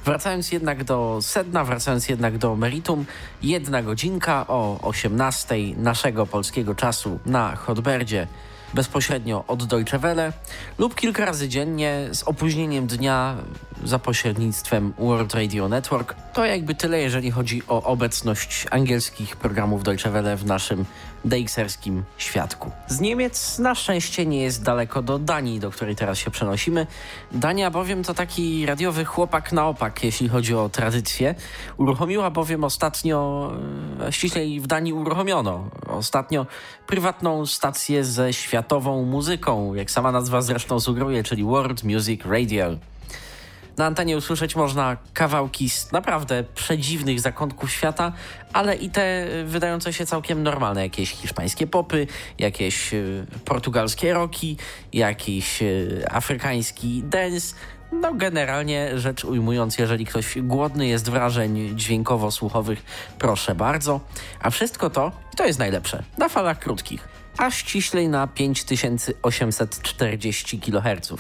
Wracając 0.09 0.53
jednak 0.53 0.85
do 0.85 1.19
sedna, 1.23 1.65
wracając 1.65 2.09
jednak 2.09 2.39
do 2.39 2.57
meritum, 2.57 3.05
jedna 3.43 3.83
godzinka 3.83 4.47
o 4.47 4.79
18 4.83 5.55
naszego 5.77 6.27
polskiego 6.27 6.75
czasu 6.75 7.19
na 7.27 7.57
Hotberdzie 7.57 8.27
bezpośrednio 8.75 9.45
od 9.47 9.65
Deutsche 9.65 9.99
Welle 9.99 10.33
lub 10.79 10.95
kilka 10.95 11.25
razy 11.25 11.49
dziennie 11.49 12.09
z 12.13 12.23
opóźnieniem 12.23 12.87
dnia 12.87 13.37
za 13.85 13.99
pośrednictwem 13.99 14.93
World 14.99 15.35
Radio 15.35 15.69
Network. 15.69 16.15
To 16.33 16.45
jakby 16.45 16.75
tyle, 16.75 17.01
jeżeli 17.01 17.31
chodzi 17.31 17.63
o 17.69 17.83
obecność 17.83 18.67
angielskich 18.71 19.37
programów 19.37 19.83
Deutsche 19.83 20.11
Welle 20.11 20.37
w 20.37 20.47
naszym 20.47 20.85
DXerskim 21.25 22.05
świadku. 22.19 22.71
Z 22.89 23.01
Niemiec 23.01 23.59
na 23.59 23.75
szczęście 23.75 24.27
nie 24.27 24.43
jest 24.43 24.63
daleko 24.63 25.03
do 25.03 25.19
Danii, 25.19 25.61
do 25.61 25.71
której 25.71 25.97
teraz 25.97 26.19
się 26.19 26.31
przenosimy. 26.31 26.87
Dania 27.33 27.71
bowiem 27.71 28.05
to 28.05 28.15
taki 28.15 28.67
radiowy 28.67 29.05
chłopak 29.05 29.53
na 29.53 29.67
opak, 29.67 30.05
jeśli 30.05 30.29
chodzi 30.29 30.55
o 30.55 30.69
tradycję. 30.69 31.35
Uruchomiła 31.77 32.31
bowiem 32.31 32.65
ostatnio, 32.65 33.51
e, 34.07 34.13
ściślej 34.13 34.61
w 34.61 34.67
Danii 34.67 34.93
uruchomiono 34.93 35.71
ostatnio 35.89 36.47
prywatną 36.87 37.47
stację 37.47 38.05
ze 38.05 38.33
światową 38.33 39.05
muzyką, 39.05 39.75
jak 39.75 39.91
sama 39.91 40.13
nazwa 40.13 40.43
zresztą 40.43 40.81
sugeruje, 40.81 41.23
czyli 41.23 41.45
World 41.45 41.85
Music 41.85 42.25
Radio. 42.25 42.77
Na 43.79 43.87
antenie 43.87 44.17
usłyszeć 44.17 44.57
można 44.57 44.97
kawałki 45.15 45.71
z 45.71 45.93
naprawdę 45.93 46.45
przedziwnych 46.55 47.21
zakątków 47.21 47.73
świata, 47.73 48.13
ale 48.53 48.77
i 48.77 48.91
te 48.91 49.27
wydające 49.45 49.93
się 49.93 50.07
całkiem 50.07 50.43
normalne. 50.43 50.83
Jakieś 50.83 51.11
hiszpańskie 51.11 51.67
popy, 51.67 52.07
jakieś 52.39 52.95
y, 52.95 53.27
portugalskie 53.45 54.15
rocki, 54.15 54.57
jakiś 54.93 55.63
y, 55.63 56.05
afrykański 56.11 57.03
dance. 57.07 57.55
No 57.93 58.15
generalnie 58.15 58.99
rzecz 58.99 59.25
ujmując, 59.25 59.79
jeżeli 59.79 60.07
ktoś 60.07 60.39
głodny 60.39 60.87
jest 60.87 61.11
wrażeń 61.11 61.73
dźwiękowo-słuchowych, 61.75 62.83
proszę 63.19 63.55
bardzo. 63.55 64.01
A 64.41 64.51
wszystko 64.51 64.91
to, 64.91 65.13
to 65.37 65.47
jest 65.47 65.59
najlepsze, 65.59 66.03
na 66.19 66.29
falach 66.29 66.59
krótkich, 66.59 67.09
a 67.37 67.51
ściślej 67.51 68.09
na 68.09 68.27
5840 68.27 70.61
kHz. 70.61 71.13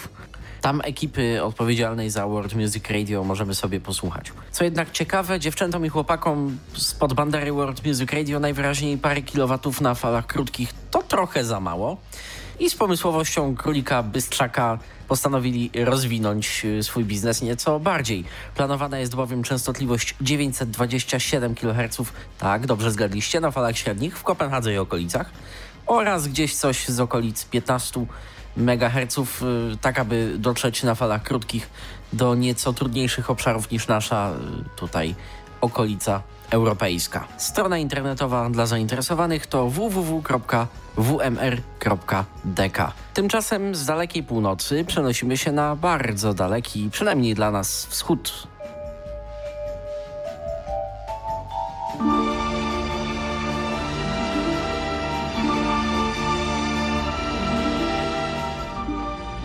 Tam 0.60 0.80
ekipy 0.84 1.42
odpowiedzialnej 1.42 2.10
za 2.10 2.26
World 2.26 2.54
Music 2.54 2.84
Radio 2.90 3.24
możemy 3.24 3.54
sobie 3.54 3.80
posłuchać. 3.80 4.32
Co 4.52 4.64
jednak 4.64 4.90
ciekawe, 4.90 5.40
dziewczętom 5.40 5.86
i 5.86 5.88
chłopakom 5.88 6.58
spod 6.76 7.14
bandery 7.14 7.52
World 7.52 7.86
Music 7.86 8.12
Radio 8.12 8.40
najwyraźniej 8.40 8.98
parę 8.98 9.22
kilowatów 9.22 9.80
na 9.80 9.94
falach 9.94 10.26
krótkich 10.26 10.74
to 10.90 11.02
trochę 11.02 11.44
za 11.44 11.60
mało. 11.60 11.96
I 12.60 12.70
z 12.70 12.74
pomysłowością 12.74 13.56
królika 13.56 14.02
Bystrzaka 14.02 14.78
postanowili 15.08 15.70
rozwinąć 15.84 16.64
y, 16.64 16.82
swój 16.82 17.04
biznes 17.04 17.42
nieco 17.42 17.80
bardziej. 17.80 18.24
Planowana 18.54 18.98
jest 18.98 19.14
bowiem 19.14 19.42
częstotliwość 19.42 20.14
927 20.20 21.54
kHz, 21.54 21.98
tak, 22.38 22.66
dobrze 22.66 22.90
zgadliście, 22.90 23.40
na 23.40 23.50
falach 23.50 23.78
średnich 23.78 24.18
w 24.18 24.22
Kopenhadze 24.22 24.74
i 24.74 24.78
okolicach 24.78 25.30
oraz 25.88 26.28
gdzieś 26.28 26.54
coś 26.54 26.88
z 26.88 27.00
okolic 27.00 27.44
15 27.44 28.06
MHz, 28.58 29.18
y, 29.18 29.76
tak 29.80 29.98
aby 29.98 30.34
dotrzeć 30.38 30.82
na 30.82 30.94
falach 30.94 31.22
krótkich 31.22 31.70
do 32.12 32.34
nieco 32.34 32.72
trudniejszych 32.72 33.30
obszarów 33.30 33.70
niż 33.70 33.88
nasza 33.88 34.30
y, 34.30 34.34
tutaj 34.76 35.14
okolica 35.60 36.22
europejska. 36.50 37.28
Strona 37.36 37.78
internetowa 37.78 38.50
dla 38.50 38.66
zainteresowanych 38.66 39.46
to 39.46 39.70
www.wmr.dk. 39.70 40.32
Tymczasem 43.14 43.74
z 43.74 43.86
dalekiej 43.86 44.22
północy 44.22 44.84
przenosimy 44.84 45.36
się 45.36 45.52
na 45.52 45.76
bardzo 45.76 46.34
daleki, 46.34 46.88
przynajmniej 46.90 47.34
dla 47.34 47.50
nas, 47.50 47.86
wschód. 47.86 48.48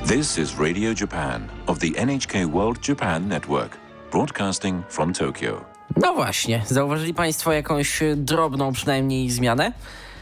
This 0.07 0.37
is 0.37 0.59
Radio 0.59 0.93
Japan 1.01 1.49
of 1.67 1.79
the 1.79 1.87
NHK 1.87 2.51
World 2.51 2.87
Japan 2.87 3.27
Network, 3.27 3.77
broadcasting 4.11 4.83
from 4.89 5.13
Tokyo. 5.13 5.65
No 5.97 6.13
właśnie, 6.13 6.61
zauważyli 6.67 7.13
Państwo 7.13 7.51
jakąś 7.51 7.99
drobną 8.15 8.73
przynajmniej 8.73 9.29
zmianę? 9.29 9.71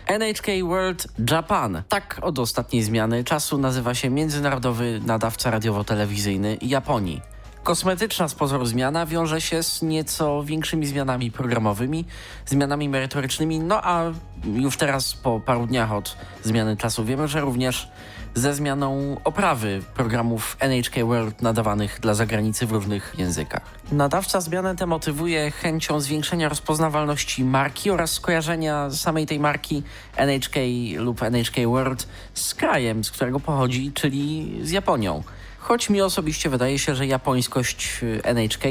NHK 0.07 0.47
World 0.63 1.07
Japan. 1.31 1.83
Tak 1.89 2.19
od 2.21 2.39
ostatniej 2.39 2.83
zmiany 2.83 3.23
czasu 3.23 3.57
nazywa 3.57 3.93
się 3.93 4.09
międzynarodowy 4.09 5.01
nadawca 5.05 5.51
radiowo-telewizyjny 5.51 6.57
Japonii. 6.61 7.21
Kosmetyczna 7.63 8.27
z 8.27 8.35
pozoru 8.35 8.65
zmiana 8.65 9.05
wiąże 9.05 9.41
się 9.41 9.63
z 9.63 9.81
nieco 9.81 10.43
większymi 10.43 10.85
zmianami 10.85 11.31
programowymi, 11.31 12.05
zmianami 12.45 12.89
merytorycznymi, 12.89 13.59
no 13.59 13.81
a 13.83 14.03
już 14.45 14.77
teraz 14.77 15.13
po 15.13 15.39
paru 15.39 15.67
dniach 15.67 15.91
od 15.91 16.17
zmiany 16.43 16.77
czasu 16.77 17.05
wiemy, 17.05 17.27
że 17.27 17.41
również 17.41 17.91
ze 18.35 18.53
zmianą 18.53 19.17
oprawy 19.23 19.81
programów 19.93 20.57
NHK 20.59 21.05
World 21.05 21.41
nadawanych 21.41 21.99
dla 21.99 22.13
zagranicy 22.13 22.65
w 22.65 22.71
różnych 22.71 23.13
językach. 23.17 23.61
Nadawca 23.91 24.41
zmianę 24.41 24.75
tę 24.75 24.85
motywuje 24.85 25.51
chęcią 25.51 25.99
zwiększenia 25.99 26.49
rozpoznawalności 26.49 27.43
marki 27.43 27.91
oraz 27.91 28.11
skojarzenia 28.11 28.89
samej 28.89 29.25
tej 29.25 29.39
marki 29.39 29.83
NHK 30.15 30.55
lub 30.97 31.23
NHK 31.23 31.55
World 31.67 32.07
z 32.33 32.53
krajem, 32.53 33.03
z 33.03 33.11
którego 33.11 33.39
pochodzi, 33.39 33.91
czyli 33.93 34.59
z 34.63 34.71
Japonią. 34.71 35.23
choć 35.59 35.89
mi 35.89 36.01
osobiście 36.01 36.49
wydaje 36.49 36.79
się, 36.79 36.95
że 36.95 37.07
japońskość 37.07 38.01
NHK 38.23 38.63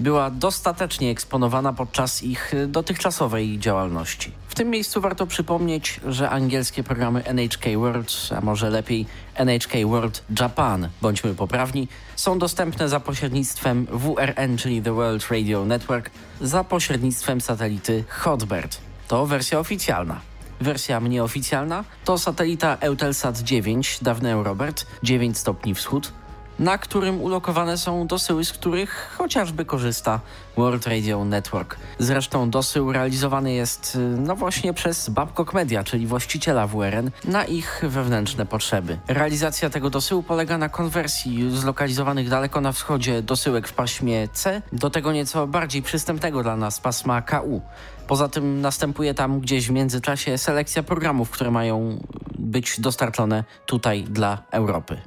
była 0.00 0.30
dostatecznie 0.30 1.10
eksponowana 1.10 1.72
podczas 1.72 2.22
ich 2.22 2.52
dotychczasowej 2.68 3.58
działalności. 3.58 4.32
Tym 4.58 4.70
miejscu 4.70 5.00
warto 5.00 5.26
przypomnieć, 5.26 6.00
że 6.06 6.30
angielskie 6.30 6.82
programy 6.82 7.24
NHK 7.24 7.64
World, 7.76 8.12
a 8.36 8.40
może 8.40 8.70
lepiej 8.70 9.06
NHK 9.34 9.72
World 9.86 10.24
Japan, 10.40 10.88
bądźmy 11.02 11.34
poprawni, 11.34 11.88
są 12.16 12.38
dostępne 12.38 12.88
za 12.88 13.00
pośrednictwem 13.00 13.86
WRN, 13.90 14.56
czyli 14.56 14.82
The 14.82 14.92
World 14.92 15.30
Radio 15.30 15.64
Network, 15.64 16.10
za 16.40 16.64
pośrednictwem 16.64 17.40
satelity 17.40 18.04
Hotbird. 18.08 18.78
To 19.08 19.26
wersja 19.26 19.58
oficjalna. 19.58 20.20
Wersja 20.60 21.00
mniej 21.00 21.20
oficjalna 21.20 21.84
to 22.04 22.18
satelita 22.18 22.76
Eutelsat 22.80 23.38
9, 23.38 23.98
dawny 24.02 24.32
Eurobert, 24.32 24.86
9 25.02 25.38
stopni 25.38 25.74
wschód, 25.74 26.12
na 26.58 26.78
którym 26.78 27.20
ulokowane 27.20 27.78
są 27.78 28.06
dosyły, 28.06 28.44
z 28.44 28.52
których 28.52 29.14
chociażby 29.18 29.64
korzysta 29.64 30.20
World 30.56 30.86
Radio 30.86 31.24
Network. 31.24 31.76
Zresztą 31.98 32.50
dosył 32.50 32.92
realizowany 32.92 33.52
jest 33.52 33.94
y, 33.94 33.98
no 33.98 34.36
właśnie 34.36 34.74
przez 34.74 35.08
Babcock 35.08 35.54
Media, 35.54 35.84
czyli 35.84 36.06
właściciela 36.06 36.66
WRN, 36.66 37.10
na 37.24 37.44
ich 37.44 37.82
wewnętrzne 37.88 38.46
potrzeby. 38.46 38.98
Realizacja 39.08 39.70
tego 39.70 39.90
dosyłu 39.90 40.22
polega 40.22 40.58
na 40.58 40.68
konwersji 40.68 41.50
zlokalizowanych 41.50 42.28
daleko 42.28 42.60
na 42.60 42.72
wschodzie 42.72 43.22
dosyłek 43.22 43.68
w 43.68 43.72
paśmie 43.72 44.28
C 44.32 44.62
do 44.72 44.90
tego 44.90 45.12
nieco 45.12 45.46
bardziej 45.46 45.82
przystępnego 45.82 46.42
dla 46.42 46.56
nas 46.56 46.80
pasma 46.80 47.22
KU. 47.22 47.62
Poza 48.06 48.28
tym 48.28 48.60
następuje 48.60 49.14
tam 49.14 49.40
gdzieś 49.40 49.68
w 49.68 49.70
międzyczasie 49.70 50.38
selekcja 50.38 50.82
programów, 50.82 51.30
które 51.30 51.50
mają 51.50 51.98
być 52.38 52.80
dostarczone 52.80 53.44
tutaj 53.66 54.04
dla 54.04 54.42
Europy. 54.50 55.00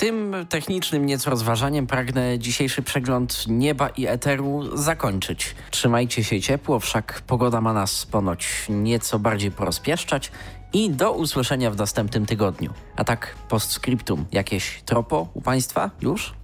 Tym 0.00 0.34
technicznym 0.48 1.06
nieco 1.06 1.30
rozważaniem 1.30 1.86
pragnę 1.86 2.38
dzisiejszy 2.38 2.82
przegląd 2.82 3.44
nieba 3.48 3.88
i 3.88 4.06
eteru 4.06 4.76
zakończyć. 4.76 5.54
Trzymajcie 5.70 6.24
się 6.24 6.40
ciepło, 6.40 6.80
wszak 6.80 7.22
pogoda 7.26 7.60
ma 7.60 7.72
nas 7.72 8.06
ponoć 8.06 8.66
nieco 8.68 9.18
bardziej 9.18 9.50
porozpieszczać 9.50 10.32
i 10.72 10.90
do 10.90 11.12
usłyszenia 11.12 11.70
w 11.70 11.76
następnym 11.76 12.26
tygodniu. 12.26 12.72
A 12.96 13.04
tak 13.04 13.34
postscriptum, 13.48 14.26
jakieś 14.32 14.82
tropo 14.82 15.28
u 15.34 15.40
Państwa 15.40 15.90
już? 16.00 16.34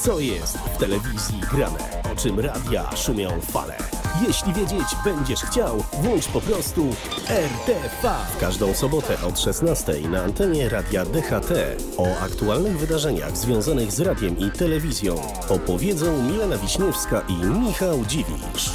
Co 0.00 0.20
jest 0.20 0.58
w 0.58 0.78
telewizji 0.78 1.40
grane? 1.52 1.78
O 2.12 2.16
czym 2.16 2.40
radia 2.40 2.96
szumią 2.96 3.40
fale? 3.40 3.95
Jeśli 4.22 4.52
wiedzieć 4.52 4.86
będziesz 5.04 5.40
chciał, 5.40 5.84
włącz 5.92 6.26
po 6.26 6.40
prostu 6.40 6.94
RTV. 7.28 8.14
Każdą 8.40 8.74
sobotę 8.74 9.16
od 9.28 9.40
16 9.40 10.00
na 10.10 10.22
antenie 10.22 10.68
radia 10.68 11.04
DHT. 11.04 11.52
O 11.96 12.18
aktualnych 12.20 12.78
wydarzeniach 12.78 13.36
związanych 13.36 13.92
z 13.92 14.00
radiem 14.00 14.38
i 14.38 14.50
telewizją 14.50 15.14
opowiedzą 15.48 16.22
Milena 16.22 16.58
Wiśniewska 16.58 17.22
i 17.28 17.46
Michał 17.46 18.04
Dziwisz. 18.04 18.70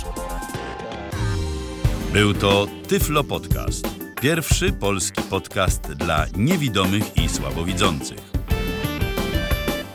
Był 2.14 2.34
to 2.34 2.68
Tyflo 2.88 3.24
Podcast. 3.24 3.88
Pierwszy 4.22 4.74
polski 4.74 5.22
podcast 5.22 5.82
dla 5.82 6.26
niewidomych 6.36 7.18
i 7.18 7.30
słabowidzących. 7.30 8.31